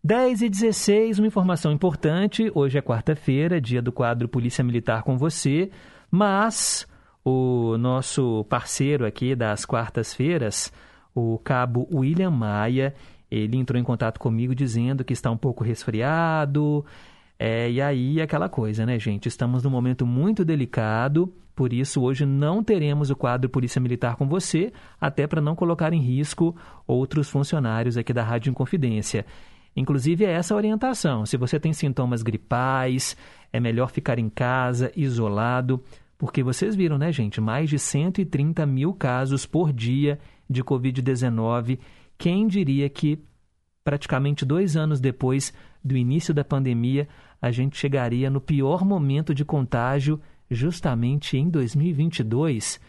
10 0.03 0.41
e 0.41 0.49
16, 0.49 1.19
uma 1.19 1.29
informação 1.29 1.73
importante. 1.73 2.51
Hoje 2.55 2.79
é 2.79 2.81
quarta-feira, 2.81 3.61
dia 3.61 3.83
do 3.83 3.93
quadro 3.93 4.27
Polícia 4.27 4.65
Militar 4.65 5.03
com 5.03 5.19
você, 5.19 5.71
mas 6.11 6.87
o 7.23 7.77
nosso 7.77 8.45
parceiro 8.45 9.05
aqui 9.05 9.37
das 9.37 9.67
quartas-feiras, 9.67 10.73
o 11.15 11.39
cabo 11.39 11.87
William 11.93 12.31
Maia, 12.31 12.95
ele 13.31 13.57
entrou 13.57 13.81
em 13.81 13.85
contato 13.85 14.19
comigo 14.19 14.55
dizendo 14.55 15.05
que 15.05 15.13
está 15.13 15.31
um 15.31 15.37
pouco 15.37 15.65
resfriado. 15.65 16.85
É, 17.39 17.71
e 17.71 17.81
aí, 17.81 18.21
aquela 18.21 18.49
coisa, 18.49 18.87
né, 18.87 18.99
gente? 18.99 19.27
Estamos 19.27 19.63
num 19.63 19.71
momento 19.71 20.07
muito 20.07 20.45
delicado, 20.45 21.33
por 21.55 21.73
isso 21.73 22.03
hoje 22.03 22.25
não 22.25 22.63
teremos 22.63 23.11
o 23.11 23.17
quadro 23.17 23.51
Polícia 23.51 23.81
Militar 23.81 24.17
com 24.17 24.27
você, 24.29 24.73
até 25.01 25.27
para 25.27 25.41
não 25.41 25.55
colocar 25.55 25.93
em 25.93 26.01
risco 26.01 26.57
outros 26.87 27.29
funcionários 27.29 27.97
aqui 27.97 28.13
da 28.13 28.23
Rádio 28.23 28.51
Inconfidência. 28.51 29.27
Inclusive, 29.77 30.25
é 30.25 30.33
essa 30.33 30.55
a 30.55 30.57
orientação. 30.57 31.27
Se 31.27 31.37
você 31.37 31.61
tem 31.61 31.73
sintomas 31.73 32.23
gripais, 32.23 33.15
é 33.53 33.61
melhor 33.61 33.91
ficar 33.91 34.19
em 34.19 34.31
casa, 34.31 34.91
isolado, 34.97 35.83
porque 36.17 36.43
vocês 36.43 36.75
viram, 36.75 36.97
né, 36.97 37.13
gente? 37.13 37.41
Mais 37.41 37.69
de 37.69 37.79
130 37.79 38.65
mil 38.65 38.95
casos 38.95 39.45
por 39.45 39.73
dia 39.73 40.19
de 40.49 40.65
Covid-19. 40.65 41.79
Quem 42.19 42.47
diria 42.47 42.89
que 42.89 43.19
praticamente 43.85 44.45
dois 44.45 44.77
anos 44.77 45.01
depois 45.01 45.53
do 45.85 45.97
início 45.97 46.35
da 46.35 46.45
pandemia, 46.45 47.09
a 47.41 47.51
gente 47.51 47.77
chegaria 47.77 48.29
no 48.29 48.41
pior 48.41 48.85
momento 48.85 49.35
de 49.35 49.45
contágio 49.45 50.21
justamente 50.51 51.37
em 51.37 51.49
2022? 51.49 52.81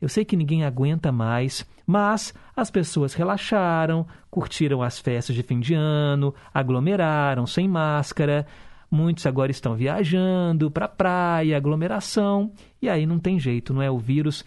Eu 0.00 0.08
sei 0.08 0.24
que 0.24 0.36
ninguém 0.36 0.64
aguenta 0.64 1.10
mais, 1.10 1.66
mas 1.86 2.34
as 2.54 2.70
pessoas 2.70 3.14
relaxaram, 3.14 4.06
curtiram 4.30 4.82
as 4.82 4.98
festas 4.98 5.34
de 5.34 5.42
fim 5.42 5.58
de 5.58 5.74
ano, 5.74 6.34
aglomeraram 6.52 7.46
sem 7.46 7.66
máscara. 7.66 8.46
Muitos 8.90 9.26
agora 9.26 9.50
estão 9.50 9.74
viajando 9.74 10.70
para 10.70 10.86
praia, 10.86 11.56
aglomeração, 11.56 12.52
e 12.80 12.88
aí 12.88 13.06
não 13.06 13.18
tem 13.18 13.40
jeito, 13.40 13.72
não 13.72 13.82
é? 13.82 13.90
O 13.90 13.98
vírus 13.98 14.44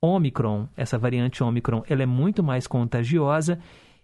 Omicron, 0.00 0.68
essa 0.76 0.96
variante 0.96 1.42
Omicron, 1.42 1.82
ela 1.88 2.04
é 2.04 2.06
muito 2.06 2.42
mais 2.42 2.66
contagiosa 2.68 3.58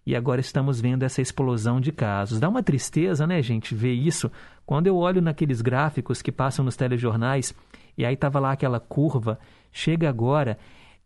e 0.04 0.16
agora 0.16 0.40
estamos 0.40 0.80
vendo 0.80 1.04
essa 1.04 1.22
explosão 1.22 1.80
de 1.80 1.92
casos. 1.92 2.40
Dá 2.40 2.48
uma 2.48 2.64
tristeza, 2.64 3.26
né, 3.26 3.40
gente, 3.40 3.74
ver 3.74 3.92
isso. 3.92 4.30
Quando 4.66 4.88
eu 4.88 4.96
olho 4.96 5.22
naqueles 5.22 5.60
gráficos 5.62 6.20
que 6.20 6.32
passam 6.32 6.64
nos 6.64 6.76
telejornais 6.76 7.54
e 7.96 8.04
aí 8.04 8.14
estava 8.14 8.40
lá 8.40 8.52
aquela 8.52 8.80
curva, 8.80 9.38
chega 9.72 10.08
agora 10.08 10.58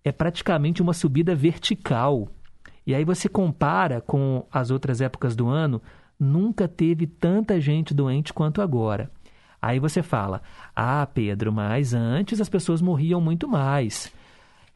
é 0.02 0.10
praticamente 0.10 0.80
uma 0.80 0.94
subida 0.94 1.34
vertical. 1.34 2.28
E 2.86 2.94
aí 2.94 3.04
você 3.04 3.28
compara 3.28 4.00
com 4.00 4.46
as 4.50 4.70
outras 4.70 5.02
épocas 5.02 5.36
do 5.36 5.48
ano, 5.48 5.82
nunca 6.18 6.66
teve 6.66 7.06
tanta 7.06 7.60
gente 7.60 7.92
doente 7.92 8.32
quanto 8.32 8.62
agora. 8.62 9.10
Aí 9.60 9.78
você 9.78 10.02
fala: 10.02 10.40
"Ah, 10.74 11.06
Pedro, 11.06 11.52
mas 11.52 11.92
antes 11.92 12.40
as 12.40 12.48
pessoas 12.48 12.80
morriam 12.80 13.20
muito 13.20 13.46
mais". 13.46 14.10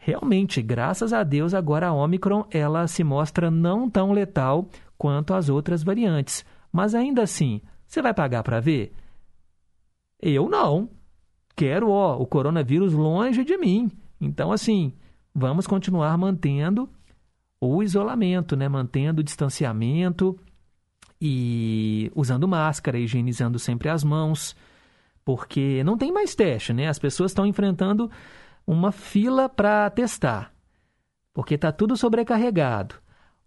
Realmente, 0.04 0.60
graças 0.60 1.12
a 1.12 1.22
Deus, 1.22 1.54
agora 1.54 1.86
a 1.86 1.92
Omicron 1.92 2.44
ela 2.50 2.88
se 2.88 3.04
mostra 3.04 3.52
não 3.52 3.88
tão 3.88 4.10
letal 4.10 4.68
quanto 4.98 5.32
as 5.32 5.48
outras 5.48 5.84
variantes. 5.84 6.44
Mas 6.72 6.92
ainda 6.92 7.22
assim, 7.22 7.60
você 7.86 8.02
vai 8.02 8.12
pagar 8.12 8.42
para 8.42 8.58
ver? 8.58 8.92
Eu 10.20 10.48
não. 10.48 10.90
Quero, 11.54 11.88
ó, 11.88 12.20
o 12.20 12.26
coronavírus 12.26 12.92
longe 12.92 13.44
de 13.44 13.56
mim. 13.56 13.92
Então, 14.20 14.50
assim, 14.50 14.92
vamos 15.32 15.68
continuar 15.68 16.18
mantendo 16.18 16.90
o 17.60 17.80
isolamento, 17.80 18.56
né? 18.56 18.68
mantendo 18.68 19.20
o 19.20 19.24
distanciamento 19.24 20.36
e 21.20 22.10
usando 22.12 22.48
máscara, 22.48 22.98
higienizando 22.98 23.56
sempre 23.56 23.88
as 23.88 24.02
mãos, 24.02 24.56
porque 25.24 25.84
não 25.84 25.96
tem 25.96 26.10
mais 26.10 26.34
teste, 26.34 26.72
né? 26.72 26.88
As 26.88 26.98
pessoas 26.98 27.30
estão 27.30 27.46
enfrentando 27.46 28.10
uma 28.66 28.92
fila 28.92 29.48
para 29.48 29.88
testar, 29.90 30.52
porque 31.32 31.54
está 31.54 31.72
tudo 31.72 31.96
sobrecarregado. 31.96 32.96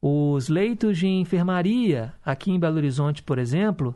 Os 0.02 0.50
leitos 0.50 0.98
de 0.98 1.08
enfermaria 1.08 2.14
aqui 2.24 2.52
em 2.52 2.60
Belo 2.60 2.78
Horizonte, 2.78 3.24
por 3.24 3.40
exemplo, 3.40 3.96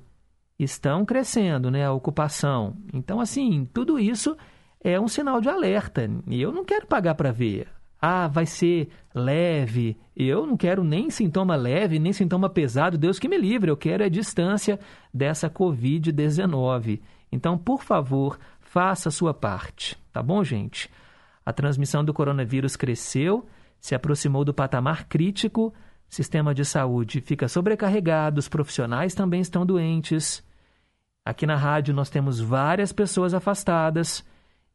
estão 0.57 1.05
crescendo, 1.05 1.69
né? 1.69 1.85
A 1.85 1.93
ocupação. 1.93 2.77
Então, 2.93 3.19
assim, 3.19 3.67
tudo 3.73 3.99
isso 3.99 4.35
é 4.83 4.99
um 4.99 5.07
sinal 5.07 5.39
de 5.39 5.49
alerta. 5.49 6.09
E 6.27 6.41
eu 6.41 6.51
não 6.51 6.65
quero 6.65 6.87
pagar 6.87 7.15
para 7.15 7.31
ver 7.31 7.67
ah, 8.01 8.27
vai 8.27 8.45
ser 8.45 8.89
leve. 9.13 9.97
Eu 10.15 10.45
não 10.45 10.55
quero 10.55 10.83
nem 10.83 11.09
sintoma 11.09 11.55
leve, 11.55 11.99
nem 11.99 12.13
sintoma 12.13 12.49
pesado. 12.49 12.97
Deus 12.97 13.19
que 13.19 13.27
me 13.27 13.37
livre, 13.37 13.69
eu 13.69 13.77
quero 13.77 14.03
a 14.03 14.09
distância 14.09 14.79
dessa 15.13 15.49
Covid-19. 15.49 17.01
Então, 17.31 17.57
por 17.57 17.83
favor, 17.83 18.39
faça 18.59 19.09
a 19.09 19.11
sua 19.11 19.33
parte, 19.33 19.97
tá 20.13 20.23
bom, 20.23 20.43
gente? 20.43 20.89
A 21.49 21.53
transmissão 21.53 22.05
do 22.05 22.13
coronavírus 22.13 22.76
cresceu, 22.76 23.43
se 23.80 23.95
aproximou 23.95 24.45
do 24.45 24.53
patamar 24.53 25.07
crítico, 25.07 25.73
sistema 26.07 26.53
de 26.53 26.63
saúde 26.63 27.21
fica 27.21 27.47
sobrecarregado, 27.47 28.38
os 28.38 28.47
profissionais 28.47 29.15
também 29.15 29.41
estão 29.41 29.65
doentes. 29.65 30.45
Aqui 31.26 31.47
na 31.47 31.55
rádio 31.55 31.91
nós 31.91 32.07
temos 32.07 32.39
várias 32.39 32.93
pessoas 32.93 33.34
afastadas. 33.34 34.23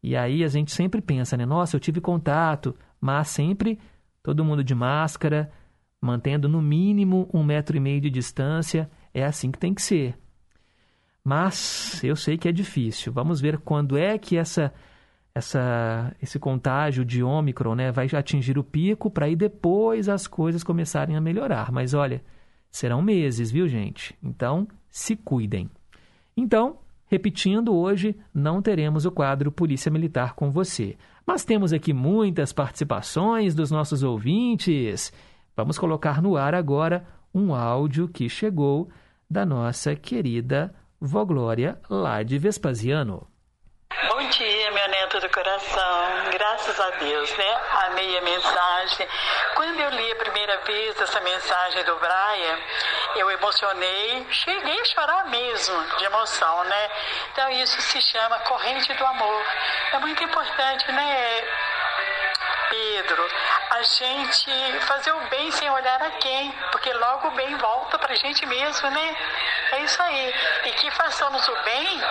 E 0.03 0.17
aí 0.17 0.43
a 0.43 0.49
gente 0.49 0.73
sempre 0.73 1.01
pensa, 1.01 1.37
né? 1.37 1.47
Nossa, 1.47 1.77
eu 1.77 1.81
tive 1.81 2.01
contato, 2.01 2.75
mas 3.01 3.29
sempre 3.29 3.79
todo 4.21 4.45
mundo 4.45 4.65
de 4.65 4.75
máscara, 4.75 5.53
mantendo 6.01 6.49
no 6.49 6.61
mínimo 6.61 7.31
um 7.33 7.45
metro 7.45 7.77
e 7.77 7.81
meio 7.81 8.01
de 8.01 8.11
distância. 8.11 8.91
É 9.15 9.25
assim 9.25 9.53
que 9.53 9.61
tem 9.61 9.73
que 9.73 9.81
ser. 9.81 10.19
Mas 11.23 12.03
eu 12.03 12.17
sei 12.17 12.37
que 12.37 12.49
é 12.49 12.53
difícil. 12.53 13.13
Vamos 13.13 13.41
ver 13.41 13.59
quando 13.59 13.97
é 13.97 14.19
que 14.19 14.37
essa, 14.37 14.75
essa, 15.35 16.15
esse 16.23 16.39
contágio 16.39 17.05
de 17.05 17.23
Ômicron 17.23 17.75
né, 17.75 17.91
vai 17.91 18.09
atingir 18.13 18.57
o 18.57 18.63
pico 18.63 19.11
para 19.11 19.27
aí 19.27 19.35
depois 19.35 20.09
as 20.09 20.27
coisas 20.27 20.63
começarem 20.63 21.17
a 21.17 21.21
melhorar. 21.21 21.73
Mas 21.73 21.93
olha, 21.93 22.23
serão 22.71 23.03
meses, 23.03 23.51
viu, 23.51 23.67
gente? 23.67 24.17
Então, 24.23 24.69
se 24.89 25.17
cuidem. 25.17 25.69
Então, 26.37 26.79
repetindo, 27.07 27.75
hoje 27.75 28.17
não 28.33 28.63
teremos 28.63 29.05
o 29.05 29.11
quadro 29.11 29.51
Polícia 29.51 29.91
Militar 29.91 30.35
com 30.35 30.53
você. 30.53 30.97
Mas 31.27 31.45
temos 31.45 31.73
aqui 31.73 31.93
muitas 31.93 32.53
participações 32.53 33.55
dos 33.55 33.73
nossos 33.73 34.05
ouvintes. 34.05 35.13
Vamos 35.57 35.79
colocar 35.79 36.23
no 36.23 36.37
ar 36.37 36.55
agora 36.55 37.05
um 37.35 37.53
áudio 37.53 38.07
que 38.07 38.29
chegou 38.29 38.89
da 39.29 39.45
nossa 39.45 39.97
querida 39.97 40.73
Vó 41.01 41.25
Glória, 41.25 41.81
lá 41.91 42.23
de 42.23 42.39
Vespasiano. 42.39 43.27
Bom 44.03 44.29
dia, 44.29 44.71
meu 44.73 44.89
neto 44.89 45.21
do 45.21 45.31
coração. 45.31 46.31
Graças 46.33 46.81
a 46.81 46.91
Deus, 46.91 47.31
né? 47.37 47.61
Amei 47.87 48.19
a 48.19 48.23
mensagem. 48.23 49.09
Quando 49.55 49.79
eu 49.81 49.89
li 49.91 50.11
a 50.11 50.17
primeira 50.17 50.59
vez 50.59 51.01
essa 51.01 51.21
mensagem 51.21 51.85
do 51.85 51.95
Brian, 51.97 52.59
eu 53.15 53.31
emocionei, 53.31 54.27
cheguei 54.31 54.81
a 54.81 54.85
chorar 54.85 55.27
mesmo 55.27 55.81
de 55.97 56.05
emoção, 56.07 56.65
né? 56.65 56.91
Então 57.33 57.49
isso 57.51 57.81
se 57.83 58.03
chama 58.03 58.41
corrente 58.41 58.93
do 58.95 59.07
amor. 59.07 59.45
É 59.93 59.99
muito 60.01 60.25
importante, 60.25 60.91
né? 60.91 61.45
Pedro, 62.75 63.29
a 63.71 63.83
gente 63.83 64.81
fazer 64.81 65.13
o 65.13 65.21
bem 65.29 65.49
sem 65.53 65.71
olhar 65.71 66.03
a 66.03 66.11
quem, 66.11 66.51
porque 66.73 66.93
logo 66.93 67.29
o 67.29 67.31
bem 67.31 67.55
volta 67.57 67.97
pra 68.01 68.17
gente 68.17 68.45
mesmo, 68.47 68.91
né? 68.91 69.17
É 69.73 69.79
isso 69.83 70.03
aí. 70.03 70.35
E 70.65 70.73
que 70.73 70.91
façamos 70.91 71.47
o 71.47 71.57
bem 71.63 72.03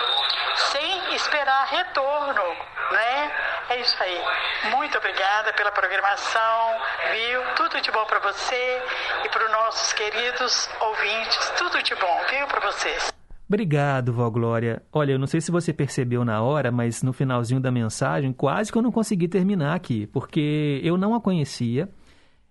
sem 0.56 1.14
esperar 1.16 1.66
retorno, 1.66 2.56
né? 2.92 3.32
É 3.68 3.76
isso 3.76 4.02
aí. 4.02 4.24
Muito 4.70 4.96
obrigada 4.96 5.52
pela 5.52 5.70
programação, 5.70 6.80
viu? 7.12 7.44
Tudo 7.56 7.80
de 7.82 7.90
bom 7.90 8.06
para 8.06 8.20
você 8.20 8.82
e 9.24 9.28
para 9.28 9.44
os 9.44 9.50
nossos 9.50 9.92
queridos 9.92 10.70
ouvintes. 10.80 11.52
Tudo 11.58 11.82
de 11.82 11.94
bom, 11.94 12.24
viu, 12.30 12.46
para 12.46 12.60
vocês. 12.60 13.13
Obrigado, 13.46 14.12
vó 14.12 14.28
Glória. 14.30 14.82
Olha, 14.90 15.12
eu 15.12 15.18
não 15.18 15.26
sei 15.26 15.40
se 15.40 15.50
você 15.50 15.72
percebeu 15.72 16.24
na 16.24 16.42
hora, 16.42 16.72
mas 16.72 17.02
no 17.02 17.12
finalzinho 17.12 17.60
da 17.60 17.70
mensagem, 17.70 18.32
quase 18.32 18.72
que 18.72 18.78
eu 18.78 18.82
não 18.82 18.90
consegui 18.90 19.28
terminar 19.28 19.74
aqui, 19.74 20.06
porque 20.06 20.80
eu 20.82 20.96
não 20.96 21.14
a 21.14 21.20
conhecia, 21.20 21.88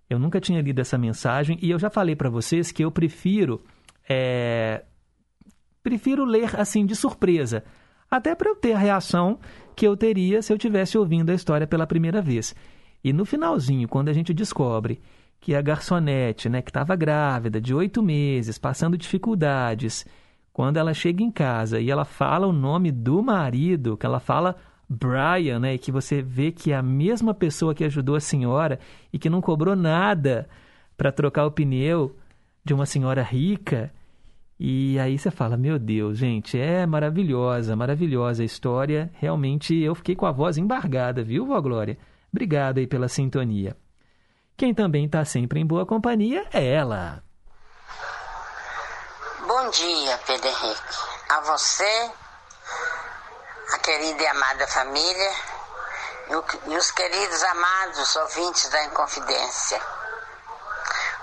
eu 0.08 0.20
nunca 0.20 0.40
tinha 0.40 0.62
lido 0.62 0.80
essa 0.80 0.98
mensagem 0.98 1.58
e 1.62 1.72
eu 1.72 1.80
já 1.80 1.90
falei 1.90 2.16
para 2.16 2.30
vocês 2.30 2.72
que 2.72 2.84
eu 2.84 2.92
prefiro, 2.92 3.64
é, 4.08 4.84
prefiro 5.82 6.26
ler 6.26 6.56
assim 6.60 6.86
de 6.86 6.96
surpresa, 6.96 7.64
até 8.10 8.36
para 8.36 8.50
eu 8.52 8.56
ter 8.56 8.74
a 8.74 8.78
reação 8.78 9.40
que 9.76 9.88
eu 9.88 9.98
teria 9.98 10.44
se 10.44 10.54
eu 10.54 10.58
tivesse 10.60 10.96
ouvindo 10.96 11.32
a 11.32 11.34
história 11.34 11.66
pela 11.66 11.88
primeira 11.88 12.22
vez. 12.22 12.54
E 13.04 13.12
no 13.12 13.26
finalzinho, 13.26 13.88
quando 13.88 14.10
a 14.10 14.14
gente 14.14 14.32
descobre 14.32 15.02
que 15.40 15.56
a 15.56 15.62
garçonete, 15.62 16.48
né, 16.48 16.62
que 16.62 16.70
estava 16.70 16.96
grávida 16.96 17.60
de 17.60 17.74
oito 17.74 18.04
meses, 18.04 18.60
passando 18.60 18.98
dificuldades 18.98 20.06
quando 20.54 20.78
ela 20.78 20.94
chega 20.94 21.24
em 21.24 21.32
casa 21.32 21.82
e 21.82 21.90
ela 21.90 22.06
fala 22.06 22.46
o 22.46 22.54
nome 22.54 22.92
do 22.92 23.24
marido, 23.24 23.98
que 23.98 24.06
ela 24.06 24.20
fala 24.20 24.56
Brian, 24.88 25.60
né, 25.60 25.74
e 25.74 25.80
que 25.80 25.92
você 25.92 26.22
vê 26.22 26.52
que 26.52 26.72
é 26.72 26.76
a 26.76 26.84
mesma 26.84 27.34
pessoa 27.34 27.74
que 27.74 27.84
ajudou 27.84 28.16
a 28.16 28.20
senhora 28.20 28.80
e 29.12 29.18
que 29.18 29.30
não 29.30 29.42
cobrou 29.42 29.76
nada 29.76 30.48
para 30.96 31.12
trocar 31.12 31.46
o 31.48 31.52
pneu 31.52 32.16
de 32.64 32.74
uma 32.74 32.86
senhora 32.86 33.24
rica, 33.24 33.92
E 34.60 34.98
aí 35.00 35.18
você 35.18 35.32
fala, 35.32 35.58
meu 35.58 35.78
Deus, 35.80 36.18
gente, 36.18 36.58
é 36.58 36.86
maravilhosa, 36.86 37.76
maravilhosa 37.76 38.44
a 38.44 38.46
história. 38.46 39.12
Realmente 39.16 39.76
eu 39.76 39.96
fiquei 39.96 40.16
com 40.16 40.26
a 40.26 40.32
voz 40.32 40.58
embargada, 40.58 41.24
viu, 41.24 41.46
vó 41.46 41.60
Glória? 41.60 41.98
Obrigado 42.32 42.78
aí 42.78 42.88
pela 42.88 43.08
sintonia. 43.08 43.76
Quem 44.56 44.74
também 44.74 45.06
está 45.06 45.26
sempre 45.26 45.60
em 45.60 45.66
boa 45.66 45.86
companhia 45.86 46.46
é 46.54 46.66
ela. 46.66 47.24
Bom 49.46 49.70
dia, 49.72 50.18
Pedro 50.26 50.48
Henrique. 50.48 50.98
A 51.28 51.42
você, 51.42 52.12
a 53.74 53.78
querida 53.80 54.24
e 54.24 54.28
amada 54.28 54.66
família 54.68 55.36
e, 56.68 56.78
os 56.78 56.92
queridos 56.92 57.44
amados 57.44 58.16
ouvintes 58.16 58.70
da 58.70 58.84
Inconfidência. 58.86 59.82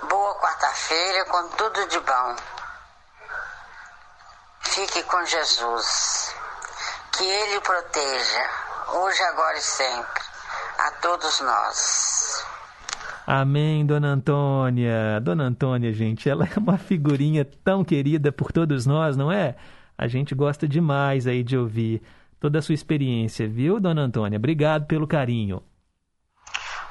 Boa 0.03 0.35
quarta-feira 0.35 1.25
com 1.25 1.49
tudo 1.49 1.87
de 1.87 1.99
bom. 2.01 2.37
Fique 4.65 5.03
com 5.05 5.25
Jesus. 5.25 6.35
Que 7.13 7.25
Ele 7.25 7.61
proteja, 7.63 8.51
hoje, 8.89 9.23
agora 9.23 9.57
e 9.57 9.63
sempre, 9.63 10.23
a 10.77 10.91
todos 11.01 11.41
nós. 11.41 12.45
Amém, 13.33 13.87
Dona 13.87 14.09
Antônia. 14.09 15.21
Dona 15.23 15.45
Antônia, 15.45 15.93
gente, 15.93 16.29
ela 16.29 16.45
é 16.45 16.59
uma 16.59 16.77
figurinha 16.77 17.45
tão 17.45 17.85
querida 17.85 18.33
por 18.33 18.51
todos 18.51 18.87
nós, 18.87 19.17
não 19.17 19.31
é? 19.31 19.55
A 19.97 20.09
gente 20.09 20.35
gosta 20.35 20.67
demais 20.67 21.29
aí 21.29 21.45
de 21.45 21.57
ouvir 21.57 22.03
toda 22.41 22.59
a 22.59 22.63
sua 22.63 22.75
experiência, 22.75 23.47
viu, 23.47 23.79
Dona 23.79 24.03
Antônia? 24.03 24.37
Obrigado 24.37 24.85
pelo 24.87 25.07
carinho. 25.07 25.63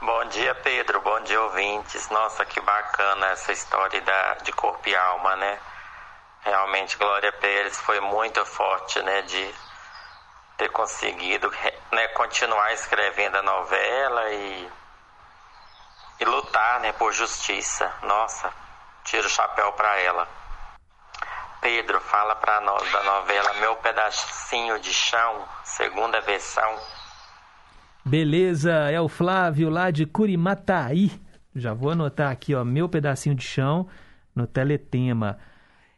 Bom 0.02 0.26
dia, 0.30 0.56
Pedro. 0.56 1.02
Bom 1.02 1.22
dia, 1.24 1.42
ouvintes. 1.42 2.10
Nossa, 2.10 2.46
que 2.46 2.62
bacana 2.62 3.26
essa 3.32 3.52
história 3.52 4.00
da, 4.00 4.36
de 4.36 4.54
corpo 4.54 4.88
e 4.88 4.96
alma, 4.96 5.36
né? 5.36 5.60
Realmente, 6.40 6.98
Glória 6.98 7.34
Pérez 7.34 7.78
foi 7.82 8.00
muito 8.00 8.46
forte, 8.46 9.02
né? 9.02 9.24
De 9.24 9.54
ter 10.58 10.70
conseguido 10.70 11.52
né, 11.92 12.08
continuar 12.10 12.72
escrevendo 12.72 13.36
a 13.36 13.44
novela 13.44 14.32
e, 14.32 14.70
e 16.20 16.26
lutar 16.26 16.82
né, 16.82 16.92
por 16.94 17.14
justiça. 17.14 17.92
Nossa, 18.04 18.52
tiro 19.06 19.26
o 19.26 19.30
chapéu 19.30 19.72
para 19.74 20.00
ela. 20.00 20.28
Pedro, 21.62 22.00
fala 22.00 22.36
para 22.36 22.62
nós 22.62 22.92
da 22.92 23.04
novela 23.04 23.54
Meu 23.56 23.76
Pedacinho 23.78 24.80
de 24.80 24.94
Chão, 24.94 25.46
segunda 25.64 26.22
versão. 26.22 26.78
Beleza, 28.06 28.72
é 28.90 29.00
o 29.00 29.10
Flávio 29.10 29.70
lá 29.70 29.92
de 29.92 30.06
Curimataí. 30.06 31.12
Já 31.54 31.74
vou 31.74 31.92
anotar 31.92 32.32
aqui, 32.32 32.56
ó, 32.56 32.64
meu 32.64 32.88
pedacinho 32.88 33.36
de 33.36 33.44
chão 33.44 33.88
no 34.34 34.48
teletema. 34.48 35.38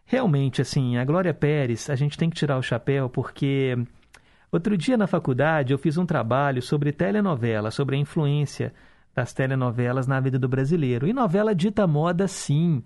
Realmente, 0.05 0.61
assim, 0.61 0.97
a 0.97 1.05
Glória 1.05 1.33
Pérez, 1.33 1.89
a 1.89 1.95
gente 1.95 2.17
tem 2.17 2.29
que 2.29 2.35
tirar 2.35 2.57
o 2.57 2.63
chapéu 2.63 3.07
porque 3.09 3.77
outro 4.51 4.75
dia 4.75 4.97
na 4.97 5.07
faculdade 5.07 5.71
eu 5.71 5.77
fiz 5.77 5.97
um 5.97 6.05
trabalho 6.05 6.61
sobre 6.61 6.91
telenovela, 6.91 7.69
sobre 7.69 7.95
a 7.95 7.99
influência 7.99 8.73
das 9.13 9.33
telenovelas 9.33 10.07
na 10.07 10.19
vida 10.19 10.39
do 10.39 10.47
brasileiro. 10.47 11.07
E 11.07 11.13
novela 11.13 11.53
dita 11.53 11.85
moda, 11.85 12.27
sim, 12.27 12.81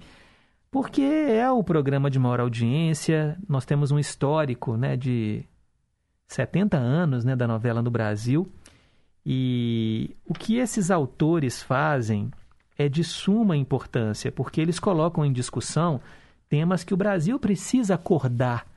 porque 0.71 1.01
é 1.01 1.49
o 1.49 1.63
programa 1.63 2.09
de 2.09 2.19
maior 2.19 2.41
audiência, 2.41 3.37
nós 3.47 3.65
temos 3.65 3.91
um 3.91 3.99
histórico 3.99 4.75
né, 4.75 4.97
de 4.97 5.45
70 6.27 6.77
anos 6.77 7.23
né, 7.23 7.35
da 7.35 7.47
novela 7.47 7.81
no 7.81 7.89
Brasil. 7.89 8.51
E 9.25 10.15
o 10.25 10.33
que 10.33 10.57
esses 10.57 10.91
autores 10.91 11.63
fazem 11.63 12.29
é 12.77 12.89
de 12.89 13.03
suma 13.03 13.55
importância, 13.55 14.31
porque 14.31 14.59
eles 14.59 14.79
colocam 14.79 15.25
em 15.25 15.31
discussão 15.31 16.01
temas 16.49 16.83
que 16.83 16.93
o 16.93 16.97
Brasil 16.97 17.39
precisa 17.39 17.95
acordar 17.95 18.67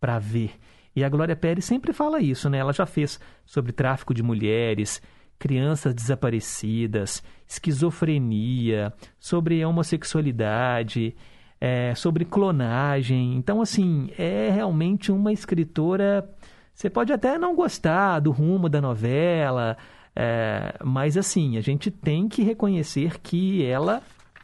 para 0.00 0.18
ver. 0.18 0.58
E 0.94 1.04
a 1.04 1.08
Glória 1.08 1.36
Pérez 1.36 1.64
sempre 1.64 1.92
fala 1.92 2.20
isso, 2.20 2.50
né? 2.50 2.58
Ela 2.58 2.72
já 2.72 2.86
fez 2.86 3.20
sobre 3.44 3.70
tráfico 3.72 4.12
de 4.12 4.22
mulheres, 4.22 5.00
crianças 5.38 5.94
desaparecidas, 5.94 7.22
esquizofrenia, 7.46 8.92
sobre 9.18 9.64
homossexualidade, 9.64 11.14
é, 11.60 11.94
sobre 11.94 12.24
clonagem. 12.24 13.34
Então, 13.34 13.60
assim, 13.60 14.10
é 14.18 14.50
realmente 14.50 15.12
uma 15.12 15.32
escritora. 15.32 16.28
Você 16.74 16.90
pode 16.90 17.12
até 17.12 17.38
não 17.38 17.54
gostar 17.54 18.20
do 18.20 18.30
rumo 18.30 18.68
da 18.68 18.80
novela, 18.80 19.76
é, 20.14 20.74
mas 20.84 21.16
assim, 21.16 21.56
a 21.56 21.60
gente 21.60 21.90
tem 21.90 22.28
que 22.28 22.42
reconhecer 22.42 23.18
que 23.20 23.64
ela, 23.64 24.02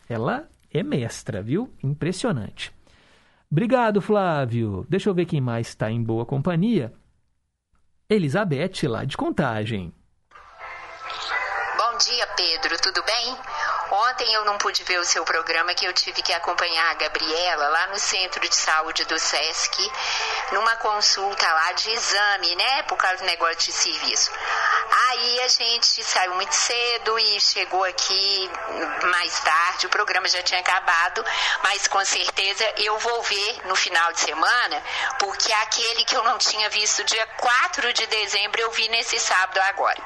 ela 0.09 0.49
é 0.73 0.83
mestra, 0.83 1.43
viu? 1.43 1.71
Impressionante. 1.83 2.73
Obrigado, 3.51 4.01
Flávio. 4.01 4.87
Deixa 4.89 5.11
eu 5.11 5.15
ver 5.15 5.27
quem 5.27 5.41
mais 5.41 5.69
está 5.69 5.91
em 5.91 6.03
boa 6.03 6.25
companhia. 6.25 6.93
Elizabeth, 8.09 8.89
lá 8.89 9.05
de 9.05 9.17
Contagem. 9.17 9.93
Dia, 12.05 12.27
Pedro, 12.27 12.77
tudo 12.81 13.01
bem? 13.05 13.39
Ontem 13.93 14.35
eu 14.35 14.45
não 14.45 14.59
pude 14.59 14.83
ver 14.83 14.99
o 14.99 15.05
seu 15.05 15.25
programa 15.25 15.73
que 15.73 15.85
eu 15.85 15.93
tive 15.93 16.21
que 16.21 16.33
acompanhar 16.33 16.91
a 16.91 16.95
Gabriela 16.95 17.69
lá 17.69 17.87
no 17.89 17.99
centro 17.99 18.41
de 18.41 18.57
saúde 18.57 19.05
do 19.05 19.17
SESC, 19.17 19.93
numa 20.51 20.75
consulta 20.77 21.47
lá 21.47 21.71
de 21.73 21.91
exame, 21.91 22.57
né? 22.57 22.83
Por 22.85 22.97
causa 22.97 23.19
do 23.19 23.25
negócio 23.25 23.57
de 23.57 23.73
serviço. 23.73 24.33
Aí 25.11 25.41
a 25.43 25.49
gente 25.49 26.03
saiu 26.03 26.35
muito 26.35 26.53
cedo 26.53 27.17
e 27.21 27.41
chegou 27.41 27.85
aqui 27.85 28.51
mais 29.05 29.39
tarde, 29.39 29.87
o 29.87 29.91
programa 29.91 30.27
já 30.27 30.43
tinha 30.43 30.59
acabado, 30.59 31.25
mas 31.63 31.87
com 31.87 32.05
certeza 32.05 32.65
eu 32.79 32.99
vou 32.99 33.23
ver 33.23 33.67
no 33.67 33.77
final 33.77 34.13
de 34.13 34.21
semana, 34.21 34.83
porque 35.21 35.53
aquele 35.53 36.05
que 36.05 36.17
eu 36.17 36.25
não 36.25 36.37
tinha 36.37 36.69
visto 36.69 37.05
dia 37.05 37.27
4 37.37 37.93
de 37.93 38.07
dezembro 38.09 38.61
eu 38.61 38.73
vi 38.73 38.89
nesse 38.89 39.21
sábado 39.21 39.61
agora. 39.61 40.03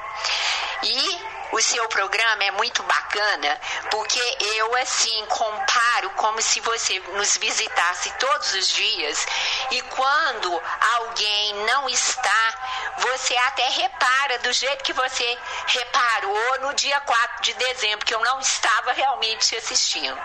E 0.83 1.36
o 1.51 1.61
seu 1.61 1.87
programa 1.87 2.43
é 2.43 2.51
muito 2.51 2.83
bacana, 2.83 3.59
porque 3.89 4.19
eu, 4.55 4.75
assim, 4.75 5.25
comparo 5.27 6.09
como 6.11 6.41
se 6.41 6.59
você 6.61 6.99
nos 7.13 7.37
visitasse 7.37 8.11
todos 8.19 8.53
os 8.53 8.67
dias 8.69 9.25
e 9.71 9.81
quando 9.81 10.61
alguém 10.97 11.53
não 11.65 11.89
está, 11.89 12.93
você 12.97 13.35
até 13.37 13.67
repara 13.69 14.39
do 14.39 14.51
jeito 14.51 14.83
que 14.83 14.93
você 14.93 15.37
reparou 15.67 16.59
no 16.61 16.73
dia 16.73 16.99
4 17.01 17.43
de 17.43 17.53
dezembro, 17.53 18.05
que 18.05 18.13
eu 18.13 18.21
não 18.21 18.39
estava 18.39 18.91
realmente 18.93 19.55
assistindo. 19.55 20.17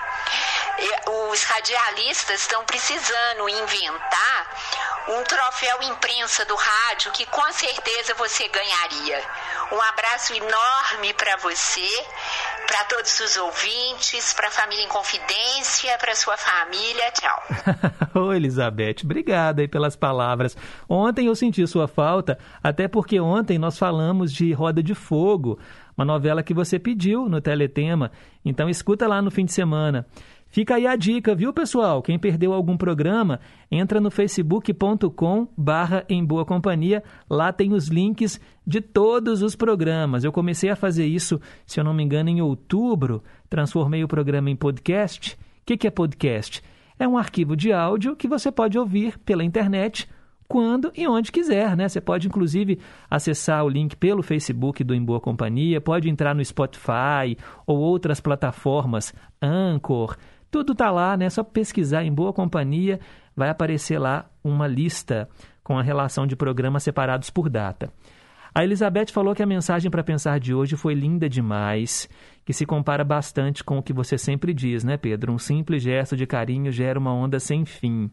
Os 1.31 1.43
radialistas 1.44 2.40
estão 2.40 2.65
precisando 2.65 3.49
inventar 3.49 4.47
um 5.09 5.23
troféu 5.24 5.82
imprensa 5.82 6.44
do 6.44 6.55
rádio 6.55 7.12
que 7.12 7.27
com 7.27 7.53
certeza 7.53 8.15
você 8.15 8.47
ganharia. 8.49 9.24
Um 9.73 9.81
abraço 9.81 10.35
enorme 10.35 11.11
para 11.14 11.36
você, 11.39 11.89
para 12.66 12.84
todos 12.84 13.20
os 13.20 13.36
ouvintes, 13.36 14.32
para 14.34 14.48
a 14.48 14.51
família 14.51 14.84
em 14.84 14.89
confidência, 14.89 15.97
para 15.98 16.14
sua 16.14 16.36
família. 16.36 17.10
Tchau. 17.12 17.43
Ô, 18.22 18.32
Elizabeth, 18.32 18.97
obrigada 19.05 19.62
aí 19.62 19.68
pelas 19.68 19.97
palavras. 19.97 20.56
Ontem 20.89 21.26
eu 21.26 21.34
senti 21.34 21.66
sua 21.66 21.89
falta, 21.89 22.39
até 22.62 22.89
porque 22.89 23.20
ontem 23.20 23.59
nós 23.59 23.78
falamos 23.78 24.32
de 24.32 24.52
Roda 24.52 24.82
de 24.82 24.94
Fogo, 24.94 25.59
uma 25.97 26.05
novela 26.05 26.43
que 26.43 26.55
você 26.55 26.78
pediu 26.78 27.28
no 27.28 27.40
Teletema. 27.40 28.10
Então 28.44 28.68
escuta 28.68 29.06
lá 29.06 29.20
no 29.20 29.30
fim 29.30 29.44
de 29.44 29.52
semana. 29.52 30.06
Fica 30.52 30.74
aí 30.74 30.86
a 30.86 30.94
dica, 30.97 31.34
viu, 31.34 31.51
pessoal? 31.51 32.02
Quem 32.02 32.18
perdeu 32.18 32.52
algum 32.52 32.76
programa, 32.76 33.40
entra 33.70 33.98
no 33.98 34.10
facebook.com 34.10 35.48
barra 35.56 36.05
em 36.10 36.22
boa 36.22 36.44
companhia. 36.44 37.02
Lá 37.28 37.51
tem 37.55 37.72
os 37.72 37.89
links 37.89 38.39
de 38.66 38.80
todos 38.80 39.43
os 39.43 39.56
programas. 39.56 40.24
Eu 40.24 40.32
comecei 40.32 40.70
a 40.70 40.76
fazer 40.76 41.06
isso, 41.06 41.40
se 41.66 41.78
eu 41.78 41.84
não 41.84 41.94
me 41.94 42.02
engano, 42.02 42.28
em 42.28 42.40
outubro. 42.40 43.22
Transformei 43.48 44.02
o 44.05 44.09
programa 44.09 44.51
em 44.51 44.56
podcast. 44.56 45.34
O 45.34 45.39
que, 45.64 45.86
é 45.86 45.90
podcast? 45.90 46.62
É 46.98 47.06
um 47.06 47.16
arquivo 47.16 47.56
de 47.56 47.72
áudio 47.72 48.16
que 48.16 48.28
você 48.28 48.51
pode 48.51 48.78
ouvir 48.78 49.18
pela 49.18 49.44
internet 49.44 50.09
quando 50.47 50.93
e 50.94 51.06
onde 51.09 51.32
quiser, 51.32 51.76
né? 51.76 51.89
Você 51.89 52.01
pode 52.01 52.28
inclusive 52.28 52.78
acessar 53.09 53.64
o 53.64 53.68
link 53.68 53.97
pelo 53.97 54.22
Facebook 54.22 54.84
do 54.84 54.94
Em 54.94 55.02
Boa 55.02 55.18
Companhia, 55.18 55.80
pode 55.80 56.10
entrar 56.10 56.34
no 56.34 56.44
Spotify 56.44 57.39
ou 57.66 57.78
outras 57.78 58.20
plataformas, 58.20 59.14
Anchor, 59.40 60.16
tudo 60.51 60.74
tá 60.74 60.90
lá, 60.90 61.16
né? 61.16 61.24
É 61.24 61.30
só 61.30 61.43
pesquisar 61.43 62.05
em 62.05 62.12
Boa 62.12 62.34
Companhia, 62.34 63.01
vai 63.34 63.48
aparecer 63.48 63.98
lá 63.98 64.26
uma 64.44 64.66
lista 64.66 65.26
com 65.64 65.78
a 65.78 65.82
relação 65.82 66.26
de 66.26 66.36
programas 66.36 66.82
separados 66.82 67.30
por 67.30 67.48
data. 67.48 67.90
A 68.55 68.62
Elizabeth 68.62 69.07
falou 69.11 69.35
que 69.35 69.43
a 69.43 69.47
mensagem 69.47 69.91
para 69.91 70.05
pensar 70.05 70.39
de 70.39 70.53
hoje 70.53 70.77
foi 70.77 70.93
linda 70.93 71.27
demais, 71.27 72.07
que 72.45 72.53
se 72.53 72.66
compara 72.66 73.03
bastante 73.03 73.65
com 73.65 73.79
o 73.79 73.83
que 73.83 73.95
você 73.95 74.19
sempre 74.19 74.53
diz, 74.53 74.85
né, 74.85 74.99
Pedro? 74.99 75.33
Um 75.33 75.39
simples 75.39 75.83
gesto 75.83 76.15
de 76.15 76.27
carinho 76.27 76.70
gera 76.70 76.99
uma 76.99 77.15
onda 77.15 77.41
sem 77.41 77.65
fim. 77.65 78.11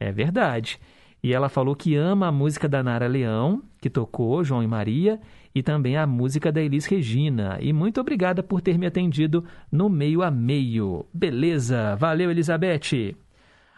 É 0.00 0.10
verdade. 0.10 0.80
E 1.22 1.32
ela 1.32 1.48
falou 1.48 1.76
que 1.76 1.94
ama 1.94 2.26
a 2.26 2.32
música 2.32 2.68
da 2.68 2.82
Nara 2.82 3.06
Leão, 3.06 3.62
que 3.80 3.88
tocou 3.88 4.42
João 4.42 4.62
e 4.62 4.66
Maria, 4.66 5.20
e 5.54 5.62
também 5.62 5.96
a 5.96 6.06
música 6.06 6.50
da 6.50 6.60
Elis 6.60 6.86
Regina. 6.86 7.56
E 7.60 7.72
muito 7.72 8.00
obrigada 8.00 8.42
por 8.42 8.60
ter 8.60 8.76
me 8.76 8.86
atendido 8.86 9.44
no 9.70 9.88
meio 9.88 10.22
a 10.22 10.32
meio. 10.32 11.06
Beleza, 11.14 11.94
valeu, 11.94 12.30
Elizabeth. 12.30 13.14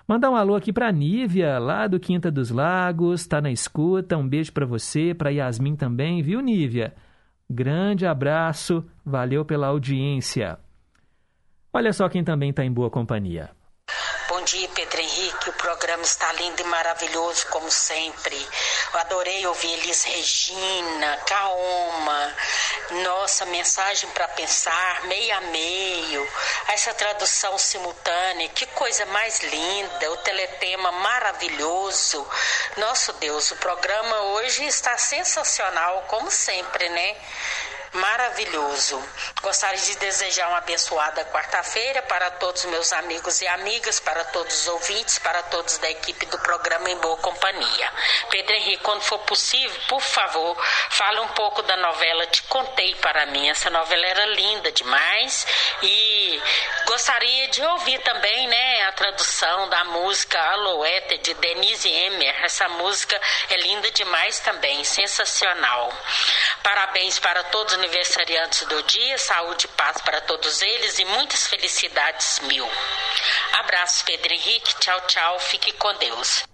Mandar 0.08 0.30
um 0.30 0.36
alô 0.36 0.56
aqui 0.56 0.72
para 0.72 0.90
Nívia, 0.90 1.58
lá 1.58 1.86
do 1.86 2.00
Quinta 2.00 2.30
dos 2.30 2.48
Lagos, 2.50 3.26
tá 3.26 3.42
na 3.42 3.50
escuta. 3.50 4.16
Um 4.16 4.26
beijo 4.26 4.50
para 4.54 4.64
você, 4.64 5.12
para 5.12 5.28
Yasmin 5.28 5.76
também, 5.76 6.22
viu, 6.22 6.40
Nívia? 6.40 6.94
Grande 7.48 8.06
abraço, 8.06 8.82
valeu 9.04 9.44
pela 9.44 9.66
audiência. 9.66 10.58
Olha 11.70 11.92
só 11.92 12.08
quem 12.08 12.24
também 12.24 12.48
está 12.48 12.64
em 12.64 12.72
boa 12.72 12.88
companhia. 12.88 13.50
Bom 14.30 14.42
dia, 14.44 14.66
programa 15.88 16.04
está 16.04 16.30
lindo 16.32 16.60
e 16.60 16.64
maravilhoso, 16.66 17.46
como 17.46 17.70
sempre. 17.70 18.36
Eu 18.92 19.00
adorei 19.00 19.46
ouvir 19.46 19.72
Elis 19.72 20.04
Regina, 20.04 21.16
Kaoma. 21.24 22.36
Nossa, 23.04 23.46
mensagem 23.46 24.06
para 24.10 24.28
pensar, 24.28 25.04
meio 25.04 25.34
a 25.34 25.40
meio. 25.40 26.30
Essa 26.68 26.92
tradução 26.92 27.56
simultânea, 27.56 28.50
que 28.50 28.66
coisa 28.66 29.06
mais 29.06 29.40
linda. 29.40 30.12
O 30.12 30.18
teletema 30.18 30.92
maravilhoso. 30.92 32.28
Nosso 32.76 33.14
Deus, 33.14 33.50
o 33.50 33.56
programa 33.56 34.20
hoje 34.34 34.66
está 34.66 34.98
sensacional, 34.98 36.04
como 36.06 36.30
sempre, 36.30 36.86
né? 36.90 37.16
Maravilhoso. 37.92 39.02
Gostaria 39.42 39.80
de 39.80 39.96
desejar 39.96 40.48
uma 40.48 40.58
abençoada 40.58 41.24
quarta-feira 41.26 42.02
para 42.02 42.30
todos 42.32 42.64
meus 42.66 42.92
amigos 42.92 43.40
e 43.40 43.48
amigas, 43.48 44.00
para 44.00 44.24
todos 44.26 44.60
os 44.60 44.68
ouvintes, 44.68 45.18
para 45.18 45.42
todos 45.44 45.78
da 45.78 45.90
equipe 45.90 46.26
do 46.26 46.38
programa 46.38 46.90
Em 46.90 46.96
Boa 46.98 47.16
Companhia. 47.18 47.92
Pedro 48.30 48.54
Henrique, 48.54 48.82
quando 48.82 49.02
for 49.02 49.18
possível, 49.20 49.80
por 49.88 50.00
favor, 50.00 50.56
fale 50.90 51.20
um 51.20 51.28
pouco 51.28 51.62
da 51.62 51.76
novela 51.76 52.26
Te 52.26 52.42
Contei 52.44 52.94
para 52.96 53.26
mim. 53.26 53.48
Essa 53.48 53.70
novela 53.70 54.06
era 54.06 54.26
linda 54.26 54.70
demais 54.72 55.46
e 55.82 56.42
gostaria 56.86 57.48
de 57.48 57.62
ouvir 57.62 57.98
também, 58.02 58.48
né, 58.48 58.82
a 58.84 58.92
tradução 58.92 59.68
da 59.68 59.84
música 59.84 60.38
Aloete 60.52 61.18
de 61.18 61.34
Denise 61.34 61.88
Emmer. 61.88 62.44
Essa 62.44 62.68
música 62.68 63.20
é 63.50 63.56
linda 63.56 63.90
demais 63.90 64.40
também, 64.40 64.82
sensacional. 64.84 65.92
Parabéns 66.62 67.18
para 67.18 67.44
todos 67.44 67.74
os 67.74 67.77
aniversariantes 67.78 68.66
do 68.66 68.82
dia, 68.82 69.16
saúde 69.18 69.66
e 69.66 69.76
paz 69.76 70.00
para 70.02 70.20
todos 70.22 70.60
eles 70.62 70.98
e 70.98 71.04
muitas 71.04 71.46
felicidades 71.46 72.40
mil. 72.48 72.66
Abraço, 73.60 74.04
Pedro 74.04 74.32
Henrique. 74.32 74.78
Tchau, 74.80 75.00
tchau. 75.06 75.38
Fique 75.38 75.72
com 75.72 75.94
Deus. 75.98 76.44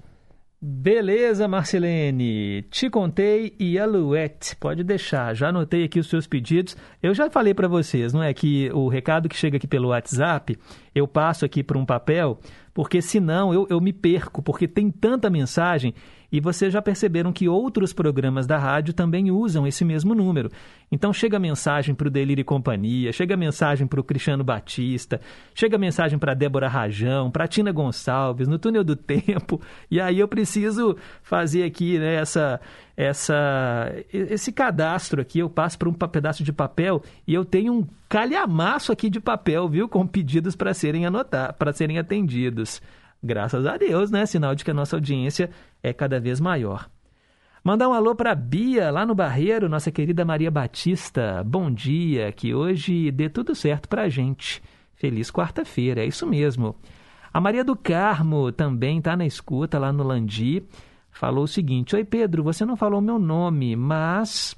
Beleza, 0.60 1.46
Marcelene. 1.46 2.62
Te 2.70 2.88
contei 2.88 3.54
e 3.58 3.78
Alouette. 3.78 4.56
Pode 4.56 4.82
deixar. 4.82 5.34
Já 5.34 5.48
anotei 5.48 5.84
aqui 5.84 5.98
os 5.98 6.08
seus 6.08 6.26
pedidos. 6.26 6.76
Eu 7.02 7.14
já 7.14 7.28
falei 7.30 7.52
para 7.52 7.68
vocês, 7.68 8.12
não 8.12 8.22
é 8.22 8.32
que 8.32 8.70
o 8.72 8.88
recado 8.88 9.28
que 9.28 9.36
chega 9.36 9.58
aqui 9.58 9.66
pelo 9.66 9.88
WhatsApp, 9.88 10.58
eu 10.94 11.06
passo 11.06 11.44
aqui 11.44 11.62
para 11.62 11.76
um 11.76 11.84
papel, 11.84 12.40
porque 12.72 13.02
senão 13.02 13.52
eu, 13.52 13.66
eu 13.68 13.78
me 13.78 13.92
perco, 13.92 14.42
porque 14.42 14.66
tem 14.66 14.90
tanta 14.90 15.28
mensagem 15.28 15.94
e 16.34 16.40
vocês 16.40 16.72
já 16.72 16.82
perceberam 16.82 17.32
que 17.32 17.48
outros 17.48 17.92
programas 17.92 18.44
da 18.44 18.58
rádio 18.58 18.92
também 18.92 19.30
usam 19.30 19.68
esse 19.68 19.84
mesmo 19.84 20.16
número. 20.16 20.50
Então 20.90 21.12
chega 21.12 21.38
mensagem 21.38 21.94
para 21.94 22.08
o 22.08 22.10
Delírio 22.10 22.40
e 22.40 22.44
Companhia, 22.44 23.12
chega 23.12 23.36
mensagem 23.36 23.86
para 23.86 24.00
o 24.00 24.02
Cristiano 24.02 24.42
Batista, 24.42 25.20
chega 25.54 25.78
mensagem 25.78 26.18
para 26.18 26.34
Débora 26.34 26.66
Rajão, 26.66 27.30
para 27.30 27.46
Tina 27.46 27.70
Gonçalves, 27.70 28.48
no 28.48 28.58
Túnel 28.58 28.82
do 28.82 28.96
Tempo. 28.96 29.60
E 29.88 30.00
aí 30.00 30.18
eu 30.18 30.26
preciso 30.26 30.96
fazer 31.22 31.62
aqui 31.62 32.00
né, 32.00 32.16
essa, 32.16 32.60
essa, 32.96 33.94
esse 34.12 34.50
cadastro 34.50 35.20
aqui. 35.20 35.38
Eu 35.38 35.48
passo 35.48 35.78
para 35.78 35.88
um 35.88 35.92
pedaço 35.92 36.42
de 36.42 36.52
papel 36.52 37.00
e 37.28 37.32
eu 37.32 37.44
tenho 37.44 37.72
um 37.72 37.86
calhamaço 38.08 38.90
aqui 38.90 39.08
de 39.08 39.20
papel, 39.20 39.68
viu? 39.68 39.88
Com 39.88 40.04
pedidos 40.04 40.56
para 40.56 40.74
serem 40.74 41.06
anotar, 41.06 41.54
para 41.54 41.72
serem 41.72 41.96
atendidos. 41.96 42.82
Graças 43.24 43.64
a 43.64 43.78
Deus, 43.78 44.10
né? 44.10 44.26
Sinal 44.26 44.54
de 44.54 44.62
que 44.62 44.70
a 44.70 44.74
nossa 44.74 44.96
audiência 44.96 45.48
é 45.82 45.94
cada 45.94 46.20
vez 46.20 46.38
maior. 46.40 46.90
Mandar 47.64 47.88
um 47.88 47.94
alô 47.94 48.14
para 48.14 48.34
Bia, 48.34 48.90
lá 48.90 49.06
no 49.06 49.14
Barreiro, 49.14 49.66
nossa 49.66 49.90
querida 49.90 50.26
Maria 50.26 50.50
Batista. 50.50 51.42
Bom 51.42 51.70
dia, 51.70 52.30
que 52.32 52.54
hoje 52.54 53.10
dê 53.10 53.30
tudo 53.30 53.54
certo 53.54 53.88
para 53.88 54.02
a 54.02 54.08
gente. 54.10 54.62
Feliz 54.92 55.30
quarta-feira, 55.30 56.02
é 56.02 56.06
isso 56.06 56.26
mesmo. 56.26 56.76
A 57.32 57.40
Maria 57.40 57.64
do 57.64 57.74
Carmo 57.74 58.52
também 58.52 58.98
está 58.98 59.16
na 59.16 59.24
escuta 59.24 59.78
lá 59.78 59.90
no 59.90 60.02
Landi. 60.02 60.62
Falou 61.10 61.44
o 61.44 61.48
seguinte: 61.48 61.96
Oi 61.96 62.04
Pedro, 62.04 62.42
você 62.42 62.66
não 62.66 62.76
falou 62.76 63.00
meu 63.00 63.18
nome, 63.18 63.74
mas 63.74 64.54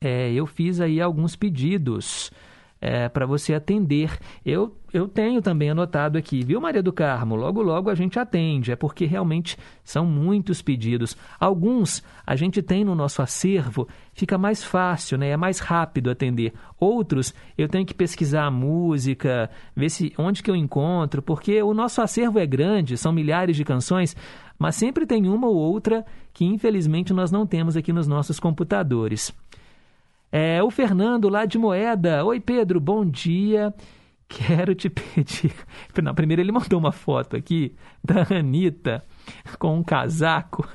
é, 0.00 0.32
eu 0.32 0.46
fiz 0.46 0.80
aí 0.80 1.00
alguns 1.00 1.36
pedidos 1.36 2.32
é, 2.80 3.08
para 3.08 3.24
você 3.24 3.54
atender. 3.54 4.18
Eu, 4.44 4.76
eu 4.92 5.06
tenho 5.06 5.42
também 5.42 5.70
anotado 5.70 6.16
aqui, 6.16 6.42
viu, 6.44 6.60
Maria 6.60 6.82
do 6.82 6.92
Carmo? 6.92 7.36
Logo, 7.36 7.60
logo 7.62 7.90
a 7.90 7.94
gente 7.94 8.18
atende, 8.18 8.72
é 8.72 8.76
porque 8.76 9.04
realmente 9.04 9.56
são 9.84 10.06
muitos 10.06 10.62
pedidos. 10.62 11.16
Alguns 11.38 12.02
a 12.26 12.34
gente 12.34 12.62
tem 12.62 12.84
no 12.84 12.94
nosso 12.94 13.20
acervo, 13.20 13.86
fica 14.12 14.38
mais 14.38 14.64
fácil, 14.64 15.18
né? 15.18 15.28
é 15.28 15.36
mais 15.36 15.58
rápido 15.58 16.10
atender. 16.10 16.52
Outros 16.78 17.34
eu 17.56 17.68
tenho 17.68 17.84
que 17.84 17.94
pesquisar 17.94 18.44
a 18.46 18.50
música, 18.50 19.50
ver 19.76 19.90
se 19.90 20.12
onde 20.16 20.42
que 20.42 20.50
eu 20.50 20.56
encontro, 20.56 21.20
porque 21.20 21.62
o 21.62 21.74
nosso 21.74 22.00
acervo 22.00 22.38
é 22.38 22.46
grande, 22.46 22.96
são 22.96 23.12
milhares 23.12 23.56
de 23.56 23.64
canções, 23.64 24.16
mas 24.58 24.74
sempre 24.74 25.06
tem 25.06 25.28
uma 25.28 25.46
ou 25.46 25.56
outra 25.56 26.04
que 26.32 26.44
infelizmente 26.44 27.12
nós 27.12 27.30
não 27.30 27.46
temos 27.46 27.76
aqui 27.76 27.92
nos 27.92 28.06
nossos 28.06 28.40
computadores. 28.40 29.34
É, 30.30 30.62
o 30.62 30.70
Fernando 30.70 31.28
lá 31.28 31.46
de 31.46 31.58
Moeda. 31.58 32.24
Oi, 32.24 32.38
Pedro, 32.38 32.78
bom 32.80 33.04
dia. 33.04 33.72
Quero 34.28 34.74
te 34.74 34.90
pedir. 34.90 35.52
Não, 36.02 36.14
primeiro 36.14 36.42
ele 36.42 36.52
mandou 36.52 36.78
uma 36.78 36.92
foto 36.92 37.36
aqui 37.36 37.74
da 38.04 38.26
Anitta 38.36 39.02
com 39.58 39.78
um 39.78 39.82
casaco. 39.82 40.68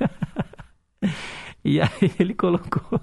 e 1.63 1.79
aí 1.79 2.11
ele 2.19 2.33
colocou. 2.33 2.99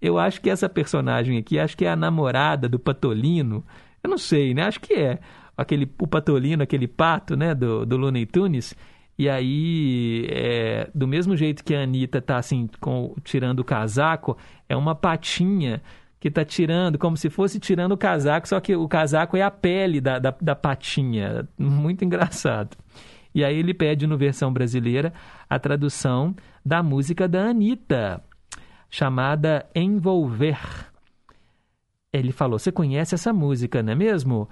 Eu 0.00 0.18
acho 0.18 0.40
que 0.40 0.48
essa 0.48 0.68
personagem 0.68 1.38
aqui, 1.38 1.58
acho 1.58 1.76
que 1.76 1.84
é 1.84 1.90
a 1.90 1.96
namorada 1.96 2.68
do 2.68 2.78
Patolino. 2.78 3.64
Eu 4.02 4.10
não 4.10 4.18
sei, 4.18 4.54
né? 4.54 4.62
Acho 4.62 4.80
que 4.80 4.94
é. 4.94 5.18
Aquele, 5.56 5.92
o 6.00 6.06
Patolino, 6.06 6.62
aquele 6.62 6.86
pato, 6.86 7.36
né? 7.36 7.54
Do, 7.54 7.84
do 7.84 7.96
Looney 7.96 8.24
Tunes. 8.24 8.74
E 9.18 9.28
aí, 9.28 10.28
é, 10.30 10.88
do 10.94 11.08
mesmo 11.08 11.36
jeito 11.36 11.64
que 11.64 11.74
a 11.74 11.82
Anitta 11.82 12.22
tá 12.22 12.38
assim, 12.38 12.68
com, 12.80 13.16
tirando 13.24 13.60
o 13.60 13.64
casaco, 13.64 14.38
é 14.68 14.76
uma 14.76 14.94
patinha 14.94 15.82
que 16.20 16.30
tá 16.30 16.44
tirando, 16.44 16.98
como 16.98 17.16
se 17.16 17.30
fosse 17.30 17.60
tirando 17.60 17.92
o 17.92 17.96
casaco, 17.96 18.48
só 18.48 18.60
que 18.60 18.74
o 18.74 18.88
casaco 18.88 19.36
é 19.36 19.42
a 19.42 19.50
pele 19.50 20.00
da, 20.00 20.18
da, 20.18 20.34
da 20.40 20.56
patinha. 20.56 21.48
Muito 21.58 22.04
engraçado. 22.04 22.76
E 23.34 23.44
aí 23.44 23.56
ele 23.56 23.72
pede 23.72 24.06
no 24.06 24.18
versão 24.18 24.52
brasileira 24.52 25.12
a 25.48 25.58
tradução 25.58 26.34
da 26.64 26.82
música 26.82 27.28
da 27.28 27.48
Anitta, 27.48 28.22
chamada 28.90 29.66
Envolver. 29.74 30.58
Ele 32.12 32.32
falou: 32.32 32.58
Você 32.58 32.72
conhece 32.72 33.14
essa 33.14 33.32
música, 33.32 33.82
não 33.82 33.92
é 33.92 33.96
mesmo? 33.96 34.48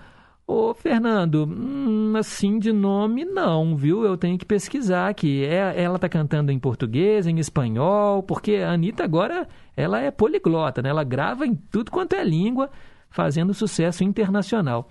Ô, 0.49 0.73
Fernando, 0.73 1.45
hum, 1.45 2.13
assim 2.17 2.61
de 2.61 2.73
nome 2.73 3.25
não, 3.25 3.77
viu? 3.77 4.05
Eu 4.05 4.17
tenho 4.17 4.39
que 4.39 4.45
pesquisar 4.45 5.09
aqui. 5.09 5.45
É, 5.45 5.83
ela 5.83 5.99
tá 5.99 6.09
cantando 6.09 6.53
em 6.53 6.59
português, 6.59 7.27
em 7.27 7.39
espanhol, 7.41 8.23
porque 8.23 8.57
a 8.57 8.71
Anitta 8.71 9.03
agora, 9.03 9.49
ela 9.77 10.01
é 10.01 10.09
poliglota, 10.13 10.81
né? 10.81 10.91
Ela 10.91 11.03
grava 11.03 11.45
em 11.45 11.55
tudo 11.57 11.91
quanto 11.91 12.15
é 12.15 12.23
língua, 12.23 12.71
fazendo 13.11 13.53
sucesso 13.53 14.05
internacional. 14.05 14.89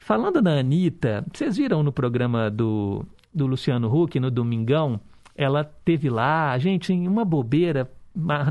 Falando 0.00 0.40
da 0.40 0.58
Anitta, 0.58 1.26
vocês 1.30 1.58
viram 1.58 1.82
no 1.82 1.92
programa 1.92 2.50
do, 2.50 3.04
do 3.34 3.46
Luciano 3.46 3.94
Huck, 3.94 4.18
no 4.18 4.30
Domingão? 4.30 4.98
Ela 5.36 5.62
teve 5.62 6.08
lá, 6.08 6.56
gente, 6.56 6.90
em 6.90 7.06
uma 7.06 7.24
bobeira, 7.24 7.90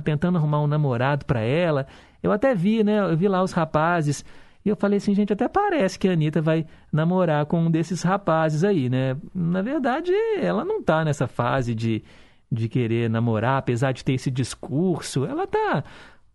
tentando 0.04 0.38
arrumar 0.38 0.62
um 0.62 0.68
namorado 0.68 1.26
para 1.26 1.42
ela. 1.42 1.88
Eu 2.22 2.32
até 2.32 2.54
vi, 2.54 2.84
né? 2.84 3.00
Eu 3.00 3.18
vi 3.18 3.28
lá 3.28 3.42
os 3.42 3.52
rapazes 3.52 4.24
e 4.68 4.70
eu 4.70 4.76
falei 4.76 4.98
assim, 4.98 5.16
gente, 5.16 5.32
até 5.32 5.48
parece 5.48 5.98
que 5.98 6.10
a 6.10 6.12
Anitta 6.12 6.42
vai 6.42 6.66
namorar 6.92 7.46
com 7.46 7.62
um 7.62 7.72
desses 7.72 8.04
rapazes 8.04 8.66
aí, 8.66 8.90
né? 8.90 9.16
Na 9.34 9.62
verdade, 9.62 10.12
ela 10.42 10.66
não 10.66 10.84
tá 10.84 11.06
nessa 11.06 11.26
fase 11.26 11.74
de, 11.74 12.04
de 12.52 12.68
querer 12.68 13.10
namorar, 13.10 13.60
apesar 13.60 13.94
de 13.94 14.04
ter 14.04 14.12
esse 14.12 14.30
discurso. 14.30 15.24
Ela 15.24 15.48
tá 15.48 15.86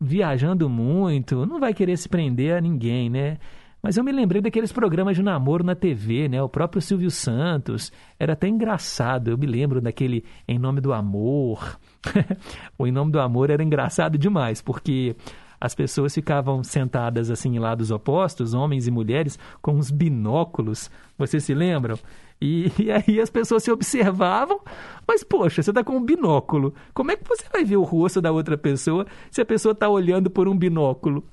viajando 0.01 0.67
muito, 0.67 1.45
não 1.45 1.61
vai 1.61 1.75
querer 1.75 1.95
se 1.99 2.09
prender 2.09 2.57
a 2.57 2.61
ninguém, 2.63 3.11
né? 3.11 3.37
Mas 3.83 3.99
eu 3.99 4.05
me 4.05 4.13
lembrei 4.13 4.41
daqueles 4.41 4.73
programas 4.73 5.15
de 5.15 5.23
namoro 5.23 5.63
na 5.63 5.75
TV, 5.75 6.27
né? 6.27 6.43
O 6.43 6.49
próprio 6.49 6.81
Silvio 6.81 7.11
Santos. 7.11 7.93
Era 8.19 8.33
até 8.33 8.49
engraçado. 8.49 9.29
Eu 9.29 9.37
me 9.37 9.45
lembro 9.45 9.79
daquele 9.79 10.25
Em 10.49 10.59
Nome 10.59 10.81
do 10.81 10.95
Amor. 10.95 11.79
o 12.79 12.87
Em 12.87 12.93
Nome 12.93 13.13
do 13.13 13.21
Amor 13.21 13.51
era 13.51 13.63
engraçado 13.63 14.17
demais, 14.17 14.63
porque 14.63 15.15
as 15.63 15.77
pessoas 15.77 16.13
ficavam 16.13 16.65
sentadas 16.65 17.31
assim 17.31 17.55
em 17.55 17.59
lados 17.61 17.93
opostos, 17.93 18.53
homens 18.53 18.89
e 18.89 18.91
mulheres, 18.91 19.39
com 19.63 19.75
uns 19.75 19.93
binóculos. 19.93 20.91
Vocês 21.17 21.45
se 21.45 21.55
lembram? 21.55 21.97
E, 22.41 22.73
e, 22.83 22.91
aí 22.91 23.21
as 23.21 23.31
pessoas 23.31 23.63
se 23.63 23.71
observavam, 23.71 24.61
mas 25.07 25.23
poxa, 25.23 25.63
você 25.63 25.71
está 25.71 25.85
com 25.85 25.97
um 25.97 26.05
binóculo. 26.05 26.75
Como 26.93 27.13
é 27.13 27.17
que 27.17 27.29
você 27.29 27.45
vai 27.53 27.65
ver 27.65 27.77
o 27.77 27.85
rosto 27.85 28.21
da 28.21 28.33
outra 28.33 28.59
pessoa 28.59 29.07
se 29.31 29.41
a 29.41 29.45
pessoa 29.45 29.71
está 29.71 29.89
olhando 29.89 30.29
por 30.29 30.49
um 30.49 30.59
binóculo? 30.59 31.25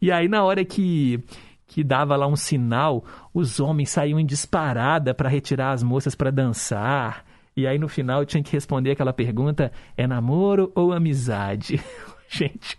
E 0.00 0.12
aí 0.12 0.28
na 0.28 0.44
hora 0.44 0.64
que 0.64 1.20
que 1.66 1.82
dava 1.82 2.14
lá 2.14 2.28
um 2.28 2.36
sinal, 2.36 3.04
os 3.32 3.58
homens 3.58 3.90
saíam 3.90 4.20
em 4.20 4.26
disparada 4.26 5.12
para 5.12 5.28
retirar 5.28 5.72
as 5.72 5.82
moças 5.82 6.14
para 6.14 6.30
dançar. 6.30 7.24
E 7.56 7.66
aí 7.66 7.76
no 7.76 7.88
final 7.88 8.24
tinha 8.24 8.40
que 8.40 8.52
responder 8.52 8.92
aquela 8.92 9.12
pergunta: 9.12 9.72
é 9.96 10.06
namoro 10.06 10.70
ou 10.76 10.92
amizade? 10.92 11.82
Gente, 12.30 12.78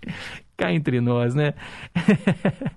cá 0.55 0.71
entre 0.73 1.01
nós, 1.01 1.35
né? 1.35 1.53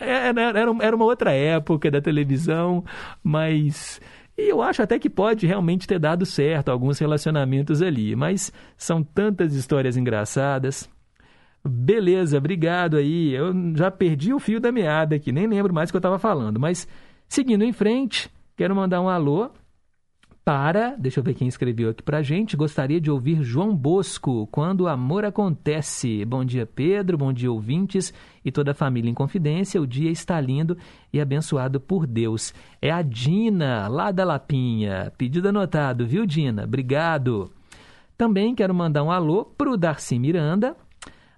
Era, 0.00 0.40
era, 0.60 0.96
uma 0.96 1.04
outra 1.04 1.32
época 1.32 1.90
da 1.90 2.00
televisão, 2.00 2.84
mas 3.22 4.00
e 4.36 4.48
eu 4.48 4.62
acho 4.62 4.80
até 4.80 4.96
que 4.96 5.10
pode 5.10 5.46
realmente 5.46 5.88
ter 5.88 5.98
dado 5.98 6.24
certo 6.24 6.68
alguns 6.68 7.00
relacionamentos 7.00 7.82
ali, 7.82 8.14
mas 8.14 8.52
são 8.76 9.02
tantas 9.02 9.54
histórias 9.54 9.96
engraçadas. 9.96 10.88
Beleza, 11.64 12.38
obrigado 12.38 12.96
aí. 12.96 13.34
Eu 13.34 13.52
já 13.74 13.90
perdi 13.90 14.32
o 14.32 14.38
fio 14.38 14.60
da 14.60 14.70
meada 14.70 15.16
aqui, 15.16 15.32
nem 15.32 15.48
lembro 15.48 15.74
mais 15.74 15.90
o 15.90 15.92
que 15.92 15.96
eu 15.96 16.00
estava 16.00 16.18
falando, 16.20 16.60
mas 16.60 16.86
seguindo 17.28 17.64
em 17.64 17.72
frente, 17.72 18.30
quero 18.56 18.76
mandar 18.76 19.00
um 19.00 19.08
alô 19.08 19.50
para, 20.48 20.96
deixa 20.96 21.20
eu 21.20 21.24
ver 21.24 21.34
quem 21.34 21.46
escreveu 21.46 21.90
aqui 21.90 22.02
pra 22.02 22.22
gente, 22.22 22.56
gostaria 22.56 22.98
de 22.98 23.10
ouvir 23.10 23.42
João 23.42 23.76
Bosco, 23.76 24.46
Quando 24.46 24.80
o 24.80 24.88
Amor 24.88 25.22
Acontece. 25.26 26.24
Bom 26.24 26.42
dia, 26.42 26.64
Pedro, 26.64 27.18
bom 27.18 27.34
dia, 27.34 27.52
ouvintes 27.52 28.14
e 28.42 28.50
toda 28.50 28.70
a 28.70 28.74
família 28.74 29.10
em 29.10 29.14
confidência. 29.14 29.78
O 29.78 29.86
dia 29.86 30.10
está 30.10 30.40
lindo 30.40 30.74
e 31.12 31.20
abençoado 31.20 31.78
por 31.78 32.06
Deus. 32.06 32.54
É 32.80 32.90
a 32.90 33.02
Dina, 33.02 33.88
lá 33.88 34.10
da 34.10 34.24
Lapinha. 34.24 35.12
Pedido 35.18 35.50
anotado, 35.50 36.06
viu, 36.06 36.24
Dina? 36.24 36.64
Obrigado. 36.64 37.52
Também 38.16 38.54
quero 38.54 38.74
mandar 38.74 39.04
um 39.04 39.10
alô 39.10 39.44
pro 39.44 39.76
Darcy 39.76 40.18
Miranda. 40.18 40.74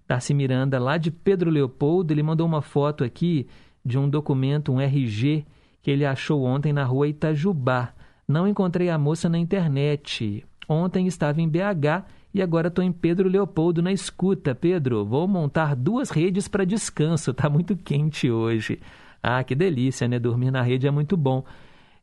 Darcy 0.07 0.32
Miranda, 0.32 0.78
lá 0.78 0.97
de 0.97 1.11
Pedro 1.11 1.51
Leopoldo, 1.51 2.15
ele 2.15 2.23
mandou 2.23 2.47
uma 2.47 2.62
foto 2.62 3.03
aqui 3.03 3.49
de 3.85 3.99
um 3.99 4.09
documento, 4.09 4.70
um 4.70 4.81
RG, 4.81 5.45
que 5.82 5.91
ele 5.91 6.07
achou 6.07 6.45
ontem 6.45 6.73
na 6.73 6.85
rua 6.85 7.09
Itajubá. 7.09 7.93
Não 8.31 8.47
encontrei 8.47 8.89
a 8.89 8.97
moça 8.97 9.28
na 9.28 9.39
internet. 9.39 10.47
Ontem 10.69 11.09
estava 11.09 11.43
em 11.43 11.48
BH 11.48 12.07
e 12.32 12.40
agora 12.40 12.69
estou 12.69 12.85
em 12.85 12.93
Pedro 12.93 13.28
Leopoldo 13.28 13.82
na 13.82 13.90
escuta. 13.90 14.55
Pedro, 14.55 15.05
vou 15.05 15.27
montar 15.27 15.74
duas 15.74 16.11
redes 16.11 16.47
para 16.47 16.65
descanso. 16.65 17.35
Tá 17.35 17.51
muito 17.51 17.77
quente 17.77 18.31
hoje. 18.31 18.78
Ah, 19.20 19.43
que 19.43 19.52
delícia, 19.52 20.07
né? 20.07 20.16
Dormir 20.20 20.52
na 20.52 20.62
rede 20.62 20.86
é 20.86 20.93
muito 20.93 21.16
bom. 21.16 21.44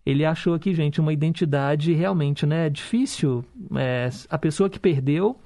Ele 0.06 0.26
achou 0.26 0.54
aqui, 0.54 0.74
gente, 0.74 1.00
uma 1.00 1.14
identidade 1.14 1.94
realmente, 1.94 2.46
né? 2.46 2.70
Difícil. 2.70 3.46
É, 3.78 4.10
a 4.30 4.38
pessoa 4.38 4.70
que 4.70 4.82
perdeu. 4.82 5.40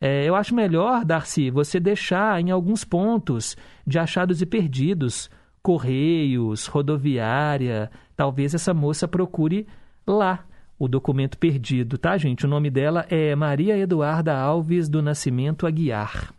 É, 0.00 0.24
eu 0.28 0.34
acho 0.34 0.56
melhor, 0.56 1.04
Darcy, 1.04 1.52
você 1.52 1.78
deixar 1.78 2.40
em 2.40 2.50
alguns 2.50 2.82
pontos 2.82 3.56
de 3.86 3.96
achados 3.96 4.42
e 4.42 4.46
perdidos, 4.46 5.30
correios, 5.62 6.66
rodoviária. 6.66 7.88
Talvez 8.16 8.54
essa 8.56 8.74
moça 8.74 9.06
procure 9.06 9.68
lá 10.10 10.44
o 10.78 10.88
documento 10.88 11.36
perdido, 11.36 11.98
tá, 11.98 12.16
gente? 12.16 12.46
O 12.46 12.48
nome 12.48 12.70
dela 12.70 13.04
é 13.10 13.36
Maria 13.36 13.76
Eduarda 13.76 14.34
Alves 14.34 14.88
do 14.88 15.02
Nascimento 15.02 15.66
Aguiar. 15.66 16.32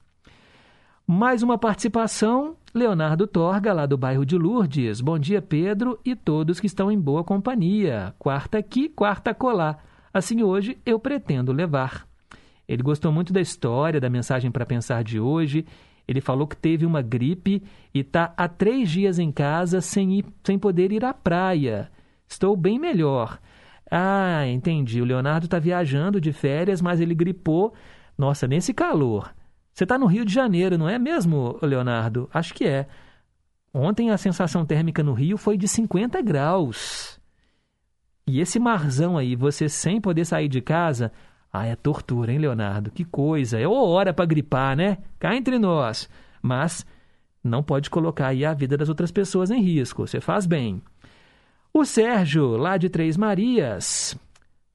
Mais 1.06 1.44
uma 1.44 1.60
participação, 1.60 2.56
Leonardo 2.74 3.28
Torga, 3.28 3.72
lá 3.72 3.86
do 3.86 3.98
bairro 3.98 4.26
de 4.26 4.36
Lourdes. 4.38 5.00
Bom 5.00 5.20
dia, 5.20 5.42
Pedro 5.44 6.00
e 6.04 6.16
todos 6.16 6.60
que 6.60 6.66
estão 6.66 6.92
em 6.92 7.00
boa 7.00 7.24
companhia. 7.24 8.16
Quarta 8.18 8.58
aqui, 8.58 8.90
quarta 8.90 9.32
colar. 9.32 9.84
Assim 10.12 10.42
hoje 10.42 10.78
eu 10.86 11.00
pretendo 11.00 11.52
levar. 11.52 12.08
Ele 12.68 12.82
gostou 12.82 13.12
muito 13.12 13.32
da 13.32 13.42
história, 13.42 14.02
da 14.02 14.10
mensagem 14.10 14.50
para 14.50 14.66
pensar 14.66 15.04
de 15.04 15.20
hoje. 15.20 15.66
Ele 16.08 16.20
falou 16.20 16.48
que 16.48 16.58
teve 16.58 16.84
uma 16.84 17.04
gripe 17.04 17.62
e 17.94 18.00
está 18.00 18.34
há 18.36 18.48
três 18.48 18.90
dias 18.90 19.20
em 19.20 19.32
casa 19.32 19.82
sem, 19.82 20.20
ir, 20.20 20.26
sem 20.44 20.58
poder 20.58 20.92
ir 20.92 21.06
à 21.06 21.14
praia. 21.14 21.92
Estou 22.28 22.56
bem 22.56 22.80
melhor. 22.80 23.40
Ah, 23.92 24.48
entendi. 24.48 25.02
O 25.02 25.06
Leonardo 25.06 25.46
está 25.46 25.60
viajando 25.60 26.22
de 26.22 26.32
férias, 26.32 26.82
mas 26.82 27.02
ele 27.02 27.14
gripou. 27.14 27.74
Nossa, 28.18 28.48
nesse 28.48 28.74
calor. 28.74 29.36
Você 29.74 29.84
está 29.84 29.98
no 29.98 30.06
Rio 30.06 30.24
de 30.24 30.34
Janeiro, 30.34 30.78
não 30.78 30.88
é 30.88 30.98
mesmo, 30.98 31.60
Leonardo? 31.62 32.30
Acho 32.34 32.54
que 32.54 32.66
é. 32.66 32.88
Ontem 33.74 34.10
a 34.10 34.18
sensação 34.18 34.66
térmica 34.66 35.04
no 35.04 35.14
Rio 35.14 35.38
foi 35.38 35.58
de 35.58 35.68
50 35.68 36.22
graus. 36.22 37.20
E 38.26 38.40
esse 38.40 38.60
marzão 38.60 39.18
aí, 39.18 39.36
você 39.36 39.68
sem 39.68 40.00
poder 40.00 40.26
sair 40.26 40.48
de 40.48 40.62
casa, 40.62 41.12
ah, 41.52 41.66
é 41.66 41.76
tortura, 41.76 42.32
hein, 42.32 42.40
Leonardo? 42.40 42.92
Que 42.92 43.04
coisa. 43.04 43.60
É 43.60 43.68
hora 43.68 44.14
para 44.14 44.26
gripar, 44.26 44.76
né? 44.76 45.00
Cá 45.20 45.36
entre 45.36 45.60
nós. 45.60 46.10
Mas 46.42 46.86
não 47.44 47.62
pode 47.62 47.90
colocar 47.90 48.28
aí 48.28 48.46
a 48.46 48.54
vida 48.54 48.78
das 48.78 48.88
outras 48.88 49.12
pessoas 49.12 49.52
em 49.52 49.62
risco. 49.62 50.08
Você 50.08 50.22
faz 50.22 50.46
bem. 50.46 50.82
O 51.74 51.86
Sérgio, 51.86 52.58
lá 52.58 52.76
de 52.76 52.90
Três 52.90 53.16
Marias, 53.16 54.18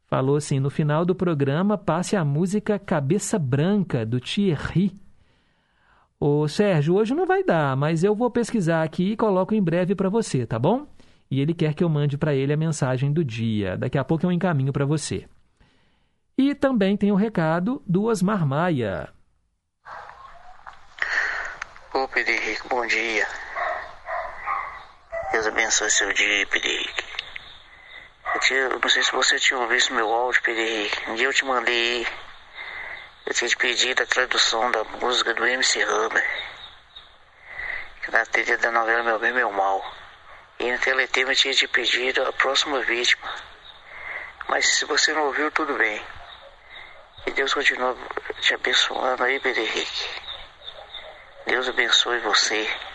falou 0.07 0.37
assim: 0.37 0.59
no 0.59 0.71
final 0.71 1.05
do 1.05 1.15
programa, 1.15 1.77
passe 1.77 2.17
a 2.17 2.25
música 2.25 2.79
Cabeça 2.79 3.39
Branca, 3.39 4.07
do 4.07 4.19
Thierry. 4.19 4.99
Ô 6.19 6.49
Sérgio, 6.49 6.95
hoje 6.95 7.15
não 7.15 7.27
vai 7.27 7.45
dar, 7.45 7.77
mas 7.77 8.03
eu 8.03 8.15
vou 8.15 8.31
pesquisar 8.31 8.83
aqui 8.83 9.13
e 9.13 9.17
coloco 9.17 9.55
em 9.55 9.63
breve 9.63 9.95
para 9.95 10.09
você, 10.09 10.47
tá 10.47 10.59
bom? 10.59 10.87
E 11.31 11.39
ele 11.39 11.53
quer 11.53 11.75
que 11.75 11.85
eu 11.85 11.89
mande 11.89 12.17
para 12.17 12.35
ele 12.35 12.55
a 12.55 12.57
mensagem 12.57 13.13
do 13.13 13.23
dia. 13.23 13.77
Daqui 13.77 13.99
a 13.99 14.05
pouco 14.05 14.25
eu 14.25 14.33
encaminho 14.33 14.73
para 14.73 14.87
você. 14.87 15.29
E 16.39 16.55
também 16.55 16.97
tem 16.97 17.13
o 17.13 17.17
recado 17.17 17.83
do 17.87 18.05
Osmar 18.05 18.47
Maia. 18.47 19.11
Ô 21.93 22.09
Pedro 22.09 22.33
Henrique, 22.33 22.69
bom 22.69 22.87
dia. 22.87 23.27
Deus 25.37 25.49
abençoe 25.49 25.91
seu 25.91 26.11
dia, 26.15 26.47
Pedro 26.47 26.67
Henrique. 26.67 27.05
Eu, 28.35 28.41
tinha, 28.41 28.59
eu 28.59 28.81
não 28.81 28.89
sei 28.89 29.03
se 29.03 29.13
você 29.13 29.39
tinha 29.39 29.67
visto 29.67 29.93
meu 29.93 30.11
áudio, 30.11 30.41
Pedro 30.41 30.63
Henrique. 30.63 31.11
Um 31.11 31.15
dia 31.15 31.27
eu 31.27 31.33
te 31.35 31.45
mandei. 31.45 32.09
Eu 33.27 33.35
tinha 33.35 33.47
te 33.47 33.57
pedido 33.59 34.03
a 34.03 34.07
tradução 34.07 34.71
da 34.71 34.83
música 34.85 35.35
do 35.35 35.47
MC 35.47 35.83
Hammer. 35.83 36.27
Que 38.03 38.11
na 38.13 38.25
trilha 38.25 38.57
da 38.57 38.71
novela 38.71 39.03
Meu 39.03 39.19
Bem, 39.19 39.35
Meu 39.35 39.53
Mal. 39.53 39.85
E 40.59 40.73
no 40.73 40.79
Teletema 40.79 41.33
eu 41.33 41.37
tinha 41.37 41.53
te 41.53 41.69
pedido 41.69 42.27
a 42.27 42.33
próxima 42.33 42.81
vítima. 42.81 43.31
Mas 44.49 44.67
se 44.67 44.87
você 44.87 45.13
não 45.13 45.27
ouviu, 45.27 45.51
tudo 45.51 45.75
bem. 45.75 46.03
Que 47.25 47.33
Deus 47.33 47.53
continue 47.53 47.95
te 48.41 48.55
abençoando 48.55 49.23
aí, 49.23 49.39
Pedro 49.39 49.61
Henrique. 49.61 50.09
Deus 51.45 51.69
abençoe 51.69 52.21
você. 52.21 52.86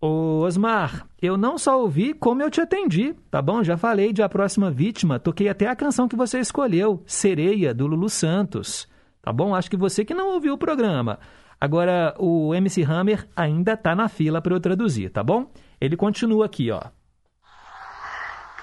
Ô 0.00 0.42
Osmar, 0.42 1.08
eu 1.20 1.36
não 1.36 1.58
só 1.58 1.80
ouvi 1.80 2.14
como 2.14 2.40
eu 2.40 2.50
te 2.50 2.60
atendi, 2.60 3.14
tá 3.30 3.42
bom? 3.42 3.64
Já 3.64 3.76
falei 3.76 4.12
de 4.12 4.22
A 4.22 4.28
Próxima 4.28 4.70
Vítima, 4.70 5.18
toquei 5.18 5.48
até 5.48 5.66
a 5.66 5.74
canção 5.74 6.06
que 6.06 6.14
você 6.14 6.38
escolheu, 6.38 7.02
Sereia, 7.04 7.74
do 7.74 7.86
Lulu 7.86 8.08
Santos, 8.08 8.88
tá 9.20 9.32
bom? 9.32 9.54
Acho 9.56 9.68
que 9.68 9.76
você 9.76 10.04
que 10.04 10.14
não 10.14 10.28
ouviu 10.28 10.54
o 10.54 10.58
programa. 10.58 11.18
Agora, 11.60 12.14
o 12.16 12.54
MC 12.54 12.84
Hammer 12.84 13.26
ainda 13.34 13.76
tá 13.76 13.96
na 13.96 14.08
fila 14.08 14.40
para 14.40 14.54
eu 14.54 14.60
traduzir, 14.60 15.10
tá 15.10 15.24
bom? 15.24 15.50
Ele 15.80 15.96
continua 15.96 16.46
aqui, 16.46 16.70
ó. 16.70 16.80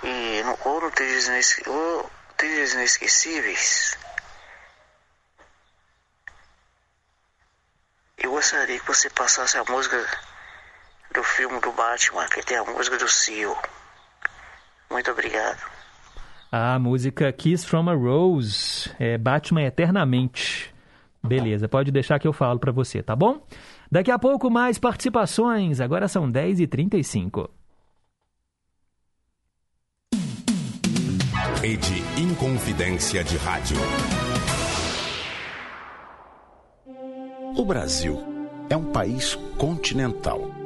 E 0.01 0.41
no, 0.43 0.57
ou 0.71 0.79
no 0.81 0.91
Trilhos 0.91 1.27
Inesque- 1.27 1.65
Inesquecíveis, 2.75 3.97
eu 8.17 8.31
gostaria 8.31 8.79
que 8.79 8.87
você 8.87 9.09
passasse 9.09 9.57
a 9.57 9.63
música 9.65 9.97
do 11.15 11.23
filme 11.23 11.59
do 11.61 11.71
Batman, 11.71 12.27
que 12.27 12.45
tem 12.45 12.57
a 12.57 12.63
música 12.65 12.97
do 12.97 13.07
Seal. 13.07 13.57
Muito 14.91 15.09
obrigado. 15.09 15.59
A 16.51 16.77
música 16.77 17.31
Kiss 17.31 17.65
from 17.65 17.89
a 17.89 17.93
Rose, 17.93 18.91
é 18.99 19.17
Batman 19.17 19.63
Eternamente. 19.63 20.73
Beleza, 21.23 21.67
pode 21.67 21.91
deixar 21.91 22.19
que 22.19 22.27
eu 22.27 22.33
falo 22.33 22.59
para 22.59 22.71
você, 22.71 23.01
tá 23.01 23.15
bom? 23.15 23.41
Daqui 23.91 24.11
a 24.11 24.19
pouco 24.19 24.49
mais 24.49 24.77
participações, 24.77 25.79
agora 25.81 26.07
são 26.07 26.31
10h35. 26.31 27.49
Rede 31.61 32.03
Inconfidência 32.17 33.23
de 33.23 33.37
Rádio. 33.37 33.77
O 37.57 37.65
Brasil 37.65 38.21
é 38.69 38.75
um 38.75 38.91
país 38.91 39.35
continental. 39.57 40.64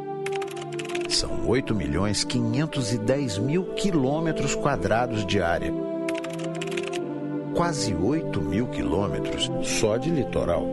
São 1.10 1.48
8 1.48 1.74
milhões 1.74 2.24
510 2.24 3.40
mil 3.40 3.74
quilômetros 3.74 4.54
quadrados 4.54 5.26
de 5.26 5.42
área. 5.42 5.74
Quase 7.56 7.96
8 7.96 8.40
mil 8.40 8.68
quilômetros 8.68 9.50
só 9.64 9.98
de 9.98 10.12
litoral. 10.12 10.68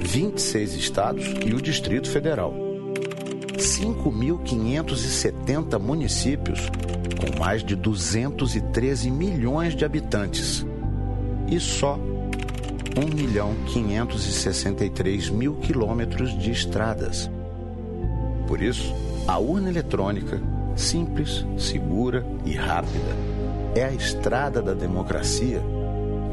26 0.00 0.74
estados 0.74 1.24
e 1.46 1.54
o 1.54 1.62
Distrito 1.62 2.10
Federal. 2.10 2.52
5.570 3.56 5.78
municípios 5.78 6.68
com 7.18 7.38
mais 7.38 7.62
de 7.62 7.76
213 7.76 9.08
milhões 9.08 9.76
de 9.76 9.84
habitantes. 9.84 10.66
E 11.46 11.60
só 11.60 11.96
1 11.96 12.00
milhão 13.14 13.54
563 13.66 15.30
mil 15.30 15.54
quilômetros 15.56 16.36
de 16.36 16.50
estradas. 16.50 17.30
Por 18.48 18.60
isso, 18.60 18.92
a 19.28 19.38
urna 19.38 19.68
eletrônica, 19.68 20.40
simples, 20.74 21.44
segura 21.58 22.24
e 22.46 22.54
rápida, 22.54 23.14
é 23.74 23.84
a 23.84 23.92
estrada 23.92 24.62
da 24.62 24.72
democracia 24.72 25.60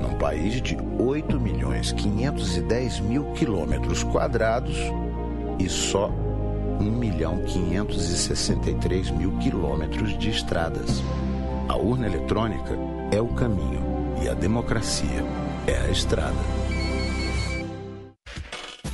num 0.02 0.18
país 0.18 0.62
de 0.62 0.78
8 0.98 1.38
milhões 1.38 1.92
510 1.92 3.02
mil 3.02 3.26
quilômetros 3.34 4.02
quadrados 4.02 4.78
e 5.60 5.68
só 5.68 6.10
1 6.80 6.84
milhão 6.84 7.44
563 7.46 9.12
mil 9.12 9.38
quilômetros 9.40 10.18
de 10.18 10.30
estradas. 10.30 11.04
A 11.68 11.76
urna 11.76 12.08
eletrônica 12.08 12.78
é 13.12 13.20
o 13.20 13.28
caminho 13.28 13.84
e 14.24 14.30
a 14.30 14.34
democracia 14.34 15.22
é 15.68 15.78
a 15.82 15.92
estrada. 15.92 16.65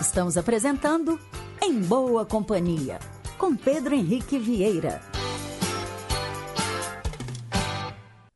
Estamos 0.00 0.38
apresentando 0.38 1.20
Em 1.62 1.78
Boa 1.78 2.24
Companhia, 2.24 2.98
com 3.36 3.54
Pedro 3.54 3.94
Henrique 3.94 4.38
Vieira. 4.38 5.02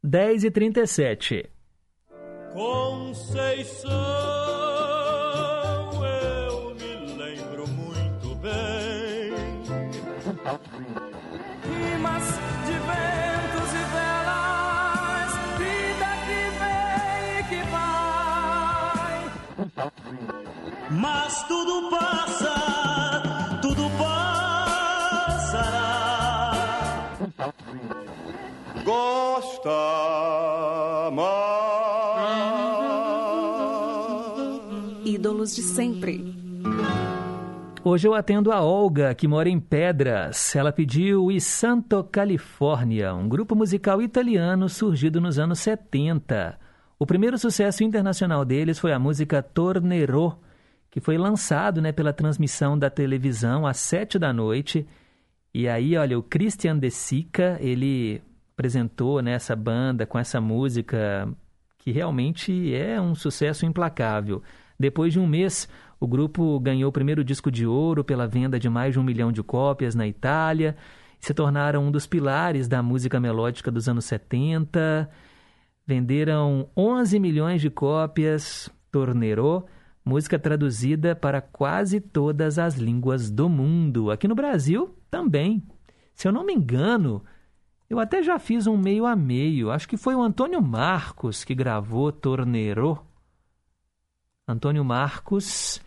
10 0.02 0.44
e 0.44 0.50
37 0.50 1.50
Conceição, 2.52 3.90
eu 6.04 6.74
me 6.74 7.16
lembro 7.16 7.66
muito 7.66 8.34
bem. 8.36 9.32
Rimas 11.64 12.24
de 12.66 12.72
ventos 12.72 13.70
e 13.72 13.84
velas, 13.94 15.32
vida 15.56 16.10
que 16.26 16.40
vem 16.60 17.40
e 17.40 17.42
que 17.48 17.60
vai. 17.70 17.84
Mas 20.90 21.43
tudo 21.44 21.89
passa, 21.90 22.55
tudo 23.62 23.90
passará. 23.98 25.55
Gosta 28.85 29.70
mais. 31.12 31.44
Ídolos 35.06 35.55
de 35.56 35.62
sempre. 35.62 36.44
Hoje 37.82 38.09
eu 38.09 38.15
atendo 38.15 38.51
a 38.51 38.62
Olga, 38.62 39.15
que 39.15 39.28
mora 39.28 39.48
em 39.48 39.61
Pedras. 39.61 40.56
Ela 40.56 40.73
pediu 40.73 41.27
o 41.27 41.40
Santo 41.40 42.02
Califórnia, 42.05 43.15
um 43.15 43.28
grupo 43.28 43.55
musical 43.55 44.01
italiano 44.01 44.69
surgido 44.70 45.20
nos 45.20 45.39
anos 45.39 45.59
70. 45.61 46.59
O 46.98 47.05
primeiro 47.05 47.36
sucesso 47.36 47.85
internacional 47.85 48.44
deles 48.44 48.78
foi 48.78 48.93
a 48.93 48.98
música 48.98 49.43
Tornerò, 49.43 50.39
que 50.94 51.00
foi 51.00 51.18
lançado 51.18 51.82
né, 51.82 51.90
pela 51.90 52.12
transmissão 52.12 52.78
da 52.78 52.88
televisão 52.88 53.66
às 53.66 53.78
sete 53.78 54.16
da 54.16 54.32
noite. 54.32 54.86
E 55.52 55.68
aí, 55.68 55.96
olha, 55.96 56.16
o 56.16 56.22
Christian 56.22 56.78
De 56.78 56.88
Sica, 56.88 57.58
ele 57.60 58.22
apresentou 58.52 59.20
né, 59.20 59.32
essa 59.32 59.56
banda 59.56 60.06
com 60.06 60.16
essa 60.16 60.40
música 60.40 61.28
que 61.78 61.90
realmente 61.90 62.72
é 62.72 63.00
um 63.00 63.12
sucesso 63.12 63.66
implacável. 63.66 64.40
Depois 64.78 65.12
de 65.12 65.18
um 65.18 65.26
mês, 65.26 65.68
o 65.98 66.06
grupo 66.06 66.60
ganhou 66.60 66.90
o 66.90 66.92
primeiro 66.92 67.24
disco 67.24 67.50
de 67.50 67.66
ouro 67.66 68.04
pela 68.04 68.28
venda 68.28 68.56
de 68.56 68.68
mais 68.68 68.92
de 68.92 69.00
um 69.00 69.02
milhão 69.02 69.32
de 69.32 69.42
cópias 69.42 69.96
na 69.96 70.06
Itália 70.06 70.76
se 71.18 71.34
tornaram 71.34 71.82
um 71.82 71.90
dos 71.90 72.06
pilares 72.06 72.68
da 72.68 72.84
música 72.84 73.18
melódica 73.18 73.68
dos 73.68 73.88
anos 73.88 74.04
70. 74.04 75.10
Venderam 75.84 76.68
11 76.76 77.18
milhões 77.18 77.60
de 77.60 77.68
cópias, 77.68 78.70
Tornerò, 78.92 79.64
música 80.05 80.39
traduzida 80.39 81.16
para 81.16 81.40
quase 81.40 82.01
todas 82.01 82.59
as 82.59 82.76
línguas 82.76 83.31
do 83.31 83.48
mundo. 83.48 84.10
Aqui 84.10 84.28
no 84.28 84.35
Brasil 84.35 84.94
também. 85.10 85.62
Se 86.14 86.28
eu 86.28 86.32
não 86.32 86.44
me 86.44 86.52
engano, 86.52 87.24
eu 87.89 87.98
até 87.98 88.22
já 88.22 88.39
fiz 88.39 88.66
um 88.66 88.76
meio 88.76 89.06
a 89.06 89.16
meio. 89.16 89.70
Acho 89.70 89.89
que 89.89 89.97
foi 89.97 90.14
o 90.14 90.22
Antônio 90.22 90.60
Marcos 90.60 91.44
que 91.44 91.55
gravou 91.55 92.12
Tornerò. 92.12 92.98
Antônio 94.47 94.85
Marcos, 94.85 95.81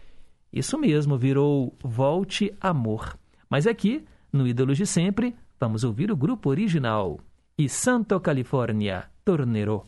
isso 0.52 0.78
mesmo, 0.80 1.18
virou 1.18 1.78
Volte 1.84 2.52
Amor. 2.60 3.18
Mas 3.48 3.68
aqui, 3.68 4.04
no 4.34 4.48
Ídolos 4.48 4.78
de 4.78 4.86
Sempre, 4.86 5.36
vamos 5.60 5.84
ouvir 5.84 6.12
o 6.12 6.18
grupo 6.18 6.50
original. 6.50 7.20
E 7.58 7.70
Santo 7.70 8.20
Califórnia, 8.20 9.06
Tornerò. 9.24 9.86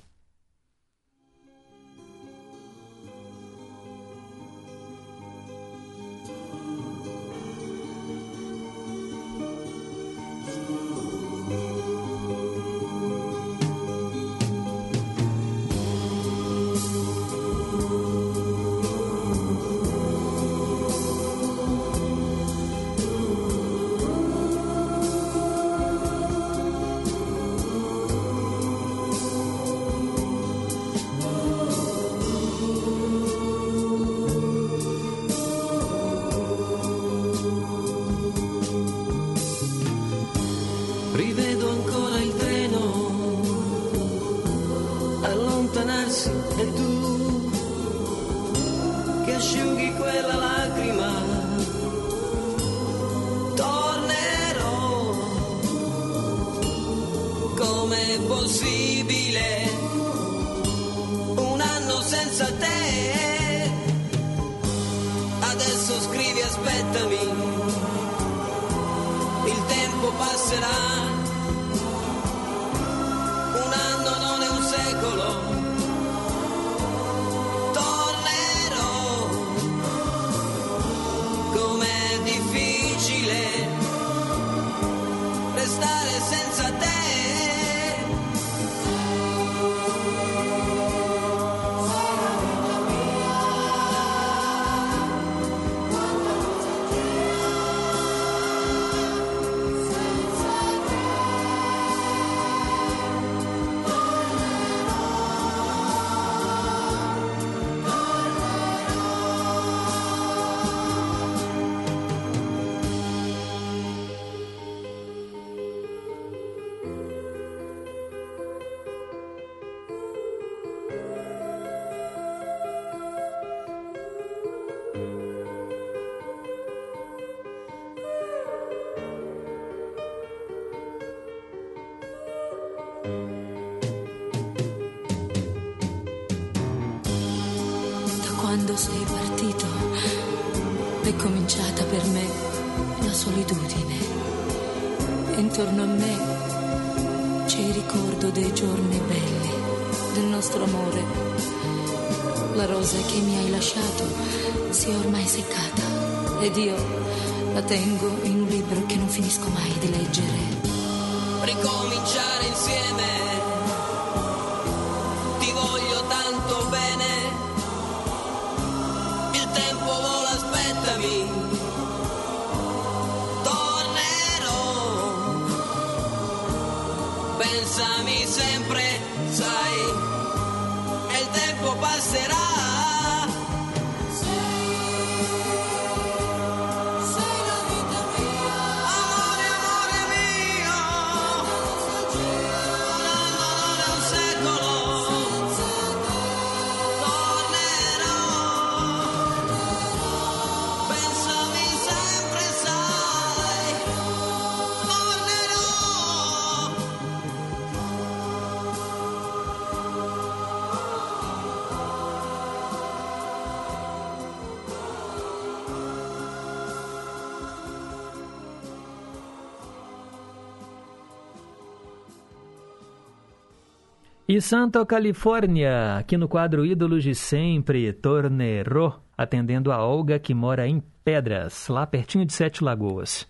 E 224.40 224.42
Santa 224.42 224.86
Califórnia, 224.86 225.98
aqui 225.98 226.16
no 226.16 226.30
quadro 226.30 226.66
Ídolos 226.66 227.04
de 227.04 227.14
Sempre, 227.14 227.92
Tornerô, 227.92 228.94
atendendo 229.18 229.70
a 229.70 229.86
Olga, 229.86 230.18
que 230.18 230.34
mora 230.34 230.66
em 230.66 230.80
Pedras, 231.04 231.68
lá 231.68 231.86
pertinho 231.86 232.24
de 232.26 232.32
Sete 232.32 232.64
Lagoas. 232.64 233.28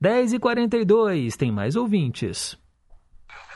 10 0.00 0.34
e 0.34 0.38
42 0.38 1.36
tem 1.36 1.50
mais 1.50 1.74
ouvintes. 1.74 2.56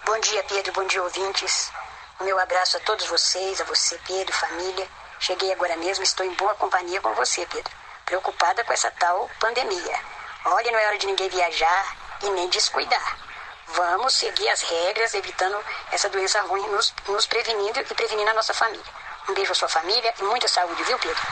Bom 0.05 0.19
dia, 0.19 0.43
Pedro. 0.49 0.73
Bom 0.73 0.85
dia, 0.89 1.01
ouvintes. 1.01 1.71
O 2.19 2.25
meu 2.25 2.37
abraço 2.41 2.77
a 2.77 2.81
todos 2.81 3.07
vocês, 3.07 3.61
a 3.61 3.65
você, 3.67 3.97
Pedro, 4.05 4.35
família. 4.35 4.89
Cheguei 5.21 5.53
agora 5.53 5.77
mesmo, 5.77 6.03
estou 6.03 6.27
em 6.27 6.35
boa 6.35 6.57
companhia 6.57 7.01
com 7.01 7.15
você, 7.15 7.47
Pedro. 7.47 7.71
Preocupada 8.05 8.65
com 8.65 8.73
essa 8.73 8.91
tal 8.91 9.31
pandemia. 9.39 9.97
Olha, 10.45 10.73
não 10.73 10.79
é 10.81 10.89
hora 10.89 10.99
de 10.99 11.07
ninguém 11.07 11.29
viajar 11.29 11.97
e 12.25 12.31
nem 12.31 12.49
descuidar. 12.49 13.26
Vamos 13.75 14.15
seguir 14.15 14.49
as 14.49 14.63
regras, 14.63 15.15
evitando 15.15 15.57
essa 15.91 16.09
doença 16.09 16.41
ruim, 16.43 16.67
nos, 16.69 16.95
nos 17.09 17.27
prevenindo 17.27 17.81
e 17.81 17.85
prevenindo 17.85 18.31
a 18.31 18.35
nossa 18.35 18.55
família. 18.55 18.85
Um 19.29 19.35
beijo 19.35 19.53
à 19.53 19.55
sua 19.55 19.69
família 19.69 20.15
e 20.21 20.23
muita 20.23 20.47
saúde, 20.47 20.83
viu, 20.85 20.99
Pedro? 20.99 21.23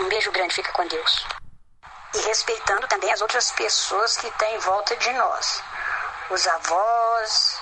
Um 0.00 0.08
beijo 0.08 0.30
grande, 0.32 0.54
fica 0.54 0.70
com 0.72 0.86
Deus. 0.86 1.26
E 2.14 2.18
respeitando 2.20 2.86
também 2.88 3.10
as 3.10 3.22
outras 3.22 3.50
pessoas 3.52 4.16
que 4.18 4.26
estão 4.26 4.48
em 4.48 4.58
volta 4.58 4.94
de 4.96 5.12
nós. 5.14 5.62
Os 6.30 6.46
avós, 6.46 7.58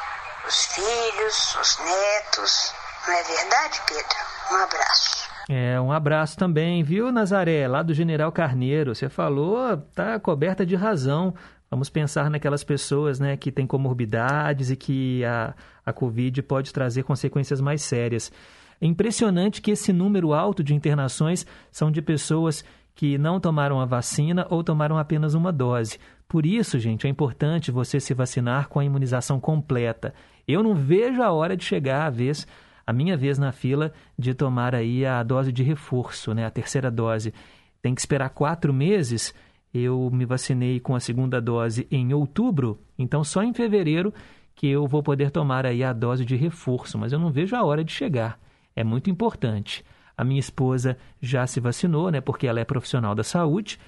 os 0.46 0.64
filhos, 0.66 1.56
os 1.56 1.78
netos. 1.78 2.74
Não 3.06 3.14
é 3.14 3.22
verdade, 3.22 3.80
Pedro? 3.86 4.16
Um 4.50 4.56
abraço. 4.56 5.30
É, 5.48 5.80
um 5.80 5.92
abraço 5.92 6.36
também, 6.36 6.82
viu, 6.82 7.10
Nazaré, 7.10 7.66
lá 7.66 7.82
do 7.82 7.94
General 7.94 8.30
Carneiro. 8.30 8.94
Você 8.94 9.08
falou, 9.08 9.76
tá 9.94 10.18
coberta 10.20 10.66
de 10.66 10.76
razão. 10.76 11.34
Vamos 11.70 11.88
pensar 11.88 12.28
naquelas 12.28 12.64
pessoas 12.64 13.20
né, 13.20 13.36
que 13.36 13.52
têm 13.52 13.64
comorbidades 13.64 14.70
e 14.70 14.76
que 14.76 15.24
a, 15.24 15.54
a 15.86 15.92
Covid 15.92 16.42
pode 16.42 16.72
trazer 16.72 17.04
consequências 17.04 17.60
mais 17.60 17.82
sérias. 17.82 18.32
É 18.80 18.86
impressionante 18.86 19.62
que 19.62 19.70
esse 19.70 19.92
número 19.92 20.32
alto 20.32 20.64
de 20.64 20.74
internações 20.74 21.46
são 21.70 21.90
de 21.90 22.02
pessoas 22.02 22.64
que 22.94 23.16
não 23.16 23.38
tomaram 23.38 23.80
a 23.80 23.84
vacina 23.84 24.46
ou 24.50 24.64
tomaram 24.64 24.98
apenas 24.98 25.34
uma 25.34 25.52
dose. 25.52 25.98
Por 26.26 26.44
isso, 26.44 26.78
gente, 26.78 27.06
é 27.06 27.10
importante 27.10 27.70
você 27.70 28.00
se 28.00 28.14
vacinar 28.14 28.68
com 28.68 28.80
a 28.80 28.84
imunização 28.84 29.38
completa. 29.38 30.12
Eu 30.48 30.62
não 30.62 30.74
vejo 30.74 31.22
a 31.22 31.30
hora 31.30 31.56
de 31.56 31.64
chegar 31.64 32.06
a 32.06 32.10
vez, 32.10 32.48
a 32.86 32.92
minha 32.92 33.16
vez 33.16 33.38
na 33.38 33.52
fila, 33.52 33.92
de 34.18 34.34
tomar 34.34 34.74
aí 34.74 35.06
a 35.06 35.22
dose 35.22 35.52
de 35.52 35.62
reforço, 35.62 36.34
né, 36.34 36.44
a 36.44 36.50
terceira 36.50 36.90
dose. 36.90 37.32
Tem 37.80 37.94
que 37.94 38.00
esperar 38.00 38.30
quatro 38.30 38.72
meses. 38.72 39.32
Eu 39.72 40.10
me 40.12 40.24
vacinei 40.24 40.80
com 40.80 40.94
a 40.94 41.00
segunda 41.00 41.40
dose 41.40 41.86
em 41.90 42.12
outubro, 42.12 42.80
então 42.98 43.22
só 43.22 43.42
em 43.42 43.54
fevereiro 43.54 44.12
que 44.54 44.66
eu 44.66 44.86
vou 44.86 45.02
poder 45.02 45.30
tomar 45.30 45.64
aí 45.64 45.82
a 45.82 45.92
dose 45.92 46.24
de 46.24 46.36
reforço, 46.36 46.98
mas 46.98 47.12
eu 47.12 47.18
não 47.18 47.30
vejo 47.30 47.56
a 47.56 47.64
hora 47.64 47.84
de 47.84 47.92
chegar. 47.92 48.38
É 48.74 48.84
muito 48.84 49.08
importante. 49.08 49.84
A 50.16 50.24
minha 50.24 50.40
esposa 50.40 50.98
já 51.20 51.46
se 51.46 51.60
vacinou, 51.60 52.10
né, 52.10 52.20
porque 52.20 52.46
ela 52.46 52.60
é 52.60 52.64
profissional 52.64 53.14
da 53.14 53.24
saúde. 53.24 53.78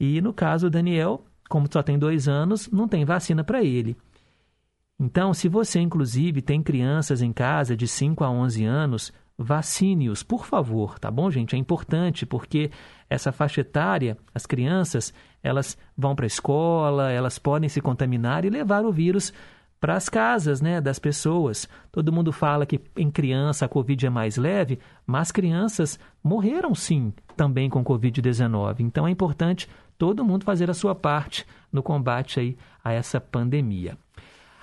E 0.00 0.20
no 0.20 0.32
caso 0.32 0.68
do 0.68 0.72
Daniel, 0.72 1.24
como 1.48 1.68
só 1.70 1.82
tem 1.82 1.98
dois 1.98 2.26
anos, 2.26 2.68
não 2.70 2.88
tem 2.88 3.04
vacina 3.04 3.44
para 3.44 3.62
ele. 3.62 3.96
Então, 4.98 5.32
se 5.32 5.48
você, 5.48 5.80
inclusive, 5.80 6.42
tem 6.42 6.62
crianças 6.62 7.22
em 7.22 7.32
casa 7.32 7.76
de 7.76 7.88
5 7.88 8.22
a 8.22 8.30
11 8.30 8.64
anos, 8.64 9.12
vacine-os, 9.42 10.22
por 10.22 10.44
favor, 10.44 10.98
tá 10.98 11.10
bom, 11.10 11.30
gente? 11.30 11.56
É 11.56 11.58
importante 11.58 12.26
porque 12.26 12.70
essa 13.08 13.32
faixa 13.32 13.62
etária, 13.62 14.18
as 14.34 14.44
crianças, 14.44 15.14
elas 15.42 15.78
vão 15.96 16.14
para 16.14 16.26
a 16.26 16.28
escola, 16.28 17.10
elas 17.10 17.38
podem 17.38 17.66
se 17.66 17.80
contaminar 17.80 18.44
e 18.44 18.50
levar 18.50 18.84
o 18.84 18.92
vírus 18.92 19.32
para 19.80 19.96
as 19.96 20.10
casas 20.10 20.60
né, 20.60 20.78
das 20.78 20.98
pessoas. 20.98 21.66
Todo 21.90 22.12
mundo 22.12 22.32
fala 22.32 22.66
que 22.66 22.82
em 22.94 23.10
criança 23.10 23.64
a 23.64 23.68
Covid 23.68 24.04
é 24.06 24.10
mais 24.10 24.36
leve, 24.36 24.78
mas 25.06 25.32
crianças 25.32 25.98
morreram 26.22 26.74
sim 26.74 27.10
também 27.34 27.70
com 27.70 27.82
Covid-19. 27.82 28.80
Então 28.80 29.08
é 29.08 29.10
importante 29.10 29.66
todo 29.96 30.22
mundo 30.22 30.44
fazer 30.44 30.70
a 30.70 30.74
sua 30.74 30.94
parte 30.94 31.46
no 31.72 31.82
combate 31.82 32.38
aí 32.38 32.58
a 32.84 32.92
essa 32.92 33.18
pandemia. 33.18 33.96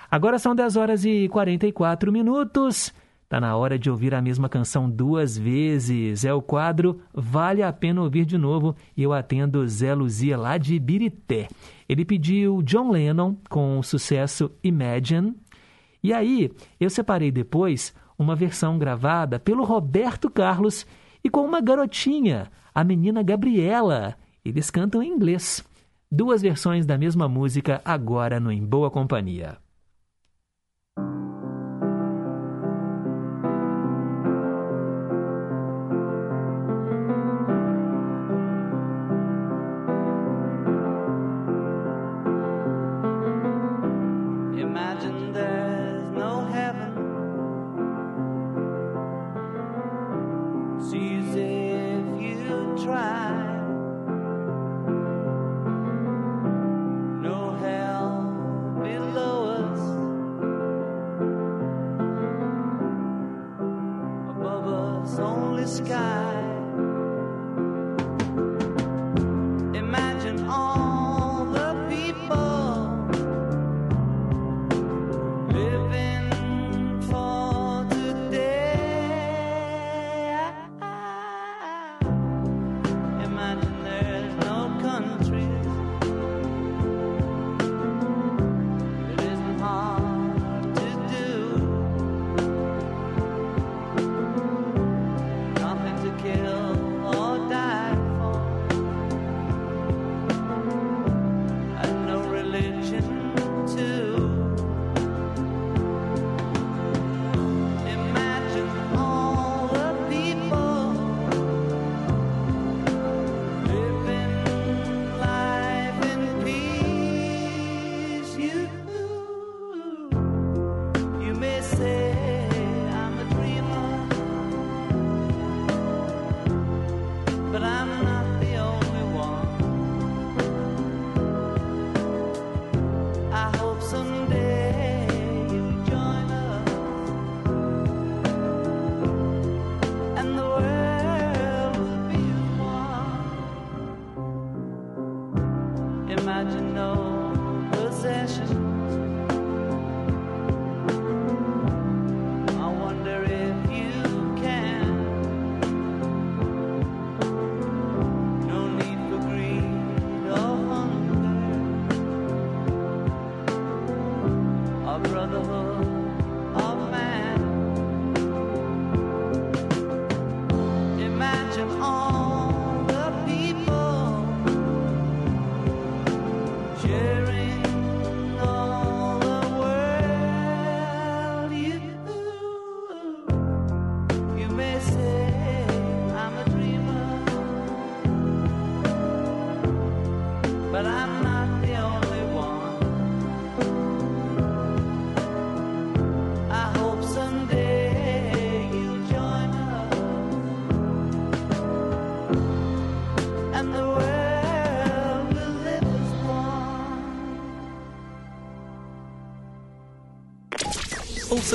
Agora 0.10 0.38
são 0.38 0.56
10 0.56 0.76
horas 0.76 1.04
e 1.04 1.28
44 1.30 2.12
minutos. 2.12 2.94
Está 3.28 3.42
na 3.42 3.58
hora 3.58 3.78
de 3.78 3.90
ouvir 3.90 4.16
a 4.16 4.22
mesma 4.22 4.48
canção 4.48 4.90
duas 4.90 5.38
vezes. 5.38 6.24
É 6.24 6.34
o 6.34 6.42
quadro 6.42 7.02
Vale 7.14 7.62
a 7.62 7.74
Pena 7.74 8.02
Ouvir 8.02 8.24
de 8.24 8.38
Novo 8.38 8.74
e 8.96 9.04
eu 9.04 9.12
atendo 9.12 9.68
Zé 9.68 9.94
Luzia 9.94 10.38
lá 10.38 10.58
de 10.58 10.80
Birité. 10.80 11.50
Ele 11.90 12.06
pediu 12.06 12.62
John 12.62 12.90
Lennon 12.90 13.36
com 13.50 13.80
o 13.80 13.84
sucesso 13.84 14.50
Imagine. 14.64 15.36
E 16.02 16.14
aí 16.14 16.50
eu 16.80 16.90
separei 16.90 17.30
depois 17.30 17.94
uma 18.18 18.34
versão 18.34 18.80
gravada 18.80 19.38
pelo 19.38 19.66
Roberto 19.66 20.30
Carlos 20.30 20.88
e 21.22 21.30
com 21.30 21.42
uma 21.42 21.60
garotinha, 21.60 22.50
a 22.74 22.82
menina 22.82 23.22
Gabriela. 23.22 24.16
Eles 24.46 24.72
cantam 24.72 25.04
em 25.04 25.12
inglês. 25.12 25.62
Duas 26.10 26.42
versões 26.42 26.86
da 26.86 26.98
mesma 26.98 27.28
música 27.28 27.82
agora 27.84 28.40
no 28.40 28.54
Em 28.54 28.66
Boa 28.66 28.90
Companhia. 28.90 29.58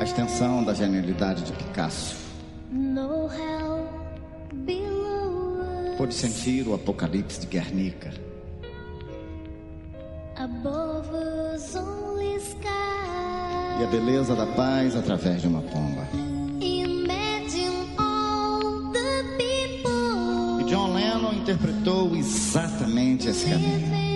A 0.00 0.04
extensão 0.04 0.62
da 0.62 0.72
genialidade 0.72 1.42
de 1.42 1.52
Picasso. 1.52 2.16
Pôde 5.96 6.14
sentir 6.14 6.68
o 6.68 6.74
apocalipse 6.74 7.40
de 7.40 7.46
Guernica. 7.48 8.12
E 13.80 13.84
a 13.84 13.86
beleza 13.90 14.36
da 14.36 14.46
paz 14.46 14.94
através 14.94 15.42
de 15.42 15.48
uma 15.48 15.62
pomba. 15.62 16.06
E 20.60 20.64
John 20.64 20.94
Lennon 20.94 21.32
interpretou 21.32 22.14
exatamente 22.14 23.28
esse 23.28 23.50
caminho. 23.50 24.07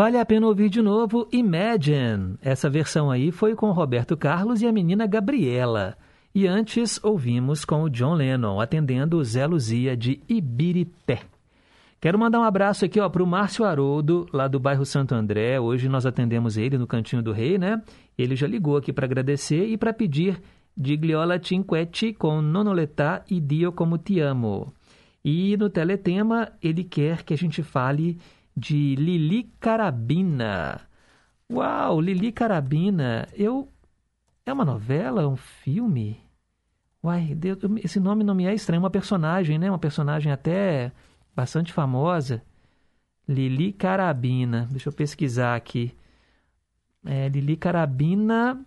Vale 0.00 0.16
a 0.16 0.24
pena 0.24 0.46
ouvir 0.46 0.70
de 0.70 0.80
novo 0.80 1.28
Imagine. 1.30 2.38
Essa 2.40 2.70
versão 2.70 3.10
aí 3.10 3.30
foi 3.30 3.54
com 3.54 3.70
Roberto 3.70 4.16
Carlos 4.16 4.62
e 4.62 4.66
a 4.66 4.72
menina 4.72 5.06
Gabriela. 5.06 5.94
E 6.34 6.46
antes 6.46 6.98
ouvimos 7.04 7.66
com 7.66 7.82
o 7.82 7.90
John 7.90 8.14
Lennon, 8.14 8.58
atendendo 8.58 9.18
o 9.18 9.22
Zé 9.22 9.46
Luzia 9.46 9.94
de 9.94 10.18
Ibirité. 10.26 11.20
Quero 12.00 12.18
mandar 12.18 12.40
um 12.40 12.44
abraço 12.44 12.82
aqui 12.82 12.98
para 13.10 13.22
o 13.22 13.26
Márcio 13.26 13.62
Haroldo, 13.62 14.26
lá 14.32 14.48
do 14.48 14.58
bairro 14.58 14.86
Santo 14.86 15.14
André. 15.14 15.60
Hoje 15.60 15.86
nós 15.86 16.06
atendemos 16.06 16.56
ele 16.56 16.78
no 16.78 16.86
Cantinho 16.86 17.22
do 17.22 17.30
Rei, 17.30 17.58
né? 17.58 17.82
Ele 18.16 18.34
já 18.34 18.46
ligou 18.46 18.78
aqui 18.78 18.94
para 18.94 19.04
agradecer 19.04 19.66
e 19.66 19.76
para 19.76 19.92
pedir 19.92 20.40
Digliola 20.74 21.38
Cinquetti 21.38 22.14
com 22.14 22.40
Nonoletà 22.40 23.22
e 23.30 23.38
Dio 23.38 23.70
Como 23.70 23.98
Te 23.98 24.18
Amo. 24.18 24.72
E 25.22 25.58
no 25.58 25.68
teletema 25.68 26.50
ele 26.62 26.84
quer 26.84 27.22
que 27.22 27.34
a 27.34 27.36
gente 27.36 27.62
fale 27.62 28.16
de 28.56 28.94
Lili 28.96 29.44
Carabina. 29.60 30.80
Uau, 31.50 32.00
Lili 32.00 32.32
Carabina. 32.32 33.26
Eu 33.32 33.68
é 34.46 34.52
uma 34.52 34.64
novela, 34.64 35.28
um 35.28 35.36
filme? 35.36 36.20
Uai, 37.02 37.34
Deus, 37.34 37.58
esse 37.82 37.98
nome 37.98 38.24
não 38.24 38.34
me 38.34 38.46
é 38.46 38.54
estranho, 38.54 38.82
uma 38.82 38.90
personagem, 38.90 39.58
né? 39.58 39.70
Uma 39.70 39.78
personagem 39.78 40.30
até 40.30 40.92
bastante 41.34 41.72
famosa. 41.72 42.42
Lili 43.28 43.72
Carabina. 43.72 44.68
Deixa 44.70 44.88
eu 44.88 44.92
pesquisar 44.92 45.56
aqui. 45.56 45.94
É, 47.04 47.28
Lili 47.28 47.56
Carabina. 47.56 48.64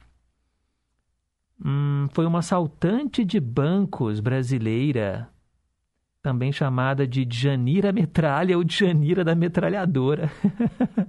Hum, 1.64 2.07
foi 2.11 2.26
uma 2.26 2.39
assaltante 2.39 3.23
de 3.23 3.39
bancos 3.39 4.19
brasileira, 4.19 5.30
também 6.24 6.54
chamada 6.54 7.06
de 7.06 7.28
Janira 7.30 7.91
Metralha 7.91 8.58
ou 8.58 8.64
Janira 8.68 9.26
da 9.26 9.36
Metralhadora. 9.36 10.32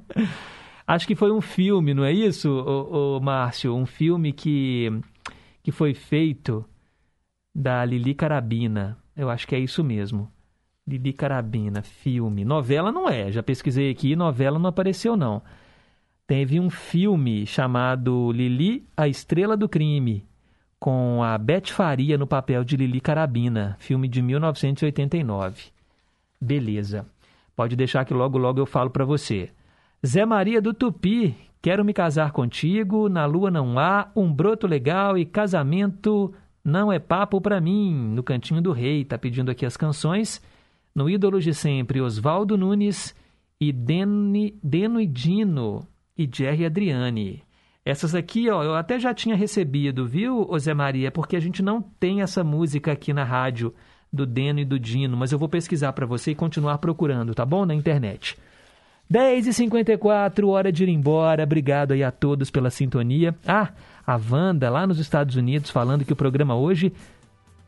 Acho 0.85 1.07
que 1.07 1.15
foi 1.15 1.31
um 1.31 1.41
filme, 1.41 1.95
não 1.95 2.05
é 2.05 2.13
isso, 2.13 2.51
ô, 2.51 3.17
ô, 3.17 3.21
Márcio? 3.21 3.75
Um 3.75 3.87
filme 3.87 4.33
que, 4.33 4.91
que 5.63 5.73
foi 5.73 5.95
feito 5.95 6.63
da 7.55 7.83
Lili 7.87 8.13
Carabina. 8.13 8.99
Eu 9.17 9.31
acho 9.31 9.47
que 9.47 9.55
é 9.55 9.59
isso 9.59 9.83
mesmo. 9.83 10.31
Lili 10.87 11.15
Carabina, 11.15 11.81
filme. 11.81 12.45
Novela 12.45 12.93
não 12.93 13.09
é, 13.09 13.33
já 13.33 13.43
pesquisei 13.43 13.91
aqui, 13.91 14.15
novela 14.15 14.59
não 14.59 14.69
apareceu 14.69 15.17
não. 15.17 15.41
Teve 16.27 16.61
um 16.61 16.69
filme 16.69 17.47
chamado 17.47 18.31
Lili, 18.33 18.87
a 18.95 19.09
Estrela 19.09 19.57
do 19.57 19.69
Crime, 19.71 20.27
com 20.85 21.23
a 21.23 21.39
Beth 21.39 21.69
Faria 21.69 22.19
no 22.19 22.27
papel 22.27 22.63
de 22.63 22.77
Lili 22.77 23.01
Carabina, 23.01 23.75
filme 23.79 24.07
de 24.07 24.21
1989. 24.21 25.69
Beleza. 26.39 27.07
Pode 27.57 27.75
deixar 27.75 28.05
que 28.05 28.13
logo 28.13 28.37
logo 28.37 28.61
eu 28.61 28.67
falo 28.67 28.91
para 28.91 29.03
você. 29.03 29.49
Zé 30.07 30.27
Maria 30.27 30.61
do 30.61 30.75
Tupi, 30.75 31.35
quero 31.63 31.83
me 31.87 31.95
casar 31.95 32.33
contigo, 32.33 33.09
na 33.09 33.25
lua 33.25 33.51
não 33.51 33.79
há, 33.79 34.11
um 34.15 34.31
broto 34.31 34.67
legal 34.67 35.17
e 35.17 35.25
casamento 35.25 36.35
não 36.63 36.93
é 36.93 36.99
papo 36.99 37.41
para 37.41 37.63
mim. 37.63 37.95
No 37.95 38.23
Cantinho 38.23 38.61
do 38.61 38.71
Rei, 38.71 39.07
tá 39.07 39.17
pedindo 39.17 39.51
aqui 39.51 39.65
as 39.65 39.79
canções. 39.79 40.39
No 40.95 41.09
Ídolos 41.09 41.45
de 41.45 41.55
Sempre, 41.55 42.03
Oswaldo 42.03 42.59
Nunes 42.59 43.17
e 43.59 43.73
Deno 43.73 45.01
e 45.01 45.07
Dino 45.07 45.89
e 46.15 46.29
Jerry 46.31 46.67
Adriane. 46.67 47.43
Essas 47.85 48.15
aqui, 48.15 48.49
ó, 48.49 48.63
eu 48.63 48.75
até 48.75 48.99
já 48.99 49.13
tinha 49.13 49.37
recebido, 49.37 50.07
viu, 50.07 50.49
Zé 50.59 50.73
Maria? 50.73 51.11
Porque 51.11 51.37
a 51.37 51.41
gente 51.41 51.63
não 51.63 51.83
tem 51.83 52.23
essa 52.23 52.43
música 52.43 52.93
aqui 52.93 53.13
na 53.13 53.25
rádio 53.25 53.75
do 54.11 54.25
Deno 54.25 54.61
e 54.61 54.65
do 54.65 54.79
Dino, 54.79 55.17
mas 55.17 55.33
eu 55.33 55.39
vou 55.39 55.49
pesquisar 55.49 55.93
para 55.93 56.07
você 56.07 56.31
e 56.31 56.35
continuar 56.35 56.79
procurando, 56.79 57.35
tá 57.35 57.45
bom? 57.45 57.67
Na 57.67 57.75
internet. 57.75 58.39
10h54, 59.13 60.49
hora 60.49 60.73
de 60.73 60.85
ir 60.85 60.89
embora. 60.89 61.43
Obrigado 61.43 61.93
aí 61.93 62.03
a 62.03 62.11
todos 62.11 62.51
pela 62.51 62.71
sintonia. 62.71 63.35
Ah, 63.47 63.69
a 64.07 64.19
Wanda 64.31 64.71
lá 64.71 64.87
nos 64.87 64.99
Estados 64.99 65.37
Unidos 65.37 65.71
falando 65.71 66.05
que 66.05 66.13
o 66.13 66.17
programa 66.17 66.55
hoje 66.55 66.93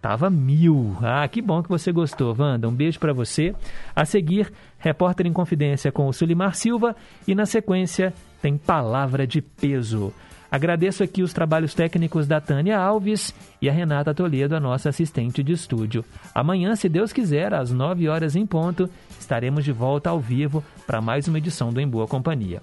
tava 0.06 0.30
mil. 0.30 0.96
Ah, 1.02 1.26
que 1.26 1.42
bom 1.42 1.60
que 1.64 1.68
você 1.68 1.90
gostou, 1.90 2.32
Wanda. 2.38 2.68
Um 2.68 2.72
beijo 2.72 2.96
para 3.00 3.12
você. 3.12 3.52
A 3.94 4.04
seguir, 4.04 4.52
repórter 4.78 5.26
em 5.26 5.32
confidência 5.32 5.90
com 5.90 6.06
o 6.06 6.12
Sulimar 6.12 6.54
Silva 6.54 6.94
e 7.26 7.34
na 7.34 7.44
sequência 7.44 8.14
tem 8.40 8.56
palavra 8.56 9.26
de 9.26 9.42
peso. 9.42 10.14
Agradeço 10.48 11.02
aqui 11.02 11.24
os 11.24 11.32
trabalhos 11.32 11.74
técnicos 11.74 12.28
da 12.28 12.40
Tânia 12.40 12.78
Alves 12.78 13.34
e 13.60 13.68
a 13.68 13.72
Renata 13.72 14.14
Toledo, 14.14 14.54
a 14.54 14.60
nossa 14.60 14.90
assistente 14.90 15.42
de 15.42 15.52
estúdio. 15.52 16.04
Amanhã, 16.32 16.76
se 16.76 16.88
Deus 16.88 17.12
quiser, 17.12 17.52
às 17.52 17.72
9 17.72 18.08
horas 18.08 18.36
em 18.36 18.46
ponto, 18.46 18.88
estaremos 19.18 19.64
de 19.64 19.72
volta 19.72 20.10
ao 20.10 20.20
vivo 20.20 20.62
para 20.86 21.00
mais 21.00 21.26
uma 21.26 21.38
edição 21.38 21.72
do 21.72 21.80
Em 21.80 21.88
Boa 21.88 22.06
Companhia. 22.06 22.62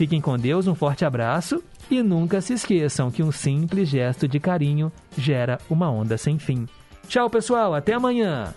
Fiquem 0.00 0.18
com 0.18 0.38
Deus, 0.38 0.66
um 0.66 0.74
forte 0.74 1.04
abraço 1.04 1.62
e 1.90 2.02
nunca 2.02 2.40
se 2.40 2.54
esqueçam 2.54 3.10
que 3.10 3.22
um 3.22 3.30
simples 3.30 3.86
gesto 3.86 4.26
de 4.26 4.40
carinho 4.40 4.90
gera 5.14 5.58
uma 5.68 5.90
onda 5.90 6.16
sem 6.16 6.38
fim. 6.38 6.66
Tchau, 7.06 7.28
pessoal, 7.28 7.74
até 7.74 7.92
amanhã! 7.92 8.54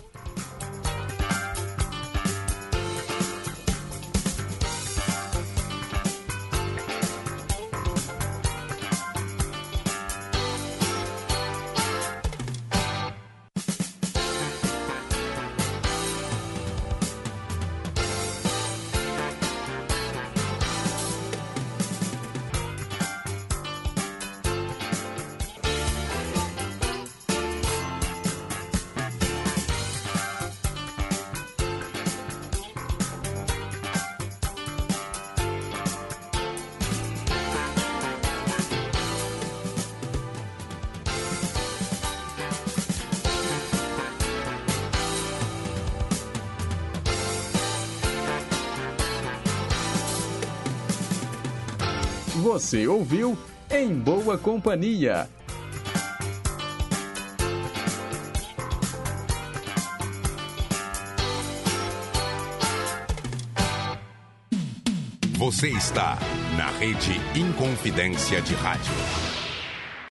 Você 52.74 52.88
ouviu 52.88 53.38
Em 53.70 53.94
Boa 53.94 54.36
Companhia. 54.36 55.28
Você 65.38 65.68
está 65.68 66.18
na 66.56 66.66
rede 66.76 67.12
Inconfidência 67.38 68.42
de 68.42 68.54
Rádio. 68.54 69.23